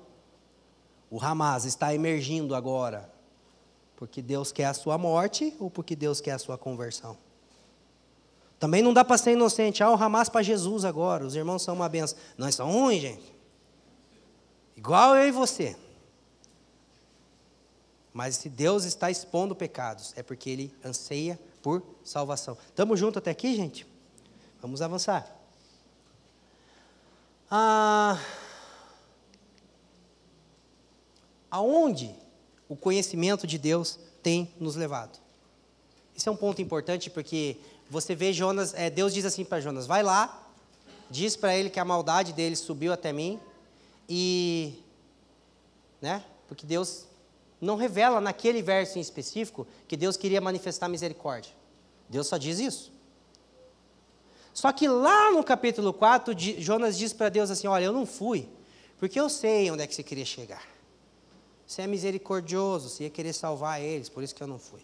o 1.11 1.20
Hamas 1.20 1.64
está 1.64 1.92
emergindo 1.92 2.55
agora 2.55 3.12
porque 3.96 4.22
Deus 4.22 4.53
quer 4.53 4.66
a 4.66 4.74
sua 4.74 4.96
morte 4.96 5.53
ou 5.59 5.68
porque 5.68 5.96
Deus 5.96 6.20
quer 6.20 6.34
a 6.34 6.38
sua 6.38 6.57
conversão? 6.57 7.18
Também 8.61 8.82
não 8.82 8.92
dá 8.92 9.02
para 9.02 9.16
ser 9.16 9.32
inocente. 9.32 9.82
Ah, 9.82 9.90
o 9.90 9.94
Hamas 9.94 10.28
para 10.28 10.42
Jesus 10.42 10.84
agora. 10.84 11.24
Os 11.24 11.34
irmãos 11.34 11.62
são 11.62 11.74
uma 11.74 11.88
benção. 11.88 12.18
Nós 12.36 12.54
somos 12.54 12.74
ruins, 12.74 13.00
gente. 13.00 13.34
Igual 14.76 15.16
eu 15.16 15.26
e 15.26 15.30
você. 15.30 15.74
Mas 18.12 18.36
se 18.36 18.50
Deus 18.50 18.84
está 18.84 19.11
expondo 19.11 19.56
pecados, 19.56 20.12
é 20.14 20.22
porque 20.22 20.50
Ele 20.50 20.74
anseia 20.84 21.40
por 21.62 21.82
salvação. 22.04 22.56
Estamos 22.68 23.00
juntos 23.00 23.16
até 23.16 23.30
aqui, 23.30 23.56
gente? 23.56 23.86
Vamos 24.61 24.82
avançar. 24.82 25.26
Ah, 27.50 28.20
aonde 31.50 32.14
o 32.68 32.76
conhecimento 32.76 33.46
de 33.46 33.56
Deus 33.56 33.98
tem 34.22 34.52
nos 34.61 34.76
levado? 34.76 35.18
Esse 36.14 36.28
é 36.28 36.32
um 36.32 36.36
ponto 36.36 36.61
importante 36.61 37.08
porque 37.08 37.56
você 37.91 38.14
vê 38.14 38.32
Jonas, 38.32 38.72
é, 38.74 38.88
Deus 38.88 39.12
diz 39.12 39.24
assim 39.24 39.45
para 39.45 39.61
Jonas: 39.61 39.84
vai 39.84 40.01
lá, 40.01 40.49
diz 41.11 41.34
para 41.34 41.57
ele 41.57 41.68
que 41.68 41.80
a 41.80 41.84
maldade 41.84 42.32
dele 42.32 42.55
subiu 42.55 42.93
até 42.93 43.12
mim, 43.12 43.41
e. 44.09 44.74
Né? 46.01 46.24
Porque 46.47 46.64
Deus 46.64 47.07
não 47.61 47.76
revela 47.76 48.20
naquele 48.20 48.62
verso 48.62 48.97
em 48.97 49.01
específico 49.01 49.66
que 49.88 49.97
Deus 49.97 50.16
queria 50.16 50.41
manifestar 50.41 50.88
misericórdia. 50.88 51.53
Deus 52.09 52.28
só 52.28 52.38
diz 52.38 52.61
isso. 52.61 52.93
Só 54.55 54.72
que 54.72 54.88
lá 54.88 55.32
no 55.32 55.43
capítulo 55.43 55.93
4, 55.93 56.32
Jonas 56.59 56.97
diz 56.97 57.12
para 57.12 57.28
Deus 57.28 57.51
assim: 57.51 57.66
Olha, 57.66 57.86
eu 57.86 57.93
não 57.93 58.07
fui, 58.07 58.49
porque 59.01 59.18
eu 59.18 59.28
sei 59.28 59.68
onde 59.68 59.82
é 59.82 59.86
que 59.86 59.95
você 59.95 60.05
queria 60.05 60.24
chegar. 60.24 60.62
Você 61.66 61.82
é 61.82 61.86
misericordioso, 61.88 62.88
você 62.88 63.05
ia 63.05 63.11
querer 63.11 63.32
salvar 63.32 63.80
eles, 63.80 64.09
por 64.09 64.22
isso 64.22 64.34
que 64.34 64.43
eu 64.43 64.47
não 64.47 64.59
fui. 64.61 64.80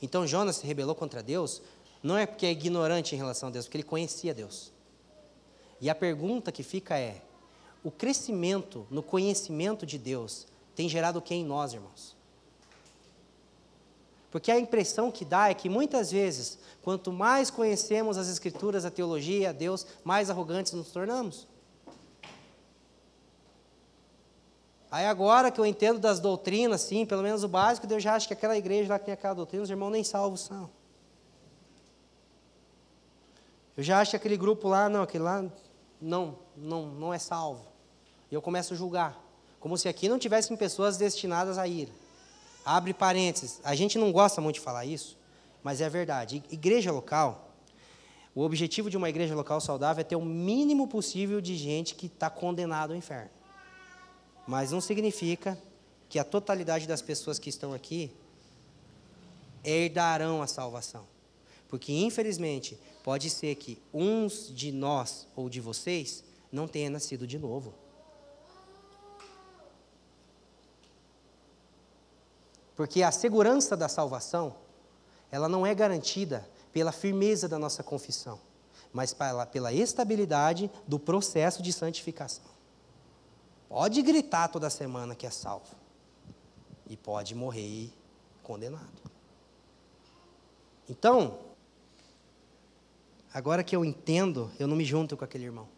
Então 0.00 0.26
Jonas 0.26 0.56
se 0.56 0.66
rebelou 0.66 0.94
contra 0.94 1.22
Deus 1.22 1.60
não 2.02 2.16
é 2.16 2.26
porque 2.26 2.46
é 2.46 2.50
ignorante 2.50 3.14
em 3.14 3.18
relação 3.18 3.48
a 3.48 3.52
Deus, 3.52 3.66
porque 3.66 3.78
ele 3.78 3.84
conhecia 3.84 4.34
Deus. 4.34 4.72
E 5.80 5.88
a 5.88 5.94
pergunta 5.94 6.52
que 6.52 6.62
fica 6.62 6.98
é: 6.98 7.22
o 7.82 7.90
crescimento 7.90 8.86
no 8.90 9.02
conhecimento 9.02 9.86
de 9.86 9.98
Deus 9.98 10.46
tem 10.74 10.88
gerado 10.88 11.18
o 11.18 11.22
que 11.22 11.34
em 11.34 11.44
nós, 11.44 11.72
irmãos? 11.72 12.16
Porque 14.30 14.50
a 14.50 14.58
impressão 14.58 15.10
que 15.10 15.24
dá 15.24 15.48
é 15.48 15.54
que 15.54 15.68
muitas 15.68 16.10
vezes, 16.10 16.58
quanto 16.82 17.10
mais 17.10 17.50
conhecemos 17.50 18.18
as 18.18 18.28
Escrituras, 18.28 18.84
a 18.84 18.90
teologia, 18.90 19.50
a 19.50 19.52
Deus, 19.52 19.86
mais 20.04 20.28
arrogantes 20.28 20.72
nos 20.72 20.90
tornamos. 20.90 21.46
Aí 24.90 25.04
agora 25.04 25.50
que 25.50 25.60
eu 25.60 25.66
entendo 25.66 25.98
das 25.98 26.18
doutrinas, 26.20 26.82
sim, 26.82 27.04
pelo 27.04 27.22
menos 27.22 27.42
o 27.42 27.48
básico, 27.48 27.86
eu 27.90 28.00
já 28.00 28.14
acho 28.14 28.26
que 28.26 28.34
aquela 28.34 28.56
igreja 28.56 28.90
lá 28.90 28.98
que 28.98 29.06
tem 29.06 29.14
aquela 29.14 29.34
doutrina, 29.34 29.62
os 29.62 29.70
irmãos 29.70 29.90
nem 29.90 30.04
salvos 30.04 30.40
são. 30.42 30.70
Eu 33.78 33.84
já 33.84 34.00
acho 34.00 34.10
que 34.10 34.16
aquele 34.16 34.36
grupo 34.36 34.66
lá, 34.66 34.88
não, 34.88 35.02
aquele 35.02 35.22
lá, 35.22 35.48
não, 36.02 36.36
não, 36.56 36.86
não 36.86 37.14
é 37.14 37.18
salvo. 37.20 37.64
E 38.28 38.34
eu 38.34 38.42
começo 38.42 38.74
a 38.74 38.76
julgar. 38.76 39.16
Como 39.60 39.78
se 39.78 39.88
aqui 39.88 40.08
não 40.08 40.18
tivessem 40.18 40.56
pessoas 40.56 40.96
destinadas 40.96 41.58
a 41.58 41.68
ir. 41.68 41.88
abre 42.64 42.92
parênteses, 42.92 43.60
a 43.62 43.76
gente 43.76 43.96
não 43.96 44.10
gosta 44.10 44.40
muito 44.40 44.56
de 44.56 44.62
falar 44.62 44.84
isso, 44.84 45.16
mas 45.62 45.80
é 45.80 45.88
verdade. 45.88 46.42
Igreja 46.50 46.90
local, 46.90 47.52
o 48.34 48.42
objetivo 48.42 48.90
de 48.90 48.96
uma 48.96 49.08
igreja 49.08 49.36
local 49.36 49.60
saudável 49.60 50.00
é 50.00 50.04
ter 50.04 50.16
o 50.16 50.24
mínimo 50.24 50.88
possível 50.88 51.40
de 51.40 51.56
gente 51.56 51.94
que 51.94 52.06
está 52.06 52.28
condenado 52.28 52.90
ao 52.90 52.96
inferno. 52.96 53.30
Mas 54.44 54.72
não 54.72 54.80
significa 54.80 55.56
que 56.08 56.18
a 56.18 56.24
totalidade 56.24 56.84
das 56.88 57.00
pessoas 57.00 57.38
que 57.38 57.48
estão 57.48 57.72
aqui 57.72 58.12
herdarão 59.62 60.42
a 60.42 60.48
salvação. 60.48 61.06
Porque, 61.68 61.92
infelizmente, 61.92 62.78
pode 63.04 63.28
ser 63.28 63.54
que 63.56 63.80
uns 63.92 64.52
de 64.54 64.72
nós 64.72 65.26
ou 65.36 65.48
de 65.48 65.60
vocês 65.60 66.24
não 66.50 66.66
tenha 66.66 66.88
nascido 66.88 67.26
de 67.26 67.38
novo. 67.38 67.74
Porque 72.74 73.02
a 73.02 73.10
segurança 73.10 73.76
da 73.76 73.88
salvação, 73.88 74.54
ela 75.30 75.48
não 75.48 75.66
é 75.66 75.74
garantida 75.74 76.48
pela 76.72 76.92
firmeza 76.92 77.48
da 77.48 77.58
nossa 77.58 77.82
confissão, 77.82 78.40
mas 78.92 79.12
pela, 79.12 79.44
pela 79.44 79.72
estabilidade 79.72 80.70
do 80.86 80.98
processo 80.98 81.60
de 81.62 81.72
santificação. 81.72 82.44
Pode 83.68 84.00
gritar 84.00 84.48
toda 84.48 84.70
semana 84.70 85.14
que 85.14 85.26
é 85.26 85.30
salvo, 85.30 85.74
e 86.88 86.96
pode 86.96 87.34
morrer 87.34 87.92
condenado. 88.42 89.10
Então, 90.88 91.38
agora 93.32 93.62
que 93.62 93.74
eu 93.74 93.84
entendo, 93.84 94.50
eu 94.58 94.66
não 94.66 94.76
me 94.76 94.84
junto 94.84 95.16
com 95.16 95.24
aquele 95.24 95.44
irmão. 95.44 95.68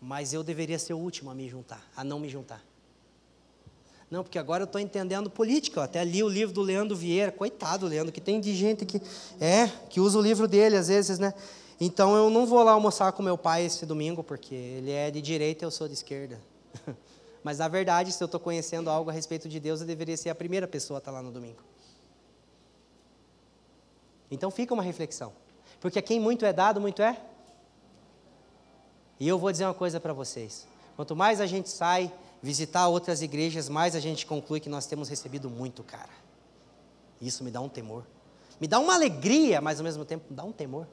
Mas 0.00 0.32
eu 0.32 0.42
deveria 0.42 0.78
ser 0.78 0.92
o 0.92 0.98
último 0.98 1.30
a 1.30 1.34
me 1.34 1.48
juntar, 1.48 1.82
a 1.96 2.04
não 2.04 2.20
me 2.20 2.28
juntar. 2.28 2.62
Não, 4.10 4.22
porque 4.22 4.38
agora 4.38 4.62
eu 4.62 4.66
estou 4.66 4.80
entendendo 4.80 5.28
política. 5.28 5.80
Eu 5.80 5.84
até 5.84 6.04
li 6.04 6.22
o 6.22 6.28
livro 6.28 6.54
do 6.54 6.62
Leandro 6.62 6.94
Vieira. 6.94 7.32
Coitado, 7.32 7.86
Leandro, 7.86 8.12
que 8.12 8.20
tem 8.20 8.40
de 8.40 8.54
gente 8.54 8.84
que 8.84 9.00
é, 9.40 9.66
que 9.88 9.98
usa 9.98 10.18
o 10.18 10.22
livro 10.22 10.46
dele 10.46 10.76
às 10.76 10.88
vezes, 10.88 11.18
né? 11.18 11.34
Então 11.80 12.14
eu 12.14 12.30
não 12.30 12.46
vou 12.46 12.62
lá 12.62 12.72
almoçar 12.72 13.10
com 13.12 13.22
meu 13.22 13.36
pai 13.36 13.64
esse 13.64 13.84
domingo, 13.84 14.22
porque 14.22 14.54
ele 14.54 14.92
é 14.92 15.10
de 15.10 15.20
direita 15.20 15.64
e 15.64 15.66
eu 15.66 15.70
sou 15.70 15.88
de 15.88 15.94
esquerda. 15.94 16.40
Mas 17.42 17.58
na 17.58 17.66
verdade, 17.66 18.12
se 18.12 18.22
eu 18.22 18.26
estou 18.26 18.38
conhecendo 18.38 18.88
algo 18.88 19.10
a 19.10 19.12
respeito 19.12 19.48
de 19.48 19.58
Deus, 19.58 19.80
eu 19.80 19.86
deveria 19.86 20.16
ser 20.16 20.30
a 20.30 20.34
primeira 20.34 20.68
pessoa 20.68 20.98
a 20.98 21.00
estar 21.00 21.10
lá 21.10 21.22
no 21.22 21.32
domingo. 21.32 21.58
Então 24.30 24.50
fica 24.50 24.72
uma 24.72 24.82
reflexão. 24.82 25.32
Porque 25.84 25.98
a 25.98 26.02
quem 26.02 26.18
muito 26.18 26.46
é 26.46 26.52
dado, 26.54 26.80
muito 26.80 27.02
é. 27.02 27.20
E 29.20 29.28
eu 29.28 29.38
vou 29.38 29.52
dizer 29.52 29.66
uma 29.66 29.74
coisa 29.74 30.00
para 30.00 30.14
vocês. 30.14 30.66
Quanto 30.96 31.14
mais 31.14 31.42
a 31.42 31.46
gente 31.46 31.68
sai 31.68 32.10
visitar 32.42 32.88
outras 32.88 33.20
igrejas, 33.20 33.68
mais 33.68 33.94
a 33.94 34.00
gente 34.00 34.24
conclui 34.24 34.60
que 34.60 34.68
nós 34.70 34.86
temos 34.86 35.10
recebido 35.10 35.50
muito, 35.50 35.82
cara. 35.82 36.08
Isso 37.20 37.44
me 37.44 37.50
dá 37.50 37.60
um 37.60 37.68
temor. 37.68 38.02
Me 38.58 38.66
dá 38.66 38.78
uma 38.78 38.94
alegria, 38.94 39.60
mas 39.60 39.78
ao 39.78 39.84
mesmo 39.84 40.06
tempo 40.06 40.24
me 40.30 40.34
dá 40.34 40.42
um 40.42 40.52
temor. 40.52 40.88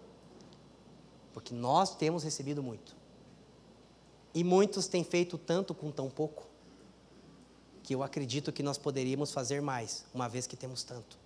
Porque 1.32 1.54
nós 1.54 1.96
temos 1.96 2.26
recebido 2.26 2.62
muito. 2.62 2.94
E 4.34 4.44
muitos 4.44 4.88
têm 4.88 5.06
feito 5.06 5.38
tanto 5.38 5.74
com 5.74 5.89
tão 5.89 6.10
pouco, 6.10 6.46
que 7.82 7.96
eu 7.96 8.04
acredito 8.04 8.52
que 8.52 8.62
nós 8.62 8.78
poderíamos 8.78 9.32
fazer 9.32 9.62
mais, 9.62 10.04
uma 10.14 10.28
vez 10.28 10.46
que 10.46 10.58
temos 10.58 10.84
tanto. 10.84 11.18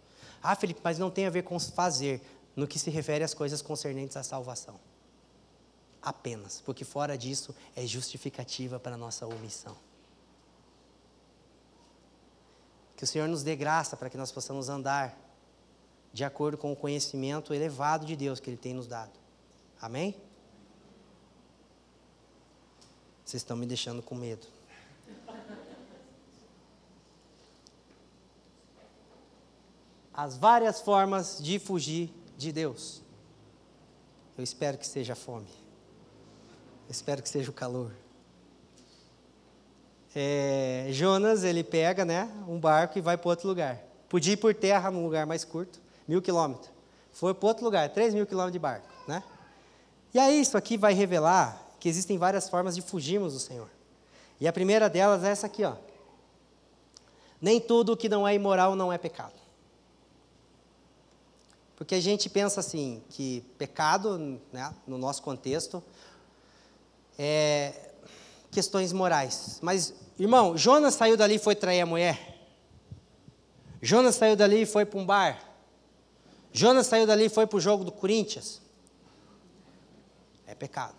Ah, 0.47 0.55
Felipe, 0.55 0.79
mas 0.83 0.99
não 0.99 1.09
tem 1.09 1.25
a 1.25 1.31
ver 1.31 1.41
com 1.41 1.59
fazer, 1.59 2.21
no 2.55 2.67
que 2.67 2.79
se 2.79 2.89
refere 2.89 3.23
às 3.23 3.33
coisas 3.33 3.61
concernentes 3.61 4.15
à 4.15 4.23
salvação. 4.23 4.79
Apenas, 6.01 6.61
porque 6.61 6.85
fora 6.85 7.17
disso 7.17 7.53
é 7.75 7.85
justificativa 7.85 8.79
para 8.79 8.95
a 8.95 8.97
nossa 8.97 9.25
omissão. 9.25 9.75
Que 12.95 13.03
o 13.03 13.07
Senhor 13.07 13.27
nos 13.27 13.43
dê 13.43 13.55
graça 13.55 13.97
para 13.97 14.09
que 14.09 14.17
nós 14.17 14.31
possamos 14.31 14.69
andar 14.69 15.17
de 16.13 16.23
acordo 16.23 16.57
com 16.57 16.71
o 16.71 16.75
conhecimento 16.75 17.53
elevado 17.53 18.05
de 18.05 18.15
Deus 18.15 18.39
que 18.39 18.49
Ele 18.49 18.57
tem 18.57 18.73
nos 18.73 18.87
dado. 18.87 19.11
Amém? 19.81 20.15
Vocês 23.25 23.41
estão 23.41 23.57
me 23.57 23.65
deixando 23.65 24.01
com 24.01 24.15
medo. 24.15 24.47
as 30.15 30.37
várias 30.37 30.79
formas 30.79 31.39
de 31.41 31.59
fugir 31.59 32.09
de 32.37 32.51
Deus. 32.51 33.01
Eu 34.37 34.43
espero 34.43 34.77
que 34.77 34.85
seja 34.85 35.13
a 35.13 35.15
fome. 35.15 35.47
Eu 36.87 36.91
espero 36.91 37.21
que 37.21 37.29
seja 37.29 37.49
o 37.49 37.53
calor. 37.53 37.91
É, 40.15 40.87
Jonas, 40.91 41.43
ele 41.43 41.63
pega 41.63 42.05
né, 42.05 42.29
um 42.47 42.59
barco 42.59 42.97
e 42.97 43.01
vai 43.01 43.17
para 43.17 43.29
outro 43.29 43.47
lugar. 43.47 43.81
Podia 44.07 44.33
ir 44.33 44.37
por 44.37 44.53
terra 44.53 44.89
num 44.91 45.03
lugar 45.03 45.25
mais 45.25 45.43
curto, 45.43 45.79
mil 46.07 46.21
quilômetros. 46.21 46.69
Foi 47.11 47.33
para 47.33 47.47
outro 47.47 47.65
lugar, 47.65 47.89
três 47.89 48.13
mil 48.13 48.25
quilômetros 48.25 48.53
de 48.53 48.59
barco. 48.59 48.87
Né? 49.07 49.23
E 50.13 50.19
aí, 50.19 50.39
isso 50.39 50.57
aqui 50.57 50.77
vai 50.77 50.93
revelar 50.93 51.61
que 51.79 51.89
existem 51.89 52.17
várias 52.17 52.49
formas 52.49 52.75
de 52.75 52.81
fugirmos 52.81 53.33
do 53.33 53.39
Senhor. 53.39 53.69
E 54.39 54.47
a 54.47 54.53
primeira 54.53 54.89
delas 54.89 55.23
é 55.23 55.29
essa 55.29 55.47
aqui, 55.47 55.63
ó. 55.63 55.75
Nem 57.41 57.59
tudo 57.59 57.97
que 57.97 58.09
não 58.09 58.27
é 58.27 58.33
imoral 58.33 58.75
não 58.75 58.91
é 58.91 58.97
pecado. 58.97 59.44
Porque 61.75 61.95
a 61.95 61.99
gente 61.99 62.29
pensa 62.29 62.61
assim, 62.61 63.03
que 63.09 63.41
pecado, 63.57 64.39
né, 64.51 64.73
no 64.87 64.97
nosso 64.97 65.21
contexto, 65.21 65.83
é 67.19 67.73
questões 68.49 68.93
morais. 68.93 69.59
Mas, 69.61 69.93
irmão, 70.17 70.57
Jonas 70.57 70.95
saiu 70.95 71.17
dali 71.17 71.35
e 71.35 71.39
foi 71.39 71.55
trair 71.55 71.81
a 71.81 71.85
mulher. 71.85 72.47
Jonas 73.81 74.15
saiu 74.15 74.35
dali 74.37 74.61
e 74.61 74.65
foi 74.65 74.85
para 74.85 74.99
um 74.99 75.05
bar. 75.05 75.37
Jonas 76.53 76.87
saiu 76.87 77.05
dali 77.05 77.25
e 77.25 77.29
foi 77.29 77.45
para 77.45 77.57
o 77.57 77.61
jogo 77.61 77.83
do 77.83 77.91
Corinthians. 77.91 78.61
É 80.47 80.55
pecado. 80.55 80.95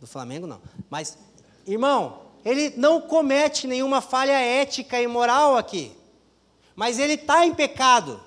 Do 0.00 0.06
Flamengo, 0.06 0.46
não. 0.46 0.62
Mas, 0.88 1.18
irmão, 1.66 2.22
ele 2.42 2.70
não 2.78 3.02
comete 3.02 3.66
nenhuma 3.66 4.00
falha 4.00 4.32
ética 4.32 4.98
e 5.00 5.06
moral 5.06 5.58
aqui 5.58 5.94
mas 6.76 6.98
ele 6.98 7.14
está 7.14 7.46
em 7.46 7.54
pecado. 7.54 8.20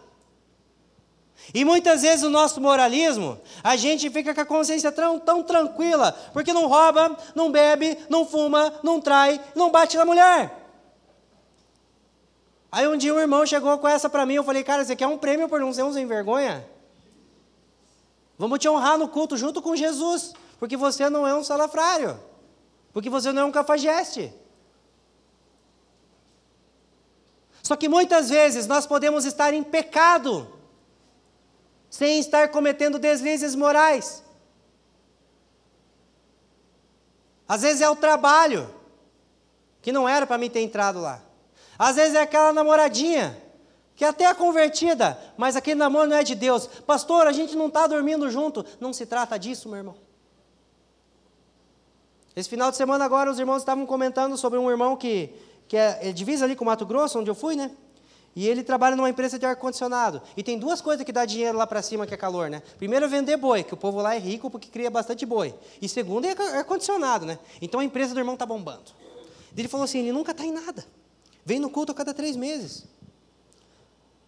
E 1.53 1.63
muitas 1.63 2.01
vezes 2.01 2.23
o 2.23 2.29
nosso 2.29 2.59
moralismo, 2.59 3.39
a 3.63 3.75
gente 3.75 4.09
fica 4.09 4.35
com 4.35 4.41
a 4.41 4.45
consciência 4.45 4.91
tão, 4.91 5.19
tão 5.19 5.41
tranquila, 5.41 6.11
porque 6.33 6.51
não 6.51 6.67
rouba, 6.67 7.15
não 7.33 7.51
bebe, 7.51 7.97
não 8.09 8.25
fuma, 8.25 8.73
não 8.83 8.99
trai, 8.99 9.39
não 9.55 9.71
bate 9.71 9.95
na 9.95 10.05
mulher. 10.05 10.55
Aí 12.71 12.87
um 12.87 12.97
dia 12.97 13.13
um 13.13 13.19
irmão 13.19 13.45
chegou 13.45 13.77
com 13.77 13.87
essa 13.87 14.09
para 14.09 14.25
mim, 14.25 14.35
eu 14.35 14.43
falei, 14.43 14.63
cara, 14.63 14.83
você 14.83 14.95
quer 14.95 15.07
um 15.07 15.17
prêmio 15.17 15.47
por 15.47 15.59
não 15.59 15.73
ser 15.73 15.83
um 15.83 15.93
sem 15.93 16.05
vergonha? 16.05 16.67
Vamos 18.37 18.59
te 18.59 18.69
honrar 18.69 18.97
no 18.97 19.07
culto 19.07 19.35
junto 19.35 19.61
com 19.61 19.75
Jesus, 19.75 20.33
porque 20.59 20.77
você 20.77 21.09
não 21.09 21.25
é 21.25 21.35
um 21.35 21.43
salafrário, 21.43 22.19
porque 22.93 23.09
você 23.09 23.31
não 23.31 23.43
é 23.43 23.45
um 23.45 23.51
cafajeste. 23.51 24.31
Só 27.69 27.75
que 27.75 27.87
muitas 27.87 28.31
vezes 28.31 28.65
nós 28.65 28.87
podemos 28.87 29.25
estar 29.25 29.53
em 29.53 29.61
pecado, 29.61 30.51
sem 31.87 32.19
estar 32.19 32.47
cometendo 32.47 32.97
deslizes 32.97 33.53
morais. 33.53 34.23
Às 37.47 37.61
vezes 37.61 37.81
é 37.81 37.87
o 37.87 37.95
trabalho, 37.95 38.73
que 39.83 39.91
não 39.91 40.09
era 40.09 40.25
para 40.25 40.39
mim 40.39 40.49
ter 40.49 40.61
entrado 40.61 40.99
lá. 40.99 41.21
Às 41.77 41.95
vezes 41.95 42.15
é 42.15 42.21
aquela 42.21 42.51
namoradinha, 42.51 43.39
que 43.95 44.03
até 44.03 44.23
é 44.23 44.33
convertida, 44.33 45.15
mas 45.37 45.55
aquele 45.55 45.77
namoro 45.77 46.09
não 46.09 46.17
é 46.17 46.23
de 46.23 46.33
Deus. 46.33 46.65
Pastor, 46.65 47.27
a 47.27 47.31
gente 47.31 47.55
não 47.55 47.67
está 47.67 47.85
dormindo 47.85 48.31
junto. 48.31 48.65
Não 48.79 48.91
se 48.91 49.05
trata 49.05 49.37
disso, 49.37 49.69
meu 49.69 49.77
irmão. 49.77 49.95
Esse 52.35 52.49
final 52.49 52.71
de 52.71 52.77
semana 52.77 53.05
agora 53.05 53.29
os 53.29 53.37
irmãos 53.37 53.57
estavam 53.57 53.85
comentando 53.85 54.35
sobre 54.37 54.57
um 54.57 54.71
irmão 54.71 54.97
que 54.97 55.35
que 55.69 55.77
é, 55.77 56.09
é 56.09 56.11
divisa 56.11 56.45
ali 56.45 56.55
com 56.55 56.63
o 56.63 56.67
Mato 56.67 56.83
Grosso, 56.83 57.19
onde 57.19 57.29
eu 57.29 57.35
fui, 57.35 57.55
né? 57.55 57.71
E 58.35 58.47
ele 58.47 58.63
trabalha 58.63 58.95
numa 58.95 59.09
empresa 59.09 59.37
de 59.37 59.45
ar-condicionado. 59.45 60.19
E 60.35 60.41
tem 60.41 60.57
duas 60.57 60.81
coisas 60.81 61.05
que 61.05 61.11
dá 61.11 61.25
dinheiro 61.25 61.57
lá 61.57 61.67
para 61.67 61.81
cima, 61.83 62.07
que 62.07 62.13
é 62.13 62.17
calor, 62.17 62.49
né? 62.49 62.63
Primeiro 62.79 63.05
é 63.05 63.07
vender 63.07 63.37
boi, 63.37 63.63
que 63.63 63.75
o 63.75 63.77
povo 63.77 64.01
lá 64.01 64.15
é 64.15 64.17
rico 64.17 64.49
porque 64.49 64.67
cria 64.67 64.89
bastante 64.89 65.27
boi. 65.27 65.53
E 65.79 65.87
segundo 65.87 66.25
é 66.25 66.31
ar-condicionado, 66.57 67.23
né? 67.23 67.37
Então 67.61 67.79
a 67.79 67.83
empresa 67.83 68.15
do 68.15 68.19
irmão 68.19 68.33
está 68.33 68.47
bombando. 68.47 68.91
Ele 69.55 69.67
falou 69.67 69.83
assim, 69.83 69.99
ele 69.99 70.11
nunca 70.11 70.31
está 70.31 70.43
em 70.43 70.51
nada. 70.51 70.83
Vem 71.45 71.59
no 71.59 71.69
culto 71.69 71.91
a 71.91 71.95
cada 71.95 72.15
três 72.15 72.35
meses. 72.35 72.85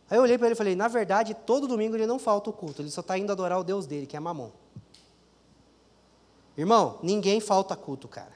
Aí 0.07 0.17
eu 0.17 0.21
olhei 0.21 0.37
para 0.37 0.45
ele 0.45 0.53
e 0.53 0.57
falei, 0.57 0.75
na 0.75 0.87
verdade, 0.87 1.33
todo 1.33 1.67
domingo 1.67 1.95
ele 1.95 2.05
não 2.05 2.19
falta 2.19 2.51
o 2.51 2.53
culto, 2.53 2.83
ele 2.83 2.91
só 2.91 3.01
está 3.01 3.17
indo 3.17 3.31
adorar 3.31 3.59
o 3.59 3.63
Deus 3.63 3.87
dele, 3.87 4.05
que 4.05 4.15
é 4.15 4.19
Mamon. 4.19 4.51
Irmão, 6.55 6.99
ninguém 7.01 7.39
falta 7.39 7.75
culto, 7.75 8.07
cara. 8.07 8.33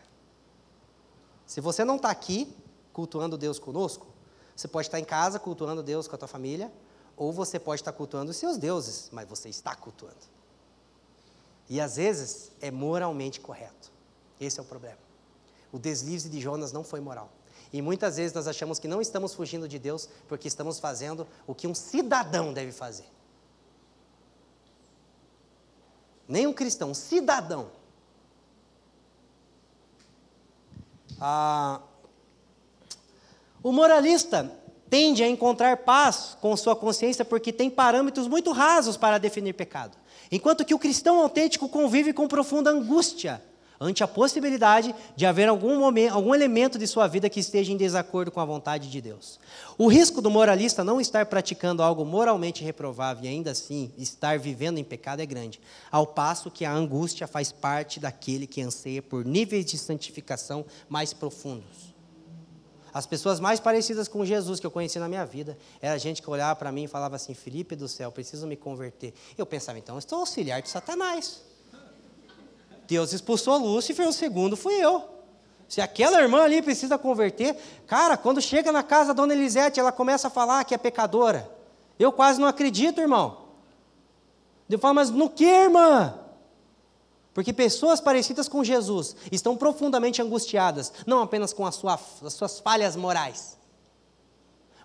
Se 1.45 1.61
você 1.61 1.85
não 1.85 1.97
está 1.97 2.09
aqui, 2.09 2.51
cultuando 2.95 3.37
Deus 3.37 3.59
conosco. 3.59 4.07
Você 4.55 4.69
pode 4.69 4.87
estar 4.87 4.97
em 4.97 5.03
casa 5.03 5.37
cultuando 5.37 5.83
Deus 5.83 6.07
com 6.07 6.15
a 6.15 6.17
tua 6.17 6.29
família, 6.29 6.71
ou 7.17 7.33
você 7.33 7.59
pode 7.59 7.81
estar 7.81 7.91
cultuando 7.91 8.31
os 8.31 8.37
seus 8.37 8.55
deuses, 8.55 9.09
mas 9.11 9.27
você 9.27 9.49
está 9.49 9.75
cultuando. 9.75 10.15
E 11.69 11.81
às 11.81 11.97
vezes 11.97 12.51
é 12.61 12.71
moralmente 12.71 13.41
correto. 13.41 13.91
Esse 14.39 14.61
é 14.61 14.63
o 14.63 14.65
problema. 14.65 14.97
O 15.73 15.77
deslize 15.77 16.29
de 16.29 16.39
Jonas 16.39 16.71
não 16.71 16.85
foi 16.85 17.01
moral. 17.01 17.29
E 17.73 17.81
muitas 17.81 18.15
vezes 18.15 18.33
nós 18.33 18.47
achamos 18.47 18.79
que 18.79 18.87
não 18.87 19.01
estamos 19.01 19.33
fugindo 19.33 19.67
de 19.67 19.77
Deus 19.77 20.07
porque 20.29 20.47
estamos 20.47 20.79
fazendo 20.79 21.27
o 21.45 21.53
que 21.53 21.67
um 21.67 21.75
cidadão 21.75 22.53
deve 22.53 22.71
fazer. 22.71 23.09
Nem 26.29 26.47
um 26.47 26.53
cristão, 26.53 26.91
um 26.91 26.93
cidadão. 26.93 27.69
Ah, 31.19 31.81
o 33.65 33.71
moralista 33.71 34.51
tende 34.91 35.23
a 35.23 35.27
encontrar 35.27 35.77
paz 35.77 36.37
com 36.39 36.55
sua 36.55 36.75
consciência 36.75 37.25
porque 37.25 37.51
tem 37.51 37.67
parâmetros 37.67 38.27
muito 38.27 38.51
rasos 38.51 38.95
para 38.95 39.17
definir 39.17 39.53
pecado. 39.53 39.97
Enquanto 40.31 40.63
que 40.63 40.75
o 40.75 40.77
cristão 40.77 41.19
autêntico 41.19 41.67
convive 41.67 42.13
com 42.13 42.27
profunda 42.27 42.69
angústia 42.69 43.41
ante 43.81 44.03
a 44.03 44.07
possibilidade 44.07 44.93
de 45.15 45.25
haver 45.25 45.49
algum, 45.49 45.79
momento, 45.79 46.13
algum 46.13 46.35
elemento 46.35 46.77
de 46.77 46.85
sua 46.85 47.07
vida 47.07 47.27
que 47.27 47.39
esteja 47.39 47.73
em 47.73 47.75
desacordo 47.75 48.29
com 48.29 48.39
a 48.39 48.45
vontade 48.45 48.87
de 48.87 49.01
Deus. 49.01 49.39
O 49.79 49.87
risco 49.87 50.21
do 50.21 50.29
moralista 50.29 50.83
não 50.83 51.01
estar 51.01 51.25
praticando 51.25 51.81
algo 51.81 52.05
moralmente 52.05 52.63
reprovável 52.63 53.25
e 53.25 53.27
ainda 53.27 53.49
assim 53.49 53.91
estar 53.97 54.37
vivendo 54.37 54.77
em 54.77 54.83
pecado 54.83 55.21
é 55.21 55.25
grande, 55.25 55.59
ao 55.91 56.05
passo 56.05 56.51
que 56.51 56.65
a 56.65 56.71
angústia 56.71 57.25
faz 57.25 57.51
parte 57.51 57.99
daquele 57.99 58.45
que 58.45 58.61
anseia 58.61 59.01
por 59.01 59.25
níveis 59.25 59.65
de 59.65 59.79
santificação 59.79 60.63
mais 60.87 61.13
profundos. 61.13 61.94
As 62.95 63.05
pessoas 63.05 63.41
mais 63.41 63.59
parecidas 63.59 64.07
com 64.07 64.23
Jesus 64.23 64.57
que 64.57 64.65
eu 64.65 64.71
conheci 64.71 64.97
na 64.99 65.09
minha 65.09 65.25
vida 65.25 65.57
era 65.81 65.99
gente 65.99 66.21
que 66.21 66.29
olhava 66.29 66.55
para 66.55 66.71
mim 66.71 66.85
e 66.85 66.87
falava 66.87 67.17
assim: 67.17 67.33
Felipe 67.33 67.75
do 67.75 67.89
céu, 67.89 68.09
preciso 68.09 68.47
me 68.47 68.55
converter. 68.55 69.13
Eu 69.37 69.45
pensava, 69.45 69.77
então, 69.77 69.97
estou 69.99 70.19
auxiliar 70.19 70.61
de 70.61 70.69
Satanás. 70.69 71.41
Deus 72.87 73.11
expulsou 73.11 73.57
Lúcifer, 73.57 74.07
o 74.07 74.13
segundo 74.13 74.55
fui 74.55 74.75
eu. 74.75 75.03
Se 75.67 75.81
aquela 75.81 76.21
irmã 76.21 76.43
ali 76.43 76.61
precisa 76.61 76.97
converter, 76.97 77.57
cara, 77.85 78.15
quando 78.15 78.41
chega 78.41 78.71
na 78.71 78.81
casa 78.81 79.07
da 79.07 79.21
dona 79.21 79.33
Elisete, 79.33 79.77
ela 79.77 79.91
começa 79.91 80.27
a 80.27 80.31
falar 80.31 80.63
que 80.63 80.73
é 80.73 80.77
pecadora. 80.77 81.51
Eu 81.99 82.13
quase 82.13 82.39
não 82.39 82.47
acredito, 82.47 83.01
irmão. 83.01 83.47
Eu 84.69 84.79
falo, 84.79 84.95
mas 84.95 85.09
no 85.09 85.29
que, 85.29 85.43
irmã? 85.43 86.17
Porque 87.35 87.51
pessoas 87.51 87.99
parecidas 87.99 88.47
com 88.47 88.63
Jesus 88.63 89.13
estão 89.29 89.57
profundamente 89.57 90.21
angustiadas, 90.21 90.93
não 91.05 91.21
apenas 91.21 91.51
com 91.51 91.69
sua, 91.69 91.99
as 92.23 92.33
suas 92.33 92.61
falhas 92.61 92.95
morais, 92.95 93.57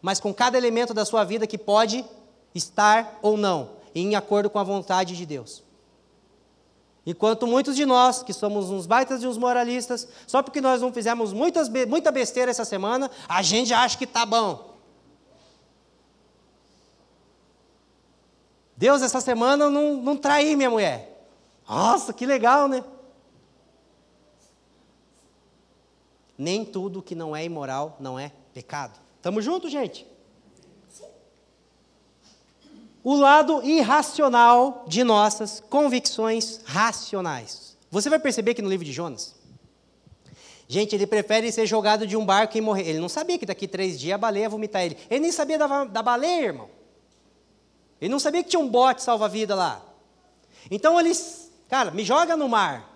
mas 0.02 0.18
com 0.18 0.34
cada 0.34 0.58
elemento 0.58 0.92
da 0.92 1.04
sua 1.04 1.22
vida 1.22 1.46
que 1.46 1.56
pode 1.56 2.04
estar 2.52 3.20
ou 3.22 3.36
não 3.36 3.70
em 3.94 4.16
acordo 4.16 4.50
com 4.50 4.58
a 4.58 4.64
vontade 4.64 5.16
de 5.16 5.24
Deus. 5.24 5.62
Enquanto 7.06 7.46
muitos 7.46 7.76
de 7.76 7.86
nós, 7.86 8.24
que 8.24 8.32
somos 8.32 8.68
uns 8.68 8.84
baitas 8.84 9.22
e 9.22 9.28
uns 9.28 9.38
moralistas, 9.38 10.08
só 10.26 10.42
porque 10.42 10.60
nós 10.60 10.82
não 10.82 10.92
fizemos 10.92 11.32
muitas, 11.32 11.68
muita 11.68 12.10
besteira 12.10 12.50
essa 12.50 12.64
semana, 12.64 13.08
a 13.28 13.42
gente 13.42 13.72
acha 13.72 13.96
que 13.96 14.04
está 14.04 14.26
bom. 14.26 14.74
Deus, 18.76 19.02
essa 19.02 19.20
semana 19.20 19.70
não, 19.70 19.98
não 19.98 20.16
traí 20.16 20.56
minha 20.56 20.70
mulher. 20.70 21.09
Nossa, 21.70 22.12
que 22.12 22.26
legal, 22.26 22.66
né? 22.66 22.82
Nem 26.36 26.64
tudo 26.64 27.00
que 27.00 27.14
não 27.14 27.36
é 27.36 27.44
imoral 27.44 27.96
não 28.00 28.18
é 28.18 28.32
pecado. 28.52 28.98
Tamo 29.22 29.40
junto, 29.40 29.68
gente? 29.68 30.04
O 33.04 33.14
lado 33.14 33.62
irracional 33.62 34.84
de 34.88 35.04
nossas 35.04 35.60
convicções 35.60 36.60
racionais. 36.64 37.76
Você 37.88 38.10
vai 38.10 38.18
perceber 38.18 38.54
que 38.54 38.62
no 38.62 38.68
livro 38.68 38.84
de 38.84 38.90
Jonas, 38.90 39.36
gente, 40.66 40.96
ele 40.96 41.06
prefere 41.06 41.52
ser 41.52 41.66
jogado 41.66 42.04
de 42.04 42.16
um 42.16 42.26
barco 42.26 42.58
e 42.58 42.60
morrer. 42.60 42.88
Ele 42.88 42.98
não 42.98 43.08
sabia 43.08 43.38
que 43.38 43.46
daqui 43.46 43.68
três 43.68 44.00
dias 44.00 44.16
a 44.16 44.18
baleia 44.18 44.42
ia 44.42 44.48
vomitar 44.48 44.82
ele. 44.82 44.98
Ele 45.08 45.20
nem 45.20 45.30
sabia 45.30 45.56
da, 45.56 45.84
da 45.84 46.02
baleia, 46.02 46.46
irmão. 46.46 46.68
Ele 48.00 48.10
não 48.10 48.18
sabia 48.18 48.42
que 48.42 48.50
tinha 48.50 48.60
um 48.60 48.68
bote 48.68 49.04
salva-vida 49.04 49.54
lá. 49.54 49.80
Então 50.68 50.98
eles 50.98 51.39
Cara, 51.70 51.92
me 51.92 52.04
joga 52.04 52.36
no 52.36 52.48
mar. 52.48 52.90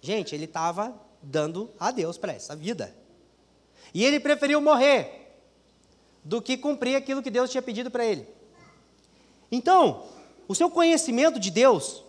Gente, 0.00 0.34
ele 0.34 0.46
estava 0.46 0.98
dando 1.22 1.70
a 1.78 1.90
Deus 1.90 2.16
para 2.16 2.32
essa 2.32 2.56
vida. 2.56 2.96
E 3.92 4.02
ele 4.02 4.18
preferiu 4.18 4.62
morrer 4.62 5.36
do 6.24 6.40
que 6.40 6.56
cumprir 6.56 6.96
aquilo 6.96 7.22
que 7.22 7.30
Deus 7.30 7.50
tinha 7.50 7.60
pedido 7.60 7.90
para 7.90 8.06
ele. 8.06 8.26
Então, 9.52 10.06
o 10.48 10.54
seu 10.54 10.70
conhecimento 10.70 11.38
de 11.38 11.50
Deus, 11.50 12.02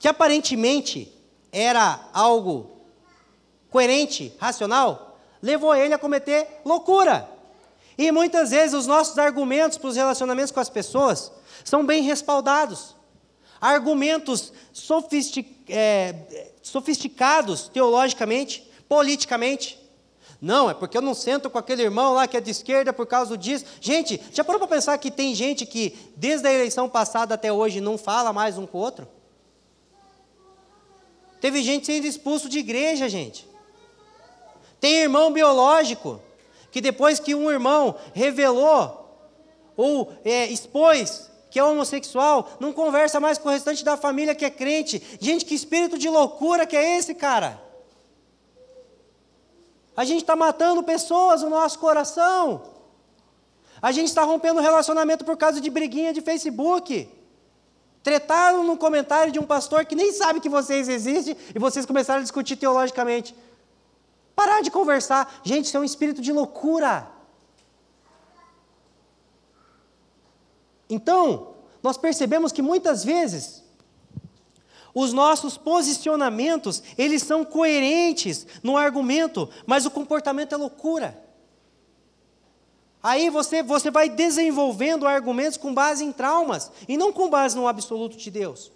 que 0.00 0.08
aparentemente 0.08 1.16
era 1.52 2.08
algo 2.12 2.70
coerente, 3.70 4.34
racional, 4.40 5.20
levou 5.40 5.72
ele 5.74 5.94
a 5.94 5.98
cometer 5.98 6.60
loucura. 6.64 7.28
E 7.96 8.10
muitas 8.10 8.50
vezes 8.50 8.74
os 8.74 8.88
nossos 8.88 9.16
argumentos 9.18 9.78
para 9.78 9.88
os 9.88 9.96
relacionamentos 9.96 10.50
com 10.50 10.58
as 10.58 10.70
pessoas 10.70 11.30
são 11.64 11.86
bem 11.86 12.02
respaldados 12.02 12.96
argumentos 13.62 14.52
é, 15.68 16.14
sofisticados 16.60 17.68
teologicamente, 17.68 18.68
politicamente. 18.88 19.78
Não, 20.40 20.68
é 20.68 20.74
porque 20.74 20.98
eu 20.98 21.02
não 21.02 21.14
sento 21.14 21.48
com 21.48 21.56
aquele 21.56 21.82
irmão 21.82 22.14
lá 22.14 22.26
que 22.26 22.36
é 22.36 22.40
de 22.40 22.50
esquerda 22.50 22.92
por 22.92 23.06
causa 23.06 23.38
disso. 23.38 23.64
Gente, 23.80 24.20
já 24.32 24.42
parou 24.42 24.58
para 24.58 24.66
pensar 24.66 24.98
que 24.98 25.12
tem 25.12 25.32
gente 25.32 25.64
que, 25.64 25.96
desde 26.16 26.48
a 26.48 26.52
eleição 26.52 26.88
passada 26.88 27.36
até 27.36 27.52
hoje, 27.52 27.80
não 27.80 27.96
fala 27.96 28.32
mais 28.32 28.58
um 28.58 28.66
com 28.66 28.78
o 28.78 28.80
outro? 28.80 29.06
Teve 31.40 31.62
gente 31.62 31.86
sendo 31.86 32.04
expulso 32.04 32.48
de 32.48 32.58
igreja, 32.58 33.08
gente. 33.08 33.48
Tem 34.80 35.02
irmão 35.02 35.32
biológico, 35.32 36.20
que 36.72 36.80
depois 36.80 37.20
que 37.20 37.36
um 37.36 37.48
irmão 37.48 37.94
revelou 38.12 38.98
ou 39.76 40.12
é, 40.24 40.46
expôs 40.46 41.30
que 41.52 41.58
é 41.58 41.64
homossexual, 41.64 42.48
não 42.58 42.72
conversa 42.72 43.20
mais 43.20 43.36
com 43.36 43.46
o 43.46 43.52
restante 43.52 43.84
da 43.84 43.94
família 43.94 44.34
que 44.34 44.42
é 44.42 44.48
crente. 44.48 45.02
Gente, 45.20 45.44
que 45.44 45.54
espírito 45.54 45.98
de 45.98 46.08
loucura 46.08 46.64
que 46.64 46.74
é 46.74 46.96
esse, 46.96 47.14
cara? 47.14 47.62
A 49.94 50.02
gente 50.02 50.22
está 50.22 50.34
matando 50.34 50.82
pessoas 50.82 51.42
no 51.42 51.50
nosso 51.50 51.78
coração. 51.78 52.62
A 53.82 53.92
gente 53.92 54.08
está 54.08 54.22
rompendo 54.22 54.62
relacionamento 54.62 55.26
por 55.26 55.36
causa 55.36 55.60
de 55.60 55.68
briguinha 55.68 56.10
de 56.14 56.22
Facebook. 56.22 57.06
Tretaram 58.02 58.64
no 58.64 58.78
comentário 58.78 59.30
de 59.30 59.38
um 59.38 59.44
pastor 59.44 59.84
que 59.84 59.94
nem 59.94 60.10
sabe 60.10 60.40
que 60.40 60.48
vocês 60.48 60.88
existem 60.88 61.36
e 61.54 61.58
vocês 61.58 61.84
começaram 61.84 62.20
a 62.20 62.22
discutir 62.22 62.56
teologicamente. 62.56 63.36
Parar 64.34 64.62
de 64.62 64.70
conversar. 64.70 65.40
Gente, 65.44 65.66
isso 65.66 65.76
é 65.76 65.80
um 65.80 65.84
espírito 65.84 66.22
de 66.22 66.32
loucura. 66.32 67.06
Então, 70.92 71.54
nós 71.82 71.96
percebemos 71.96 72.52
que 72.52 72.60
muitas 72.60 73.02
vezes 73.02 73.64
os 74.94 75.14
nossos 75.14 75.56
posicionamentos, 75.56 76.82
eles 76.98 77.22
são 77.22 77.46
coerentes 77.46 78.46
no 78.62 78.76
argumento, 78.76 79.48
mas 79.64 79.86
o 79.86 79.90
comportamento 79.90 80.54
é 80.54 80.58
loucura. 80.58 81.18
Aí 83.02 83.30
você, 83.30 83.62
você 83.62 83.90
vai 83.90 84.10
desenvolvendo 84.10 85.06
argumentos 85.06 85.56
com 85.56 85.72
base 85.72 86.04
em 86.04 86.12
traumas 86.12 86.70
e 86.86 86.98
não 86.98 87.10
com 87.10 87.30
base 87.30 87.56
no 87.56 87.66
absoluto 87.66 88.18
de 88.18 88.30
Deus. 88.30 88.70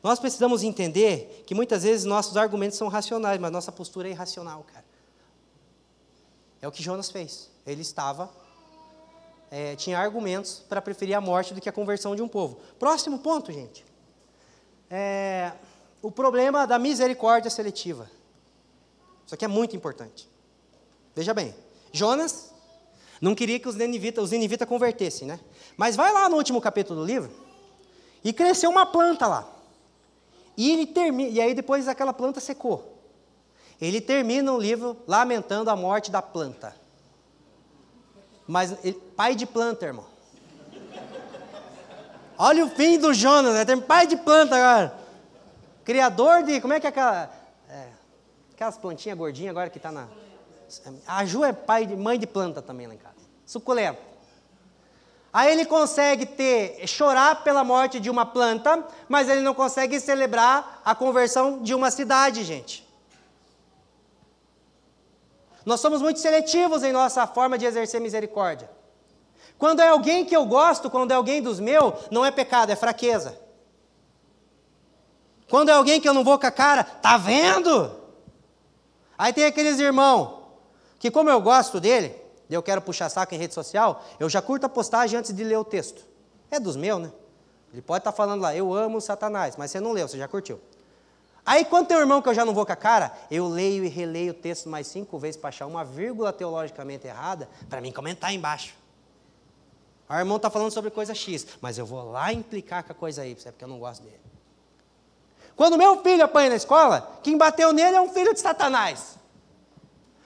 Nós 0.00 0.20
precisamos 0.20 0.62
entender 0.62 1.42
que 1.44 1.56
muitas 1.56 1.82
vezes 1.82 2.04
nossos 2.04 2.36
argumentos 2.36 2.78
são 2.78 2.86
racionais, 2.86 3.40
mas 3.40 3.50
nossa 3.50 3.72
postura 3.72 4.06
é 4.06 4.12
irracional, 4.12 4.64
cara. 4.72 4.84
É 6.62 6.68
o 6.68 6.72
que 6.72 6.84
Jonas 6.84 7.10
fez. 7.10 7.50
Ele 7.66 7.82
estava 7.82 8.30
é, 9.50 9.74
tinha 9.74 9.98
argumentos 9.98 10.62
para 10.68 10.80
preferir 10.80 11.16
a 11.16 11.20
morte 11.20 11.52
do 11.52 11.60
que 11.60 11.68
a 11.68 11.72
conversão 11.72 12.14
de 12.14 12.22
um 12.22 12.28
povo. 12.28 12.60
Próximo 12.78 13.18
ponto, 13.18 13.52
gente. 13.52 13.84
É, 14.88 15.52
o 16.00 16.10
problema 16.10 16.66
da 16.66 16.78
misericórdia 16.78 17.50
seletiva. 17.50 18.10
Isso 19.26 19.34
aqui 19.34 19.44
é 19.44 19.48
muito 19.48 19.74
importante. 19.74 20.28
Veja 21.14 21.34
bem, 21.34 21.54
Jonas 21.92 22.52
não 23.20 23.34
queria 23.34 23.58
que 23.58 23.68
os 23.68 23.74
ninivitas, 23.74 24.24
os 24.24 24.30
ninivitas 24.30 24.68
convertessem, 24.68 25.26
né? 25.28 25.38
Mas 25.76 25.96
vai 25.96 26.12
lá 26.12 26.28
no 26.28 26.36
último 26.36 26.60
capítulo 26.60 27.00
do 27.00 27.06
livro 27.06 27.30
e 28.24 28.32
cresceu 28.32 28.70
uma 28.70 28.86
planta 28.86 29.26
lá. 29.26 29.48
E 30.56 30.70
ele 30.70 30.86
termina, 30.86 31.30
e 31.30 31.40
aí 31.40 31.54
depois 31.54 31.88
aquela 31.88 32.12
planta 32.12 32.40
secou. 32.40 32.98
Ele 33.80 34.00
termina 34.00 34.52
o 34.52 34.58
livro 34.58 34.96
lamentando 35.06 35.70
a 35.70 35.76
morte 35.76 36.10
da 36.10 36.20
planta. 36.20 36.74
Mas 38.50 38.76
ele, 38.84 39.00
pai 39.14 39.36
de 39.36 39.46
planta, 39.46 39.86
irmão. 39.86 40.04
Olha 42.36 42.64
o 42.64 42.68
fim 42.68 42.98
do 42.98 43.14
Jonas, 43.14 43.54
né? 43.54 43.64
Tem 43.64 43.80
pai 43.80 44.08
de 44.08 44.16
planta 44.16 44.56
agora. 44.56 44.92
Criador 45.84 46.42
de. 46.42 46.60
Como 46.60 46.72
é 46.72 46.80
que 46.80 46.86
é 46.86 46.90
aquela. 46.90 47.30
É, 47.68 47.90
aquelas 48.52 48.76
plantinhas 48.76 49.16
gordinhas 49.16 49.50
agora 49.50 49.70
que 49.70 49.78
está 49.78 49.92
na. 49.92 50.08
A 51.06 51.24
Ju 51.24 51.44
é 51.44 51.52
pai 51.52 51.86
de, 51.86 51.94
mãe 51.94 52.18
de 52.18 52.26
planta 52.26 52.60
também 52.60 52.88
lá 52.88 52.94
em 52.94 52.98
casa. 52.98 53.14
Suculento. 53.46 54.02
Aí 55.32 55.52
ele 55.52 55.64
consegue 55.64 56.26
ter, 56.26 56.84
chorar 56.88 57.44
pela 57.44 57.62
morte 57.62 58.00
de 58.00 58.10
uma 58.10 58.26
planta, 58.26 58.84
mas 59.08 59.28
ele 59.28 59.42
não 59.42 59.54
consegue 59.54 60.00
celebrar 60.00 60.82
a 60.84 60.92
conversão 60.92 61.62
de 61.62 61.72
uma 61.72 61.88
cidade, 61.92 62.42
gente. 62.42 62.84
Nós 65.64 65.80
somos 65.80 66.00
muito 66.00 66.20
seletivos 66.20 66.82
em 66.82 66.92
nossa 66.92 67.26
forma 67.26 67.58
de 67.58 67.66
exercer 67.66 68.00
misericórdia. 68.00 68.70
Quando 69.58 69.80
é 69.80 69.88
alguém 69.88 70.24
que 70.24 70.34
eu 70.34 70.46
gosto, 70.46 70.88
quando 70.88 71.10
é 71.10 71.14
alguém 71.14 71.42
dos 71.42 71.60
meus, 71.60 71.94
não 72.10 72.24
é 72.24 72.30
pecado, 72.30 72.70
é 72.70 72.76
fraqueza. 72.76 73.38
Quando 75.48 75.68
é 75.68 75.72
alguém 75.72 76.00
que 76.00 76.08
eu 76.08 76.14
não 76.14 76.24
vou 76.24 76.38
com 76.38 76.46
a 76.46 76.50
cara, 76.50 76.84
tá 76.84 77.18
vendo? 77.18 77.90
Aí 79.18 79.32
tem 79.32 79.44
aqueles 79.44 79.78
irmãos 79.78 80.38
que, 80.98 81.10
como 81.10 81.28
eu 81.28 81.40
gosto 81.40 81.78
dele, 81.78 82.16
eu 82.48 82.62
quero 82.62 82.80
puxar 82.80 83.08
saco 83.08 83.34
em 83.34 83.38
rede 83.38 83.52
social, 83.52 84.02
eu 84.18 84.28
já 84.28 84.40
curto 84.40 84.64
a 84.64 84.68
postagem 84.68 85.18
antes 85.18 85.34
de 85.34 85.44
ler 85.44 85.58
o 85.58 85.64
texto. 85.64 86.06
É 86.50 86.58
dos 86.58 86.76
meus, 86.76 87.02
né? 87.02 87.12
Ele 87.72 87.82
pode 87.82 88.00
estar 88.00 88.12
tá 88.12 88.16
falando 88.16 88.40
lá, 88.40 88.54
eu 88.54 88.72
amo 88.72 89.00
Satanás, 89.00 89.56
mas 89.56 89.70
você 89.70 89.78
não 89.78 89.92
leu, 89.92 90.08
você 90.08 90.18
já 90.18 90.26
curtiu. 90.26 90.60
Aí, 91.44 91.64
quando 91.64 91.86
tem 91.86 91.96
um 91.96 92.00
irmão 92.00 92.20
que 92.20 92.28
eu 92.28 92.34
já 92.34 92.44
não 92.44 92.54
vou 92.54 92.66
com 92.66 92.72
a 92.72 92.76
cara, 92.76 93.12
eu 93.30 93.48
leio 93.48 93.84
e 93.84 93.88
releio 93.88 94.32
o 94.32 94.34
texto 94.34 94.68
mais 94.68 94.86
cinco 94.86 95.18
vezes 95.18 95.36
para 95.36 95.48
achar 95.48 95.66
uma 95.66 95.84
vírgula 95.84 96.32
teologicamente 96.32 97.06
errada, 97.06 97.48
para 97.68 97.80
mim 97.80 97.92
comentar 97.92 98.32
embaixo. 98.32 98.74
O 100.08 100.14
irmão 100.14 100.36
está 100.36 100.50
falando 100.50 100.70
sobre 100.70 100.90
coisa 100.90 101.14
X, 101.14 101.46
mas 101.60 101.78
eu 101.78 101.86
vou 101.86 102.10
lá 102.10 102.32
implicar 102.32 102.84
com 102.84 102.92
a 102.92 102.94
coisa 102.94 103.24
Y, 103.24 103.48
é 103.48 103.52
porque 103.52 103.64
eu 103.64 103.68
não 103.68 103.78
gosto 103.78 104.02
dele. 104.02 104.20
Quando 105.54 105.78
meu 105.78 106.02
filho 106.02 106.24
apanha 106.24 106.50
na 106.50 106.56
escola, 106.56 107.18
quem 107.22 107.36
bateu 107.38 107.72
nele 107.72 107.96
é 107.96 108.00
um 108.00 108.08
filho 108.08 108.34
de 108.34 108.40
Satanás. 108.40 109.16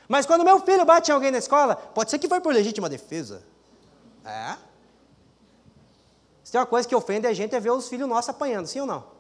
Mas 0.09 0.27
quando 0.27 0.45
meu 0.45 0.61
filho 0.61 0.85
bate 0.85 1.11
em 1.11 1.15
alguém 1.15 1.31
na 1.31 1.39
escola, 1.39 1.77
pode 1.77 2.11
ser 2.11 2.19
que 2.19 2.29
foi 2.29 2.41
por 2.41 2.53
legítima 2.53 2.89
defesa. 2.89 3.43
É? 4.25 4.57
Se 6.43 6.53
tem 6.53 6.61
uma 6.61 6.67
coisa 6.67 6.87
que 6.89 6.95
ofende 6.95 7.27
a 7.27 7.33
gente 7.33 7.55
é 7.55 7.61
ver 7.61 7.71
os 7.71 7.89
filhos 7.89 8.09
nossos 8.09 8.29
apanhando, 8.29 8.67
sim 8.67 8.81
ou 8.81 8.87
não? 8.87 9.14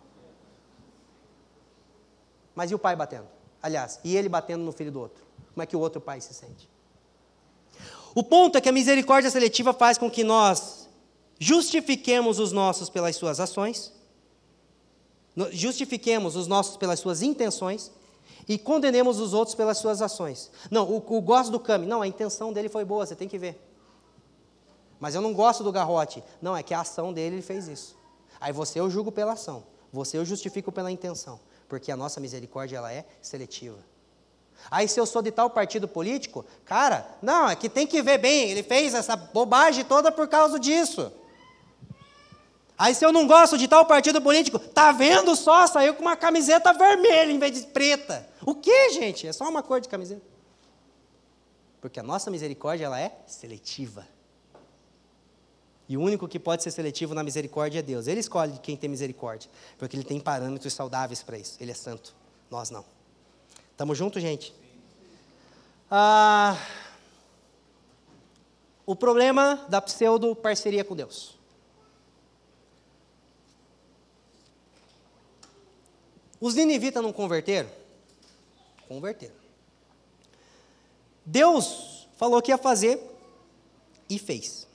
Mas 2.54 2.70
e 2.70 2.74
o 2.74 2.78
pai 2.78 2.94
batendo? 2.94 3.26
Aliás, 3.62 3.98
e 4.04 4.16
ele 4.16 4.28
batendo 4.28 4.62
no 4.62 4.72
filho 4.72 4.92
do 4.92 5.00
outro? 5.00 5.24
Como 5.52 5.62
é 5.62 5.66
que 5.66 5.76
o 5.76 5.80
outro 5.80 6.00
pai 6.00 6.20
se 6.20 6.34
sente? 6.34 6.68
O 8.14 8.22
ponto 8.22 8.56
é 8.56 8.60
que 8.60 8.68
a 8.68 8.72
misericórdia 8.72 9.30
seletiva 9.30 9.72
faz 9.72 9.98
com 9.98 10.10
que 10.10 10.22
nós 10.22 10.88
justifiquemos 11.38 12.38
os 12.38 12.52
nossos 12.52 12.88
pelas 12.88 13.16
suas 13.16 13.40
ações, 13.40 13.92
justifiquemos 15.50 16.36
os 16.36 16.46
nossos 16.46 16.76
pelas 16.76 17.00
suas 17.00 17.22
intenções 17.22 17.90
e 18.46 18.56
condenemos 18.56 19.18
os 19.18 19.34
outros 19.34 19.54
pelas 19.54 19.78
suas 19.78 20.00
ações. 20.00 20.50
Não, 20.70 20.88
o, 20.88 20.96
o 20.96 21.20
gosto 21.20 21.50
do 21.50 21.58
Cami, 21.58 21.86
não, 21.86 22.02
a 22.02 22.06
intenção 22.06 22.52
dele 22.52 22.68
foi 22.68 22.84
boa, 22.84 23.04
você 23.04 23.16
tem 23.16 23.26
que 23.26 23.38
ver. 23.38 23.60
Mas 25.00 25.14
eu 25.14 25.20
não 25.20 25.32
gosto 25.32 25.64
do 25.64 25.72
garrote. 25.72 26.22
Não, 26.40 26.56
é 26.56 26.62
que 26.62 26.72
a 26.72 26.80
ação 26.80 27.12
dele 27.12 27.36
ele 27.36 27.42
fez 27.42 27.66
isso. 27.66 27.96
Aí 28.40 28.52
você 28.52 28.78
eu 28.78 28.88
julgo 28.88 29.10
pela 29.10 29.32
ação, 29.32 29.64
você 29.92 30.18
eu 30.18 30.24
justifico 30.24 30.70
pela 30.70 30.90
intenção 30.90 31.40
porque 31.68 31.90
a 31.90 31.96
nossa 31.96 32.20
misericórdia 32.20 32.76
ela 32.76 32.92
é 32.92 33.04
seletiva. 33.20 33.78
Aí 34.70 34.88
se 34.88 34.98
eu 34.98 35.06
sou 35.06 35.22
de 35.22 35.30
tal 35.30 35.50
partido 35.50 35.86
político, 35.86 36.44
cara, 36.64 37.06
não, 37.20 37.48
é 37.48 37.56
que 37.56 37.68
tem 37.68 37.86
que 37.86 38.02
ver 38.02 38.18
bem, 38.18 38.50
ele 38.50 38.62
fez 38.62 38.94
essa 38.94 39.16
bobagem 39.16 39.84
toda 39.84 40.10
por 40.10 40.28
causa 40.28 40.58
disso. 40.58 41.12
Aí 42.76 42.94
se 42.94 43.04
eu 43.04 43.12
não 43.12 43.26
gosto 43.26 43.56
de 43.56 43.68
tal 43.68 43.86
partido 43.86 44.20
político, 44.20 44.58
tá 44.58 44.90
vendo 44.90 45.36
só, 45.36 45.66
saiu 45.66 45.94
com 45.94 46.02
uma 46.02 46.16
camiseta 46.16 46.72
vermelha 46.72 47.30
em 47.30 47.38
vez 47.38 47.60
de 47.60 47.66
preta. 47.68 48.28
O 48.44 48.54
que, 48.54 48.90
gente? 48.90 49.26
É 49.26 49.32
só 49.32 49.48
uma 49.48 49.62
cor 49.62 49.80
de 49.80 49.88
camiseta. 49.88 50.22
Porque 51.80 52.00
a 52.00 52.02
nossa 52.02 52.30
misericórdia 52.30 52.86
ela 52.86 53.00
é 53.00 53.16
seletiva. 53.26 54.06
E 55.88 55.96
o 55.96 56.00
único 56.00 56.26
que 56.26 56.38
pode 56.38 56.62
ser 56.62 56.70
seletivo 56.70 57.14
na 57.14 57.22
misericórdia 57.22 57.80
é 57.80 57.82
Deus. 57.82 58.06
Ele 58.06 58.20
escolhe 58.20 58.58
quem 58.58 58.76
tem 58.76 58.88
misericórdia, 58.88 59.50
porque 59.78 59.96
ele 59.96 60.04
tem 60.04 60.18
parâmetros 60.18 60.72
saudáveis 60.72 61.22
para 61.22 61.38
isso. 61.38 61.56
Ele 61.60 61.70
é 61.70 61.74
santo, 61.74 62.14
nós 62.50 62.70
não. 62.70 62.84
Estamos 63.70 63.98
juntos, 63.98 64.22
gente? 64.22 64.54
Ah, 65.90 66.56
o 68.86 68.96
problema 68.96 69.64
da 69.68 69.80
pseudo 69.80 70.34
parceria 70.34 70.84
com 70.84 70.96
Deus. 70.96 71.36
Os 76.40 76.54
ninivitas 76.54 77.02
não 77.02 77.12
converteram? 77.12 77.70
Converteram. 78.86 79.34
Deus 81.24 82.06
falou 82.16 82.42
que 82.42 82.50
ia 82.50 82.58
fazer 82.58 83.00
e 84.08 84.18
fez. 84.18 84.66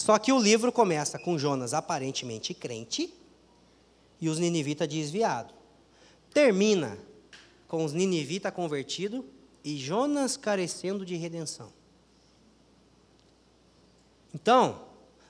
Só 0.00 0.18
que 0.18 0.32
o 0.32 0.38
livro 0.38 0.72
começa 0.72 1.18
com 1.18 1.38
Jonas 1.38 1.74
aparentemente 1.74 2.54
crente 2.54 3.12
e 4.18 4.30
os 4.30 4.38
ninivitas 4.38 4.88
desviados. 4.88 5.54
Termina 6.32 6.96
com 7.68 7.84
os 7.84 7.92
ninivitas 7.92 8.50
convertidos 8.54 9.22
e 9.62 9.76
Jonas 9.76 10.38
carecendo 10.38 11.04
de 11.04 11.16
redenção. 11.16 11.70
Então, 14.32 14.80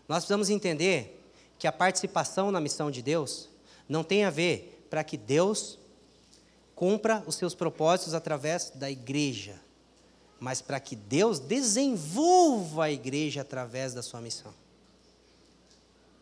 nós 0.08 0.18
precisamos 0.18 0.48
entender 0.48 1.20
que 1.58 1.66
a 1.66 1.72
participação 1.72 2.52
na 2.52 2.60
missão 2.60 2.92
de 2.92 3.02
Deus 3.02 3.48
não 3.88 4.04
tem 4.04 4.22
a 4.22 4.30
ver 4.30 4.86
para 4.88 5.02
que 5.02 5.16
Deus 5.16 5.80
cumpra 6.76 7.24
os 7.26 7.34
seus 7.34 7.56
propósitos 7.56 8.14
através 8.14 8.70
da 8.70 8.88
igreja 8.88 9.60
mas 10.41 10.62
para 10.62 10.80
que 10.80 10.97
Deus 10.97 11.38
desenvolva 11.38 12.84
a 12.84 12.91
igreja 12.91 13.43
através 13.43 13.93
da 13.93 14.03
sua 14.03 14.22
missão. 14.22 14.55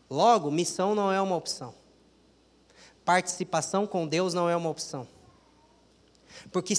Logo, 0.09 0.51
missão 0.51 0.93
não 0.93 1.09
é 1.09 1.21
uma 1.21 1.37
opção. 1.37 1.73
Participação 3.05 3.87
com 3.87 4.05
Deus 4.05 4.33
não 4.33 4.49
é 4.49 4.55
uma 4.55 4.69
opção. 4.69 5.07
Porque 6.51 6.73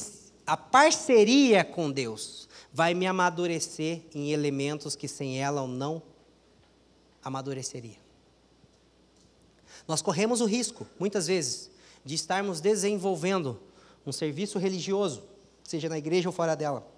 a 0.46 0.56
parceria 0.56 1.64
com 1.64 1.90
Deus 1.90 2.46
vai 2.72 2.92
me 2.92 3.06
amadurecer 3.06 4.02
em 4.14 4.32
elementos 4.32 4.94
que 4.94 5.08
sem 5.08 5.40
ela 5.42 5.62
eu 5.62 5.66
não 5.66 6.02
amadureceria. 7.24 7.98
Nós 9.88 10.02
corremos 10.02 10.40
o 10.40 10.44
risco, 10.44 10.86
muitas 10.98 11.26
vezes, 11.26 11.70
de 12.04 12.14
estarmos 12.14 12.60
desenvolvendo 12.60 13.58
um 14.06 14.12
serviço 14.12 14.58
religioso, 14.58 15.22
seja 15.64 15.88
na 15.88 15.98
igreja 15.98 16.28
ou 16.28 16.32
fora 16.32 16.54
dela 16.54 16.89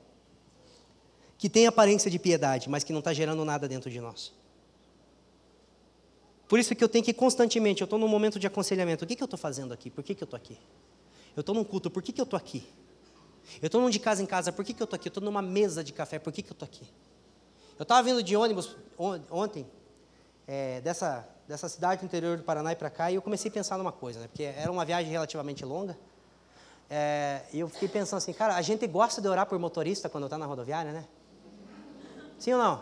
que 1.43 1.49
tem 1.49 1.67
aparência 1.67 2.09
de 2.09 2.21
piedade, 2.21 2.71
mas 2.71 2.85
que 2.85 2.93
não 2.93 3.01
está 3.01 3.13
gerando 3.13 3.45
nada 3.45 3.67
dentro 3.67 3.91
de 3.91 4.01
nós. 4.01 4.33
Por 6.47 6.57
isso 6.57 6.73
que 6.73 6.85
eu 6.85 6.89
tenho 6.89 7.05
que 7.05 7.13
constantemente, 7.13 7.81
eu 7.81 7.85
estou 7.85 7.99
num 7.99 8.07
momento 8.07 8.39
de 8.39 8.47
aconselhamento, 8.47 9.05
o 9.05 9.09
que, 9.09 9.17
que 9.17 9.23
eu 9.25 9.25
estou 9.25 9.37
fazendo 9.37 9.75
aqui? 9.75 9.91
Por 9.91 10.05
que, 10.05 10.15
que 10.15 10.23
eu 10.23 10.25
estou 10.25 10.37
aqui? 10.37 10.57
Eu 11.35 11.41
estou 11.41 11.53
num 11.53 11.65
culto, 11.65 11.91
por 11.91 12.01
que, 12.01 12.13
que 12.13 12.21
eu 12.21 12.23
estou 12.23 12.37
aqui? 12.37 12.65
Eu 13.61 13.67
estou 13.67 13.81
num 13.81 13.91
de 13.91 13.99
casa 13.99 14.23
em 14.23 14.27
casa, 14.27 14.53
por 14.53 14.65
que, 14.65 14.73
que 14.73 14.81
eu 14.81 14.85
estou 14.85 14.95
aqui? 14.95 15.09
Eu 15.09 15.11
estou 15.11 15.25
numa 15.25 15.43
mesa 15.43 15.83
de 15.83 15.93
café, 15.93 16.17
por 16.17 16.33
que, 16.33 16.43
que 16.43 16.51
eu 16.51 16.55
estou 16.55 16.65
aqui? 16.65 16.87
Eu 17.77 17.83
estava 17.83 18.01
vindo 18.05 18.23
de 18.23 18.37
ônibus 18.37 18.77
ontem, 19.29 19.67
é, 20.47 20.81
dessa, 20.81 21.29
dessa 21.49 21.69
cidade 21.69 22.03
do 22.03 22.05
interior 22.05 22.37
do 22.37 22.45
Paraná 22.45 22.71
e 22.71 22.77
para 22.77 22.89
cá, 22.89 23.11
e 23.11 23.17
eu 23.17 23.23
comecei 23.23 23.51
a 23.51 23.53
pensar 23.53 23.77
numa 23.79 23.91
coisa, 23.91 24.21
né? 24.21 24.29
porque 24.29 24.45
era 24.45 24.71
uma 24.71 24.85
viagem 24.85 25.11
relativamente 25.11 25.65
longa, 25.65 25.99
é, 26.89 27.43
e 27.53 27.59
eu 27.59 27.69
fiquei 27.69 27.89
pensando 27.89 28.19
assim, 28.19 28.33
cara, 28.33 28.55
a 28.55 28.63
gente 28.63 28.87
gosta 28.87 29.21
de 29.21 29.27
orar 29.27 29.47
por 29.47 29.59
motorista 29.59 30.09
quando 30.09 30.27
está 30.27 30.39
na 30.39 30.47
rodoviária, 30.47 30.93
né? 30.93 31.05
Sim 32.43 32.55
ou 32.55 32.59
não? 32.59 32.81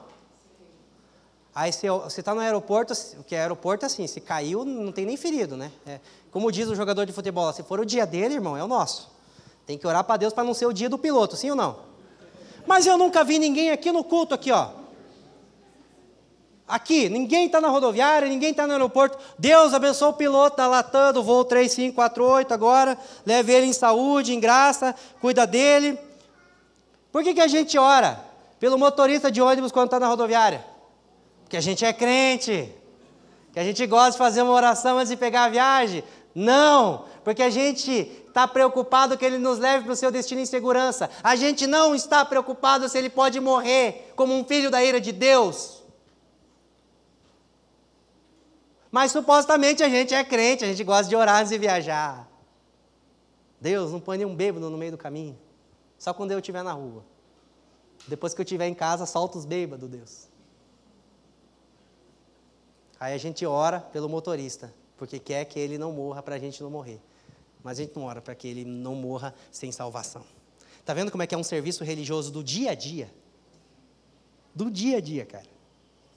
Aí 1.54 1.70
você 1.70 2.20
está 2.20 2.34
no 2.34 2.40
aeroporto, 2.40 2.94
que 3.26 3.34
é 3.34 3.42
aeroporto 3.42 3.84
assim, 3.84 4.06
se 4.06 4.18
caiu, 4.18 4.64
não 4.64 4.90
tem 4.90 5.04
nem 5.04 5.18
ferido, 5.18 5.54
né? 5.54 5.70
É, 5.86 6.00
como 6.30 6.50
diz 6.50 6.66
o 6.68 6.74
jogador 6.74 7.04
de 7.04 7.12
futebol, 7.12 7.52
se 7.52 7.62
for 7.62 7.78
o 7.78 7.84
dia 7.84 8.06
dele, 8.06 8.36
irmão, 8.36 8.56
é 8.56 8.64
o 8.64 8.66
nosso. 8.66 9.10
Tem 9.66 9.76
que 9.76 9.86
orar 9.86 10.02
para 10.02 10.16
Deus 10.16 10.32
para 10.32 10.44
não 10.44 10.54
ser 10.54 10.64
o 10.64 10.72
dia 10.72 10.88
do 10.88 10.96
piloto, 10.96 11.36
sim 11.36 11.50
ou 11.50 11.56
não? 11.56 11.76
Mas 12.66 12.86
eu 12.86 12.96
nunca 12.96 13.22
vi 13.22 13.38
ninguém 13.38 13.70
aqui 13.70 13.92
no 13.92 14.02
culto, 14.02 14.32
aqui, 14.32 14.50
ó. 14.50 14.70
Aqui, 16.66 17.10
ninguém 17.10 17.44
está 17.44 17.60
na 17.60 17.68
rodoviária, 17.68 18.30
ninguém 18.30 18.52
está 18.52 18.66
no 18.66 18.72
aeroporto. 18.72 19.18
Deus 19.38 19.74
abençoe 19.74 20.08
o 20.08 20.14
piloto 20.14 20.56
da 20.56 20.68
Latam, 20.68 21.12
do 21.12 21.22
voo 21.22 21.44
3548 21.44 22.54
agora. 22.54 22.96
Leve 23.26 23.52
ele 23.52 23.66
em 23.66 23.74
saúde, 23.74 24.32
em 24.32 24.40
graça, 24.40 24.94
cuida 25.20 25.46
dele. 25.46 25.98
Por 27.12 27.22
que, 27.22 27.34
que 27.34 27.42
a 27.42 27.46
gente 27.46 27.76
ora? 27.76 28.29
Pelo 28.60 28.78
motorista 28.78 29.30
de 29.30 29.40
ônibus 29.40 29.72
quando 29.72 29.86
está 29.86 29.98
na 29.98 30.06
rodoviária. 30.06 30.64
Porque 31.42 31.56
a 31.56 31.60
gente 31.60 31.84
é 31.84 31.92
crente, 31.92 32.72
que 33.52 33.58
a 33.58 33.64
gente 33.64 33.84
gosta 33.86 34.12
de 34.12 34.18
fazer 34.18 34.42
uma 34.42 34.52
oração 34.52 34.98
antes 34.98 35.08
de 35.08 35.16
pegar 35.16 35.44
a 35.44 35.48
viagem. 35.48 36.04
Não, 36.32 37.06
porque 37.24 37.42
a 37.42 37.50
gente 37.50 37.90
está 38.28 38.46
preocupado 38.46 39.18
que 39.18 39.24
ele 39.24 39.38
nos 39.38 39.58
leve 39.58 39.84
para 39.84 39.94
o 39.94 39.96
seu 39.96 40.12
destino 40.12 40.42
em 40.42 40.46
segurança. 40.46 41.10
A 41.24 41.34
gente 41.34 41.66
não 41.66 41.94
está 41.94 42.24
preocupado 42.24 42.88
se 42.88 42.96
ele 42.96 43.10
pode 43.10 43.40
morrer 43.40 44.12
como 44.14 44.32
um 44.32 44.44
filho 44.44 44.70
da 44.70 44.84
ira 44.84 45.00
de 45.00 45.10
Deus. 45.10 45.82
Mas 48.92 49.10
supostamente 49.10 49.82
a 49.82 49.88
gente 49.88 50.14
é 50.14 50.22
crente, 50.22 50.64
a 50.64 50.68
gente 50.68 50.84
gosta 50.84 51.08
de 51.08 51.16
orar 51.16 51.38
antes 51.38 51.50
de 51.50 51.58
viajar. 51.58 52.28
Deus, 53.60 53.90
não 53.90 54.00
põe 54.00 54.18
nenhum 54.18 54.34
bêbado 54.34 54.68
no 54.68 54.76
meio 54.76 54.92
do 54.92 54.98
caminho. 54.98 55.38
Só 55.98 56.12
quando 56.12 56.32
eu 56.32 56.38
estiver 56.38 56.62
na 56.62 56.72
rua. 56.72 57.04
Depois 58.06 58.34
que 58.34 58.40
eu 58.40 58.44
estiver 58.44 58.66
em 58.66 58.74
casa, 58.74 59.06
solta 59.06 59.38
os 59.38 59.44
bêbados, 59.44 59.88
Deus. 59.88 60.28
Aí 62.98 63.14
a 63.14 63.18
gente 63.18 63.46
ora 63.46 63.80
pelo 63.80 64.08
motorista, 64.08 64.72
porque 64.98 65.18
quer 65.18 65.44
que 65.46 65.58
ele 65.58 65.78
não 65.78 65.92
morra 65.92 66.22
para 66.22 66.34
a 66.34 66.38
gente 66.38 66.62
não 66.62 66.70
morrer. 66.70 67.00
Mas 67.62 67.78
a 67.78 67.82
gente 67.82 67.96
não 67.96 68.04
ora 68.04 68.20
para 68.20 68.34
que 68.34 68.46
ele 68.48 68.64
não 68.64 68.94
morra 68.94 69.34
sem 69.50 69.72
salvação. 69.72 70.24
Está 70.78 70.92
vendo 70.92 71.10
como 71.10 71.22
é 71.22 71.26
que 71.26 71.34
é 71.34 71.38
um 71.38 71.44
serviço 71.44 71.84
religioso 71.84 72.30
do 72.30 72.42
dia 72.42 72.72
a 72.72 72.74
dia? 72.74 73.12
Do 74.54 74.70
dia 74.70 74.98
a 74.98 75.00
dia, 75.00 75.24
cara. 75.24 75.46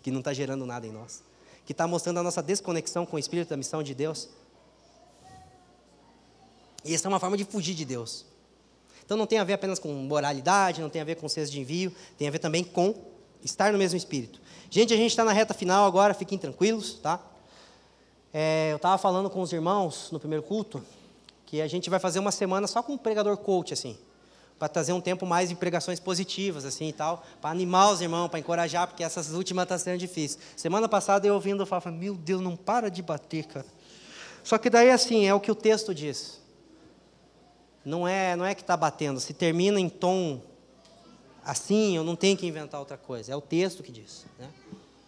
Que 0.01 0.11
não 0.11 0.19
está 0.19 0.33
gerando 0.33 0.65
nada 0.65 0.87
em 0.87 0.91
nós. 0.91 1.23
Que 1.65 1.71
está 1.71 1.87
mostrando 1.87 2.19
a 2.19 2.23
nossa 2.23 2.41
desconexão 2.41 3.05
com 3.05 3.15
o 3.15 3.19
Espírito 3.19 3.49
da 3.49 3.57
missão 3.57 3.83
de 3.83 3.93
Deus. 3.93 4.29
E 6.83 6.93
essa 6.93 7.07
é 7.07 7.09
uma 7.09 7.19
forma 7.19 7.37
de 7.37 7.45
fugir 7.45 7.75
de 7.75 7.85
Deus. 7.85 8.25
Então 9.05 9.17
não 9.17 9.25
tem 9.25 9.37
a 9.39 9.43
ver 9.43 9.53
apenas 9.53 9.79
com 9.79 9.89
moralidade, 9.93 10.81
não 10.81 10.89
tem 10.89 11.01
a 11.01 11.05
ver 11.05 11.15
com 11.15 11.27
senso 11.27 11.51
de 11.51 11.59
envio, 11.59 11.93
tem 12.17 12.27
a 12.27 12.31
ver 12.31 12.39
também 12.39 12.63
com 12.63 12.95
estar 13.43 13.71
no 13.71 13.77
mesmo 13.77 13.97
Espírito. 13.97 14.39
Gente, 14.69 14.93
a 14.93 14.97
gente 14.97 15.11
está 15.11 15.23
na 15.23 15.33
reta 15.33 15.53
final 15.53 15.85
agora, 15.85 16.13
fiquem 16.13 16.37
tranquilos, 16.37 16.95
tá? 16.95 17.19
É, 18.33 18.69
eu 18.71 18.77
estava 18.77 18.97
falando 18.97 19.29
com 19.29 19.41
os 19.41 19.53
irmãos 19.53 20.09
no 20.11 20.19
primeiro 20.19 20.43
culto 20.43 20.83
que 21.45 21.61
a 21.61 21.67
gente 21.67 21.89
vai 21.89 21.99
fazer 21.99 22.19
uma 22.19 22.31
semana 22.31 22.65
só 22.65 22.81
com 22.81 22.93
um 22.93 22.97
pregador 22.97 23.37
coach, 23.37 23.73
assim 23.73 23.97
para 24.63 24.69
trazer 24.69 24.93
um 24.93 25.01
tempo 25.01 25.25
mais 25.25 25.49
de 25.49 25.55
pregações 25.55 25.99
positivas, 25.99 26.63
assim 26.63 26.87
e 26.87 26.93
tal, 26.93 27.21
para 27.41 27.49
animar 27.49 27.91
os 27.91 27.99
irmãos, 27.99 28.29
para 28.29 28.39
encorajar, 28.39 28.87
porque 28.87 29.03
essas 29.03 29.33
últimas 29.33 29.63
estão 29.63 29.77
tá 29.77 29.83
sendo 29.83 29.97
difíceis. 29.97 30.39
Semana 30.55 30.87
passada 30.87 31.27
eu 31.27 31.33
ouvindo, 31.33 31.63
eu 31.63 31.65
falava, 31.65 31.91
meu 31.91 32.15
Deus, 32.15 32.41
não 32.41 32.55
para 32.55 32.89
de 32.89 33.01
bater, 33.01 33.45
cara. 33.45 33.65
Só 34.41 34.57
que 34.57 34.69
daí, 34.69 34.89
assim, 34.89 35.25
é 35.25 35.33
o 35.33 35.39
que 35.41 35.51
o 35.51 35.55
texto 35.55 35.93
diz. 35.93 36.39
Não 37.85 38.07
é, 38.07 38.35
não 38.35 38.45
é 38.45 38.55
que 38.55 38.61
está 38.61 38.77
batendo, 38.77 39.19
se 39.19 39.33
termina 39.33 39.79
em 39.79 39.89
tom 39.89 40.41
assim, 41.45 41.95
eu 41.95 42.03
não 42.03 42.15
tenho 42.15 42.37
que 42.37 42.47
inventar 42.47 42.79
outra 42.79 42.97
coisa, 42.97 43.33
é 43.33 43.35
o 43.35 43.41
texto 43.41 43.83
que 43.83 43.91
diz. 43.91 44.25
Né? 44.39 44.49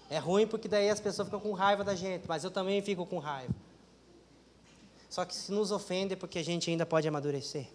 É 0.10 0.20
ruim 0.20 0.46
porque 0.46 0.68
daí 0.68 0.90
as 0.90 1.00
pessoas 1.00 1.28
ficam 1.28 1.40
com 1.40 1.54
raiva 1.54 1.84
da 1.84 1.96
gente, 1.96 2.26
mas 2.28 2.44
eu 2.44 2.52
também 2.52 2.82
fico 2.82 3.06
com 3.06 3.18
raiva. 3.18 3.54
Só 5.10 5.24
que 5.24 5.34
se 5.34 5.52
nos 5.52 5.72
ofende 5.72 6.14
é 6.14 6.16
porque 6.16 6.38
a 6.40 6.44
gente 6.44 6.70
ainda 6.70 6.86
pode 6.86 7.08
amadurecer. 7.08 7.68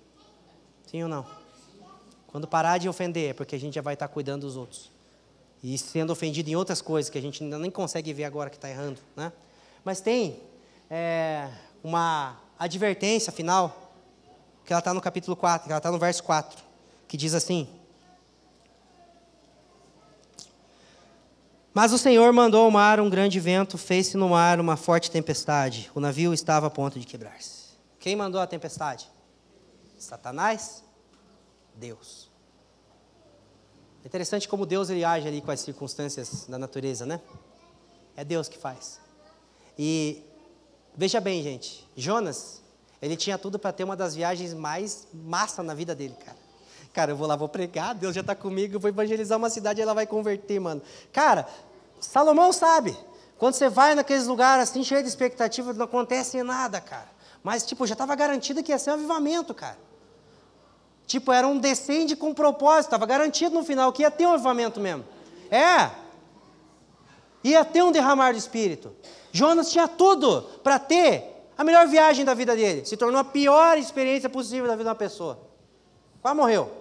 Sim 0.86 1.02
ou 1.04 1.08
não? 1.08 1.26
Quando 2.26 2.46
parar 2.46 2.78
de 2.78 2.88
ofender, 2.88 3.30
é 3.30 3.32
porque 3.32 3.56
a 3.56 3.58
gente 3.58 3.74
já 3.74 3.82
vai 3.82 3.94
estar 3.94 4.06
cuidando 4.08 4.42
dos 4.42 4.56
outros. 4.56 4.90
E 5.62 5.76
sendo 5.76 6.10
ofendido 6.10 6.48
em 6.48 6.56
outras 6.56 6.80
coisas 6.80 7.10
que 7.10 7.18
a 7.18 7.20
gente 7.20 7.42
ainda 7.42 7.58
nem 7.58 7.70
consegue 7.70 8.12
ver 8.12 8.24
agora 8.24 8.50
que 8.50 8.56
está 8.56 8.68
errando. 8.68 9.00
Né? 9.16 9.32
Mas 9.84 10.00
tem 10.00 10.40
é, 10.88 11.50
uma 11.82 12.38
advertência 12.58 13.32
final, 13.32 13.89
que 14.70 14.72
ela 14.72 14.78
está 14.78 14.94
no 14.94 15.00
capítulo 15.00 15.34
4, 15.34 15.66
que 15.66 15.72
ela 15.72 15.78
está 15.78 15.90
no 15.90 15.98
verso 15.98 16.22
4, 16.22 16.62
que 17.08 17.16
diz 17.16 17.34
assim: 17.34 17.68
Mas 21.74 21.92
o 21.92 21.98
Senhor 21.98 22.32
mandou 22.32 22.66
ao 22.66 22.70
mar 22.70 23.00
um 23.00 23.10
grande 23.10 23.40
vento, 23.40 23.76
fez-se 23.76 24.16
no 24.16 24.28
mar 24.28 24.60
uma 24.60 24.76
forte 24.76 25.10
tempestade. 25.10 25.90
O 25.92 25.98
navio 25.98 26.32
estava 26.32 26.68
a 26.68 26.70
ponto 26.70 27.00
de 27.00 27.04
quebrar-se. 27.04 27.70
Quem 27.98 28.14
mandou 28.14 28.40
a 28.40 28.46
tempestade? 28.46 29.10
Satanás? 29.98 30.84
Deus. 31.74 32.30
É 34.04 34.06
interessante 34.06 34.48
como 34.48 34.64
Deus 34.64 34.88
ele 34.88 35.04
age 35.04 35.26
ali 35.26 35.40
com 35.40 35.50
as 35.50 35.58
circunstâncias 35.58 36.46
da 36.46 36.60
natureza, 36.60 37.04
né? 37.04 37.20
É 38.14 38.24
Deus 38.24 38.48
que 38.48 38.56
faz. 38.56 39.00
E 39.76 40.22
veja 40.96 41.20
bem, 41.20 41.42
gente, 41.42 41.84
Jonas, 41.96 42.59
ele 43.00 43.16
tinha 43.16 43.38
tudo 43.38 43.58
para 43.58 43.72
ter 43.72 43.84
uma 43.84 43.96
das 43.96 44.14
viagens 44.14 44.52
mais 44.52 45.06
massa 45.12 45.62
na 45.62 45.74
vida 45.74 45.94
dele, 45.94 46.14
cara. 46.24 46.36
Cara, 46.92 47.12
eu 47.12 47.16
vou 47.16 47.26
lá, 47.26 47.36
vou 47.36 47.48
pregar, 47.48 47.94
Deus 47.94 48.14
já 48.14 48.20
está 48.20 48.34
comigo, 48.34 48.78
vou 48.78 48.88
evangelizar 48.88 49.38
uma 49.38 49.48
cidade, 49.48 49.80
ela 49.80 49.94
vai 49.94 50.06
converter, 50.06 50.60
mano. 50.60 50.82
Cara, 51.12 51.46
Salomão 52.00 52.52
sabe, 52.52 52.96
quando 53.38 53.54
você 53.54 53.68
vai 53.68 53.94
naqueles 53.94 54.26
lugares 54.26 54.68
assim, 54.68 54.82
cheio 54.82 55.02
de 55.02 55.08
expectativa, 55.08 55.72
não 55.72 55.84
acontece 55.84 56.42
nada, 56.42 56.80
cara. 56.80 57.08
Mas, 57.42 57.64
tipo, 57.64 57.86
já 57.86 57.94
estava 57.94 58.14
garantido 58.14 58.62
que 58.62 58.72
ia 58.72 58.78
ser 58.78 58.90
um 58.90 58.94
avivamento, 58.94 59.54
cara. 59.54 59.78
Tipo, 61.06 61.32
era 61.32 61.46
um 61.46 61.58
descende 61.58 62.14
com 62.14 62.34
propósito, 62.34 62.88
estava 62.88 63.06
garantido 63.06 63.54
no 63.54 63.64
final 63.64 63.92
que 63.92 64.02
ia 64.02 64.10
ter 64.10 64.26
um 64.26 64.32
avivamento 64.32 64.78
mesmo. 64.78 65.04
É. 65.50 65.90
Ia 67.42 67.64
ter 67.64 67.82
um 67.82 67.90
derramar 67.90 68.32
de 68.32 68.38
espírito. 68.38 68.94
Jonas 69.32 69.70
tinha 69.70 69.88
tudo 69.88 70.42
para 70.62 70.78
ter 70.78 71.29
a 71.60 71.64
melhor 71.64 71.86
viagem 71.86 72.24
da 72.24 72.32
vida 72.32 72.56
dele. 72.56 72.86
Se 72.86 72.96
tornou 72.96 73.20
a 73.20 73.24
pior 73.24 73.76
experiência 73.76 74.30
possível 74.30 74.66
da 74.66 74.72
vida 74.72 74.84
de 74.84 74.88
uma 74.88 74.94
pessoa. 74.94 75.38
Quase 76.22 76.34
morreu. 76.34 76.72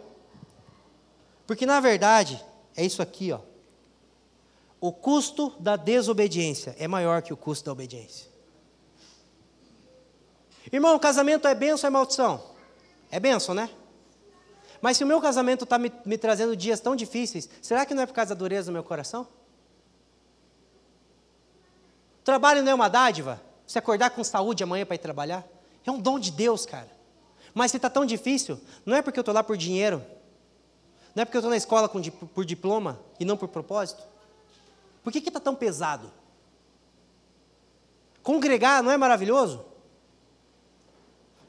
Porque 1.45 1.65
na 1.65 1.81
verdade, 1.81 2.41
é 2.77 2.85
isso 2.85 3.01
aqui, 3.01 3.29
ó. 3.33 3.41
O 4.79 4.93
custo 4.93 5.53
da 5.59 5.75
desobediência 5.75 6.77
é 6.79 6.87
maior 6.87 7.21
que 7.21 7.33
o 7.33 7.35
custo 7.35 7.65
da 7.65 7.73
obediência. 7.73 8.29
Irmão, 10.71 10.97
casamento 10.97 11.45
é 11.45 11.53
benção 11.53 11.89
ou 11.89 11.91
é 11.91 11.91
maldição? 11.91 12.41
É 13.11 13.19
benção, 13.19 13.53
né? 13.53 13.69
Mas 14.79 14.95
se 14.95 15.03
o 15.03 15.07
meu 15.07 15.19
casamento 15.19 15.65
está 15.65 15.77
me, 15.77 15.91
me 16.05 16.17
trazendo 16.17 16.55
dias 16.55 16.79
tão 16.79 16.95
difíceis, 16.95 17.49
será 17.61 17.85
que 17.85 17.93
não 17.93 18.03
é 18.03 18.05
por 18.05 18.13
causa 18.13 18.33
da 18.33 18.39
dureza 18.39 18.71
do 18.71 18.73
meu 18.73 18.83
coração? 18.85 19.27
O 22.21 22.23
trabalho 22.23 22.63
não 22.63 22.71
é 22.71 22.75
uma 22.75 22.87
dádiva? 22.87 23.48
Você 23.69 23.77
acordar 23.77 24.09
com 24.09 24.23
saúde 24.23 24.63
amanhã 24.63 24.83
para 24.83 24.95
ir 24.95 24.97
trabalhar? 24.97 25.47
É 25.85 25.91
um 25.91 26.01
dom 26.01 26.17
de 26.17 26.31
Deus, 26.31 26.65
cara. 26.65 26.89
Mas 27.53 27.69
se 27.69 27.77
está 27.77 27.87
tão 27.87 28.03
difícil, 28.03 28.59
não 28.83 28.95
é 28.95 29.01
porque 29.03 29.19
eu 29.19 29.21
estou 29.21 29.33
lá 29.33 29.43
por 29.43 29.55
dinheiro, 29.55 30.03
não 31.13 31.21
é 31.21 31.25
porque 31.25 31.37
eu 31.37 31.39
estou 31.39 31.51
na 31.51 31.57
escola 31.57 31.87
com, 31.87 32.01
por 32.01 32.43
diploma 32.43 32.99
e 33.19 33.25
não 33.25 33.37
por 33.37 33.47
propósito. 33.47 34.01
Por 35.03 35.13
que 35.13 35.19
está 35.19 35.39
tão 35.39 35.53
pesado? 35.53 36.11
Congregar 38.23 38.81
não 38.81 38.89
é 38.89 38.97
maravilhoso? 38.97 39.63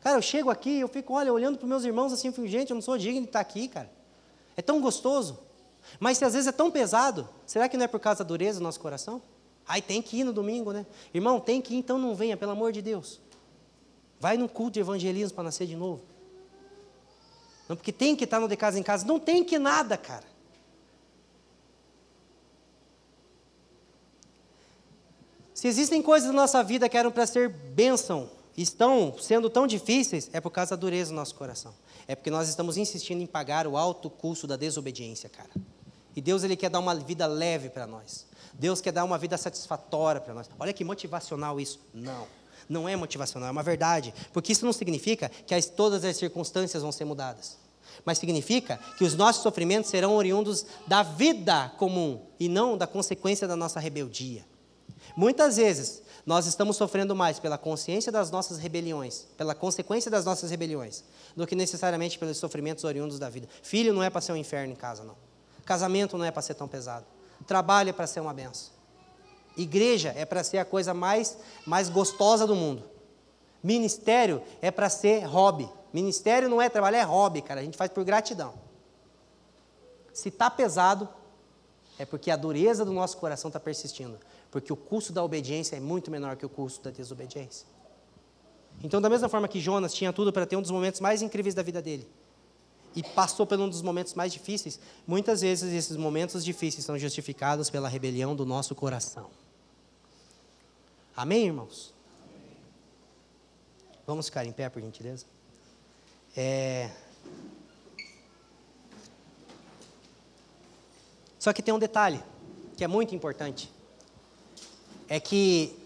Cara, 0.03 0.19
eu 0.19 0.23
chego 0.23 0.51
aqui, 0.51 0.79
eu 0.79 0.89
fico, 0.89 1.15
olha, 1.15 1.33
olhando 1.33 1.57
para 1.57 1.67
meus 1.67 1.85
irmãos 1.85 2.13
assim, 2.13 2.29
eu 2.29 2.35
fico, 2.35 2.47
gente, 2.47 2.69
eu 2.69 2.75
não 2.75 2.83
sou 2.83 2.99
digno 2.99 3.23
de 3.23 3.29
estar 3.29 3.41
aqui, 3.41 3.67
cara. 3.67 3.91
É 4.59 4.61
tão 4.61 4.79
gostoso. 4.79 5.39
Mas 5.99 6.19
se 6.19 6.25
às 6.27 6.35
vezes 6.35 6.49
é 6.49 6.53
tão 6.53 6.71
pesado, 6.71 7.27
será 7.47 7.67
que 7.67 7.79
não 7.79 7.85
é 7.87 7.89
por 7.89 7.99
causa 7.99 8.23
da 8.23 8.29
dureza 8.29 8.59
do 8.59 8.63
nosso 8.63 8.79
coração? 8.79 9.23
Ai, 9.67 9.81
tem 9.81 10.03
que 10.03 10.19
ir 10.19 10.25
no 10.25 10.33
domingo, 10.33 10.73
né? 10.73 10.85
Irmão, 11.15 11.39
tem 11.39 11.61
que 11.61 11.75
ir, 11.75 11.79
então 11.79 11.99
não 11.99 12.15
venha, 12.15 12.37
pelo 12.37 12.53
amor 12.53 12.73
de 12.73 12.83
Deus. 12.83 13.21
Vai 14.19 14.37
no 14.37 14.49
culto 14.49 14.73
de 14.73 14.81
evangelismo 14.81 15.35
para 15.35 15.45
nascer 15.45 15.67
de 15.67 15.77
novo. 15.77 16.03
Não, 17.69 17.77
porque 17.77 17.93
tem 17.93 18.17
que 18.17 18.25
estar 18.25 18.41
no 18.41 18.49
de 18.49 18.57
casa 18.57 18.79
em 18.79 18.83
casa. 18.83 19.07
Não 19.07 19.21
tem 19.21 19.45
que 19.45 19.59
nada, 19.59 19.97
cara. 19.97 20.27
Se 25.55 25.69
existem 25.69 26.03
coisas 26.03 26.29
na 26.29 26.35
nossa 26.35 26.63
vida 26.65 26.89
que 26.89 26.97
eram 26.97 27.13
para 27.13 27.27
ser 27.27 27.49
bênção, 27.49 28.31
estão 28.57 29.15
sendo 29.19 29.49
tão 29.49 29.67
difíceis 29.67 30.29
é 30.33 30.41
por 30.41 30.51
causa 30.51 30.71
da 30.71 30.77
dureza 30.77 31.11
do 31.11 31.17
nosso 31.17 31.35
coração. 31.35 31.75
É 32.09 32.15
porque 32.15 32.31
nós 32.31 32.49
estamos 32.49 32.77
insistindo 32.77 33.23
em 33.23 33.27
pagar 33.27 33.67
o 33.67 33.77
alto 33.77 34.11
custo 34.11 34.47
da 34.47 34.57
desobediência, 34.57 35.29
cara. 35.29 35.51
E 36.15 36.21
Deus 36.21 36.43
ele 36.43 36.57
quer 36.57 36.71
dar 36.71 36.79
uma 36.79 36.95
vida 36.95 37.27
leve 37.27 37.71
para 37.71 37.87
nós. 37.87 38.27
Deus 38.53 38.81
quer 38.81 38.93
dar 38.93 39.05
uma 39.05 39.19
vida 39.19 39.37
satisfatória 39.39 40.21
para 40.21 40.35
nós. 40.35 40.51
Olha 40.59 40.73
que 40.73 40.85
motivacional 40.85 41.61
isso. 41.61 41.81
Não. 41.95 42.27
Não 42.69 42.89
é 42.89 42.95
motivacional, 42.95 43.49
é 43.49 43.53
uma 43.53 43.63
verdade. 43.63 44.15
Porque 44.33 44.53
isso 44.53 44.65
não 44.65 44.73
significa 44.73 45.29
que 45.29 45.55
as, 45.55 45.67
todas 45.67 46.05
as 46.05 46.17
circunstâncias 46.17 46.83
vão 46.83 46.93
ser 46.93 47.05
mudadas. 47.05 47.59
Mas 48.05 48.19
significa 48.19 48.79
que 48.97 49.05
os 49.05 49.15
nossos 49.15 49.43
sofrimentos 49.43 49.91
serão 49.91 50.15
oriundos 50.15 50.65
da 50.87 51.03
vida 51.03 51.71
comum 51.79 52.21
e 52.39 52.49
não 52.49 52.77
da 52.77 52.87
consequência 52.87 53.49
da 53.49 53.57
nossa 53.57 53.81
rebeldia. 53.81 54.45
Muitas 55.17 55.57
vezes, 55.57 56.03
nós 56.25 56.47
estamos 56.47 56.77
sofrendo 56.77 57.15
mais 57.17 57.39
pela 57.39 57.59
consciência 57.59 58.13
das 58.13 58.31
nossas 58.31 58.59
rebeliões, 58.59 59.27
pela 59.37 59.55
consequência 59.55 60.11
das 60.11 60.25
nossas 60.25 60.51
rebeliões, 60.51 61.03
do 61.35 61.47
que 61.47 61.57
necessariamente 61.57 62.19
pelos 62.19 62.37
sofrimentos 62.37 62.85
oriundos 62.85 63.19
da 63.19 63.29
vida. 63.29 63.49
Filho 63.63 63.93
não 63.93 64.03
é 64.03 64.11
para 64.11 64.21
ser 64.21 64.33
um 64.33 64.37
inferno 64.37 64.73
em 64.73 64.77
casa, 64.77 65.03
não. 65.03 65.17
Casamento 65.61 66.17
não 66.17 66.25
é 66.25 66.31
para 66.31 66.43
ser 66.43 66.55
tão 66.55 66.69
pesado. 66.69 67.07
Trabalho 67.47 67.91
é 67.91 67.93
para 67.93 68.07
ser 68.07 68.21
uma 68.21 68.33
benção. 68.33 68.73
Igreja 69.57 70.13
é 70.17 70.25
para 70.25 70.45
ser 70.45 70.59
a 70.59 70.65
coisa 70.65 70.95
mais, 70.95 71.39
mais 71.67 71.89
gostosa 71.89 72.47
do 72.47 72.55
mundo. 72.55 72.85
Ministério 73.63 74.43
é 74.63 74.71
para 74.71 74.89
ser 74.89 75.25
hobby. 75.25 75.69
Ministério 75.93 76.49
não 76.49 76.63
é 76.63 76.69
trabalhar, 76.69 76.99
é 76.99 77.03
hobby, 77.03 77.43
cara. 77.43 77.61
A 77.61 77.65
gente 77.65 77.77
faz 77.77 77.91
por 77.91 78.05
gratidão. 78.05 78.55
Se 80.13 80.29
está 80.29 80.49
pesado, 80.51 81.09
é 81.99 82.05
porque 82.05 82.31
a 82.31 82.37
dureza 82.37 82.85
do 82.85 82.93
nosso 82.93 83.17
coração 83.19 83.49
está 83.49 83.61
persistindo. 83.61 84.19
Porque 84.51 84.73
o 84.73 84.77
custo 84.77 85.13
da 85.13 85.23
obediência 85.23 85.77
é 85.77 85.81
muito 85.81 86.11
menor 86.11 86.37
que 86.37 86.47
o 86.47 86.49
custo 86.49 86.85
da 86.85 86.91
desobediência. 86.91 87.67
Então, 88.83 89.01
da 89.01 89.11
mesma 89.11 89.29
forma 89.29 89.47
que 89.47 89.61
Jonas 89.61 89.93
tinha 89.93 90.13
tudo 90.13 90.33
para 90.33 90.47
ter 90.47 90.57
um 90.57 90.63
dos 90.63 90.71
momentos 90.71 91.01
mais 91.01 91.21
incríveis 91.21 91.55
da 91.55 91.63
vida 91.63 91.83
dele, 91.83 92.09
e 92.95 93.03
passou 93.03 93.47
por 93.47 93.59
um 93.59 93.69
dos 93.69 93.83
momentos 93.83 94.15
mais 94.15 94.33
difíceis, 94.33 94.81
muitas 95.07 95.41
vezes 95.43 95.73
esses 95.73 95.97
momentos 95.97 96.45
difíceis 96.45 96.85
são 96.85 96.99
justificados 96.99 97.71
pela 97.71 97.89
rebelião 97.89 98.35
do 98.35 98.45
nosso 98.45 98.75
coração. 98.75 99.31
Amém, 101.17 101.47
irmãos? 101.47 101.95
Vamos 104.07 104.27
ficar 104.27 104.45
em 104.45 104.53
pé, 104.53 104.69
por 104.69 104.83
gentileza? 104.83 105.25
É... 106.37 106.91
Só 111.39 111.53
que 111.53 111.63
tem 111.63 111.73
um 111.73 111.79
detalhe 111.79 112.23
que 112.77 112.85
é 112.85 112.89
muito 112.89 113.15
importante 113.15 113.71
é 115.09 115.19
que 115.19 115.77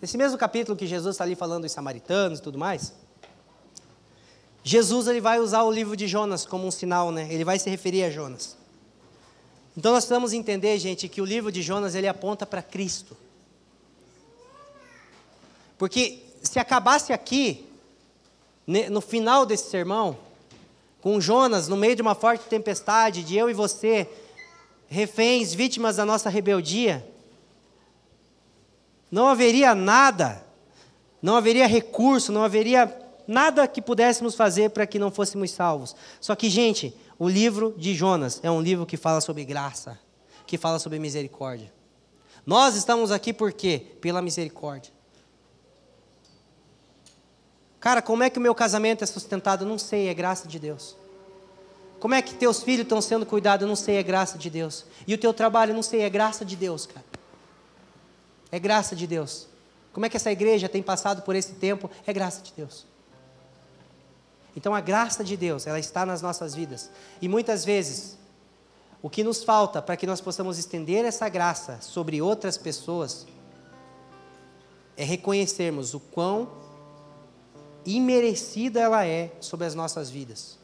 esse 0.00 0.16
mesmo 0.16 0.38
capítulo 0.38 0.76
que 0.76 0.86
Jesus 0.86 1.14
está 1.14 1.24
ali 1.24 1.34
falando 1.34 1.62
dos 1.62 1.72
samaritanos 1.72 2.38
e 2.38 2.42
tudo 2.42 2.58
mais, 2.58 2.94
Jesus 4.68 5.06
ele 5.06 5.20
vai 5.20 5.38
usar 5.38 5.62
o 5.62 5.70
livro 5.70 5.96
de 5.96 6.08
Jonas 6.08 6.44
como 6.44 6.66
um 6.66 6.72
sinal, 6.72 7.12
né? 7.12 7.28
Ele 7.30 7.44
vai 7.44 7.56
se 7.56 7.70
referir 7.70 8.02
a 8.02 8.10
Jonas. 8.10 8.56
Então 9.76 9.92
nós 9.92 10.02
precisamos 10.02 10.32
entender, 10.32 10.76
gente, 10.80 11.08
que 11.08 11.20
o 11.20 11.24
livro 11.24 11.52
de 11.52 11.62
Jonas 11.62 11.94
ele 11.94 12.08
aponta 12.08 12.44
para 12.44 12.60
Cristo. 12.60 13.16
Porque 15.78 16.18
se 16.42 16.58
acabasse 16.58 17.12
aqui, 17.12 17.64
no 18.90 19.00
final 19.00 19.46
desse 19.46 19.70
sermão, 19.70 20.18
com 21.00 21.20
Jonas 21.20 21.68
no 21.68 21.76
meio 21.76 21.94
de 21.94 22.02
uma 22.02 22.16
forte 22.16 22.48
tempestade, 22.48 23.22
de 23.22 23.36
eu 23.36 23.48
e 23.48 23.54
você, 23.54 24.10
reféns, 24.88 25.54
vítimas 25.54 25.94
da 25.94 26.04
nossa 26.04 26.28
rebeldia, 26.28 27.08
não 29.12 29.28
haveria 29.28 29.76
nada, 29.76 30.44
não 31.22 31.36
haveria 31.36 31.68
recurso, 31.68 32.32
não 32.32 32.42
haveria 32.42 33.05
nada 33.26 33.66
que 33.66 33.82
pudéssemos 33.82 34.34
fazer 34.34 34.70
para 34.70 34.86
que 34.86 34.98
não 34.98 35.10
fôssemos 35.10 35.50
salvos. 35.50 35.94
Só 36.20 36.34
que, 36.34 36.48
gente, 36.48 36.94
o 37.18 37.28
livro 37.28 37.74
de 37.76 37.94
Jonas 37.94 38.40
é 38.42 38.50
um 38.50 38.60
livro 38.60 38.86
que 38.86 38.96
fala 38.96 39.20
sobre 39.20 39.44
graça, 39.44 39.98
que 40.46 40.58
fala 40.58 40.78
sobre 40.78 40.98
misericórdia. 40.98 41.72
Nós 42.44 42.76
estamos 42.76 43.10
aqui 43.10 43.32
por 43.32 43.52
quê? 43.52 43.82
Pela 44.00 44.22
misericórdia. 44.22 44.92
Cara, 47.80 48.00
como 48.00 48.22
é 48.22 48.30
que 48.30 48.38
o 48.38 48.42
meu 48.42 48.54
casamento 48.54 49.02
é 49.02 49.06
sustentado? 49.06 49.64
Não 49.64 49.78
sei, 49.78 50.08
é 50.08 50.14
graça 50.14 50.46
de 50.46 50.58
Deus. 50.58 50.96
Como 51.98 52.14
é 52.14 52.22
que 52.22 52.34
teus 52.34 52.62
filhos 52.62 52.82
estão 52.82 53.00
sendo 53.00 53.24
cuidados? 53.24 53.66
Não 53.66 53.76
sei, 53.76 53.96
é 53.96 54.02
graça 54.02 54.38
de 54.38 54.50
Deus. 54.50 54.84
E 55.06 55.14
o 55.14 55.18
teu 55.18 55.32
trabalho? 55.32 55.74
Não 55.74 55.82
sei, 55.82 56.02
é 56.02 56.10
graça 56.10 56.44
de 56.44 56.54
Deus, 56.54 56.86
cara. 56.86 57.04
É 58.50 58.58
graça 58.58 58.94
de 58.94 59.06
Deus. 59.06 59.48
Como 59.92 60.04
é 60.04 60.08
que 60.08 60.16
essa 60.16 60.30
igreja 60.30 60.68
tem 60.68 60.82
passado 60.82 61.22
por 61.22 61.34
esse 61.34 61.54
tempo? 61.54 61.90
É 62.06 62.12
graça 62.12 62.42
de 62.42 62.52
Deus. 62.56 62.86
Então 64.56 64.74
a 64.74 64.80
graça 64.80 65.22
de 65.22 65.36
Deus, 65.36 65.66
ela 65.66 65.78
está 65.78 66.06
nas 66.06 66.22
nossas 66.22 66.54
vidas. 66.54 66.90
E 67.20 67.28
muitas 67.28 67.64
vezes, 67.64 68.16
o 69.02 69.10
que 69.10 69.22
nos 69.22 69.44
falta 69.44 69.82
para 69.82 69.96
que 69.96 70.06
nós 70.06 70.20
possamos 70.20 70.58
estender 70.58 71.04
essa 71.04 71.28
graça 71.28 71.78
sobre 71.82 72.22
outras 72.22 72.56
pessoas 72.56 73.26
é 74.96 75.04
reconhecermos 75.04 75.92
o 75.92 76.00
quão 76.00 76.48
imerecida 77.84 78.80
ela 78.80 79.06
é 79.06 79.30
sobre 79.40 79.66
as 79.66 79.74
nossas 79.74 80.08
vidas. 80.08 80.58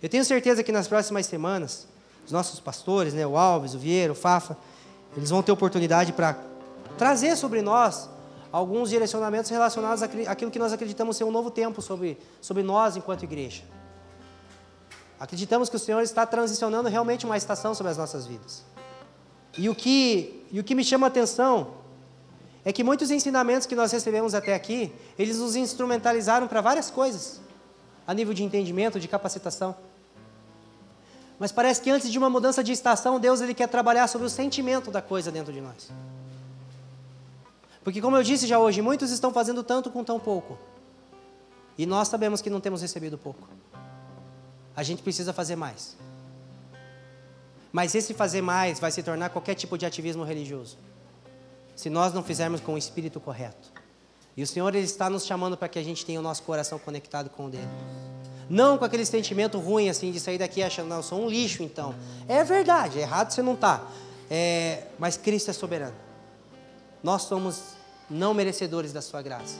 Eu 0.00 0.08
tenho 0.08 0.24
certeza 0.24 0.62
que 0.62 0.70
nas 0.70 0.86
próximas 0.86 1.26
semanas, 1.26 1.88
os 2.24 2.30
nossos 2.30 2.60
pastores, 2.60 3.12
né, 3.12 3.26
o 3.26 3.36
Alves, 3.36 3.74
o 3.74 3.78
Vieira, 3.78 4.12
o 4.12 4.16
Fafa, 4.16 4.56
eles 5.16 5.30
vão 5.30 5.42
ter 5.42 5.50
oportunidade 5.50 6.12
para 6.12 6.38
trazer 6.96 7.36
sobre 7.36 7.60
nós 7.60 8.08
alguns 8.52 8.90
direcionamentos 8.90 9.50
relacionados 9.50 10.02
àquilo 10.02 10.50
que 10.50 10.58
nós 10.58 10.72
acreditamos 10.72 11.16
ser 11.16 11.24
um 11.24 11.30
novo 11.30 11.50
tempo 11.50 11.82
sobre, 11.82 12.18
sobre 12.40 12.62
nós 12.62 12.96
enquanto 12.96 13.22
igreja. 13.24 13.62
Acreditamos 15.18 15.68
que 15.68 15.76
o 15.76 15.78
Senhor 15.78 16.02
está 16.02 16.26
transicionando 16.26 16.88
realmente 16.88 17.24
uma 17.24 17.36
estação 17.36 17.74
sobre 17.74 17.90
as 17.90 17.96
nossas 17.96 18.26
vidas. 18.26 18.64
E 19.58 19.68
o 19.68 19.74
que, 19.74 20.44
e 20.52 20.60
o 20.60 20.64
que 20.64 20.74
me 20.74 20.84
chama 20.84 21.06
a 21.06 21.08
atenção 21.08 21.74
é 22.64 22.72
que 22.72 22.84
muitos 22.84 23.10
ensinamentos 23.10 23.66
que 23.66 23.74
nós 23.74 23.92
recebemos 23.92 24.34
até 24.34 24.54
aqui, 24.54 24.92
eles 25.18 25.38
nos 25.38 25.56
instrumentalizaram 25.56 26.46
para 26.46 26.60
várias 26.60 26.90
coisas, 26.90 27.40
a 28.06 28.12
nível 28.12 28.34
de 28.34 28.42
entendimento, 28.42 29.00
de 29.00 29.08
capacitação. 29.08 29.74
Mas 31.38 31.52
parece 31.52 31.80
que 31.80 31.90
antes 31.90 32.10
de 32.10 32.18
uma 32.18 32.28
mudança 32.28 32.62
de 32.64 32.72
estação, 32.72 33.20
Deus 33.20 33.40
ele 33.40 33.54
quer 33.54 33.68
trabalhar 33.68 34.06
sobre 34.08 34.26
o 34.26 34.30
sentimento 34.30 34.90
da 34.90 35.00
coisa 35.00 35.30
dentro 35.30 35.52
de 35.52 35.60
nós. 35.60 35.90
Porque, 37.86 38.00
como 38.00 38.16
eu 38.16 38.22
disse 38.24 38.48
já 38.48 38.58
hoje, 38.58 38.82
muitos 38.82 39.12
estão 39.12 39.32
fazendo 39.32 39.62
tanto 39.62 39.92
com 39.92 40.02
tão 40.02 40.18
pouco. 40.18 40.58
E 41.78 41.86
nós 41.86 42.08
sabemos 42.08 42.42
que 42.42 42.50
não 42.50 42.60
temos 42.60 42.82
recebido 42.82 43.16
pouco. 43.16 43.48
A 44.74 44.82
gente 44.82 45.04
precisa 45.04 45.32
fazer 45.32 45.54
mais. 45.54 45.96
Mas 47.70 47.94
esse 47.94 48.12
fazer 48.12 48.42
mais 48.42 48.80
vai 48.80 48.90
se 48.90 49.04
tornar 49.04 49.30
qualquer 49.30 49.54
tipo 49.54 49.78
de 49.78 49.86
ativismo 49.86 50.24
religioso. 50.24 50.76
Se 51.76 51.88
nós 51.88 52.12
não 52.12 52.24
fizermos 52.24 52.60
com 52.60 52.74
o 52.74 52.76
espírito 52.76 53.20
correto. 53.20 53.70
E 54.36 54.42
o 54.42 54.46
Senhor 54.48 54.74
ele 54.74 54.84
está 54.84 55.08
nos 55.08 55.24
chamando 55.24 55.56
para 55.56 55.68
que 55.68 55.78
a 55.78 55.84
gente 55.84 56.04
tenha 56.04 56.18
o 56.18 56.22
nosso 56.24 56.42
coração 56.42 56.80
conectado 56.80 57.30
com 57.30 57.46
o 57.46 57.50
dele. 57.50 57.68
Não 58.50 58.76
com 58.76 58.84
aquele 58.84 59.06
sentimento 59.06 59.60
ruim 59.60 59.88
assim 59.88 60.10
de 60.10 60.18
sair 60.18 60.38
daqui 60.38 60.60
achando, 60.60 60.88
não, 60.88 60.96
eu 60.96 61.02
sou 61.04 61.24
um 61.24 61.28
lixo 61.28 61.62
então. 61.62 61.94
É 62.26 62.42
verdade, 62.42 62.98
errado 62.98 63.30
você 63.30 63.42
não 63.42 63.54
está. 63.54 63.86
É, 64.28 64.88
mas 64.98 65.16
Cristo 65.16 65.52
é 65.52 65.54
soberano. 65.54 65.94
Nós 67.00 67.22
somos 67.22 67.75
não 68.08 68.34
merecedores 68.34 68.92
da 68.92 69.02
sua 69.02 69.22
graça. 69.22 69.56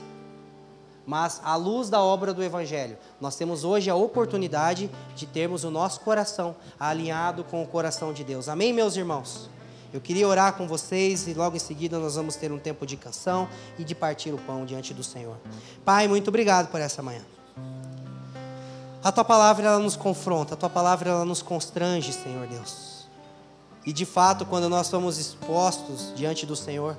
Mas, 1.05 1.39
à 1.43 1.55
luz 1.55 1.89
da 1.89 2.01
obra 2.01 2.33
do 2.33 2.43
Evangelho, 2.43 2.97
nós 3.21 3.35
temos 3.37 3.63
hoje 3.63 3.89
a 3.89 3.95
oportunidade 3.95 4.91
de 5.15 5.25
termos 5.25 5.63
o 5.63 5.71
nosso 5.71 6.01
coração 6.01 6.55
alinhado 6.77 7.45
com 7.45 7.63
o 7.63 7.67
coração 7.67 8.11
de 8.11 8.25
Deus. 8.25 8.49
Amém, 8.49 8.73
meus 8.73 8.97
irmãos? 8.97 9.49
Eu 9.93 10.01
queria 10.01 10.27
orar 10.27 10.53
com 10.53 10.67
vocês 10.67 11.25
e 11.27 11.33
logo 11.33 11.55
em 11.55 11.59
seguida 11.59 11.97
nós 11.97 12.15
vamos 12.15 12.35
ter 12.35 12.51
um 12.51 12.59
tempo 12.59 12.85
de 12.85 12.97
canção 12.97 13.47
e 13.79 13.85
de 13.85 13.95
partir 13.95 14.33
o 14.33 14.37
pão 14.37 14.65
diante 14.65 14.93
do 14.93 15.01
Senhor. 15.01 15.37
Pai, 15.85 16.09
muito 16.09 16.27
obrigado 16.27 16.69
por 16.69 16.81
essa 16.81 17.01
manhã. 17.01 17.21
A 19.01 19.11
tua 19.11 19.23
palavra 19.23 19.65
ela 19.65 19.79
nos 19.79 19.95
confronta, 19.95 20.55
a 20.55 20.57
tua 20.57 20.69
palavra 20.69 21.09
ela 21.09 21.23
nos 21.23 21.41
constrange, 21.41 22.11
Senhor 22.11 22.45
Deus. 22.47 23.07
E 23.85 23.93
de 23.93 24.05
fato, 24.05 24.45
quando 24.45 24.67
nós 24.67 24.87
somos 24.87 25.17
expostos 25.17 26.11
diante 26.13 26.45
do 26.45 26.57
Senhor, 26.57 26.97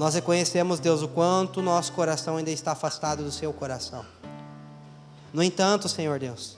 nós 0.00 0.14
reconhecemos, 0.14 0.80
Deus, 0.80 1.02
o 1.02 1.08
quanto 1.08 1.60
nosso 1.60 1.92
coração 1.92 2.38
ainda 2.38 2.50
está 2.50 2.72
afastado 2.72 3.22
do 3.22 3.30
seu 3.30 3.52
coração. 3.52 4.02
No 5.30 5.42
entanto, 5.42 5.90
Senhor 5.90 6.18
Deus, 6.18 6.56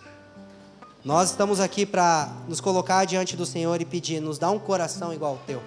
nós 1.04 1.30
estamos 1.30 1.58
aqui 1.58 1.84
para 1.84 2.32
nos 2.46 2.60
colocar 2.60 3.04
diante 3.04 3.36
do 3.36 3.44
Senhor 3.44 3.80
e 3.80 3.84
pedir, 3.84 4.20
nos 4.20 4.38
dá 4.38 4.48
um 4.48 4.60
coração 4.60 5.12
igual 5.12 5.32
ao 5.32 5.38
teu. 5.38 5.60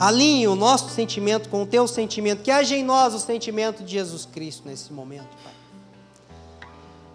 Alinhe 0.00 0.48
o 0.48 0.56
nosso 0.56 0.90
sentimento 0.90 1.48
com 1.48 1.62
o 1.62 1.66
teu 1.66 1.86
sentimento, 1.86 2.42
que 2.42 2.50
haja 2.50 2.76
em 2.76 2.82
nós 2.82 3.14
o 3.14 3.20
sentimento 3.20 3.84
de 3.84 3.92
Jesus 3.92 4.26
Cristo 4.26 4.66
nesse 4.66 4.92
momento, 4.92 5.28
Pai. 5.44 5.52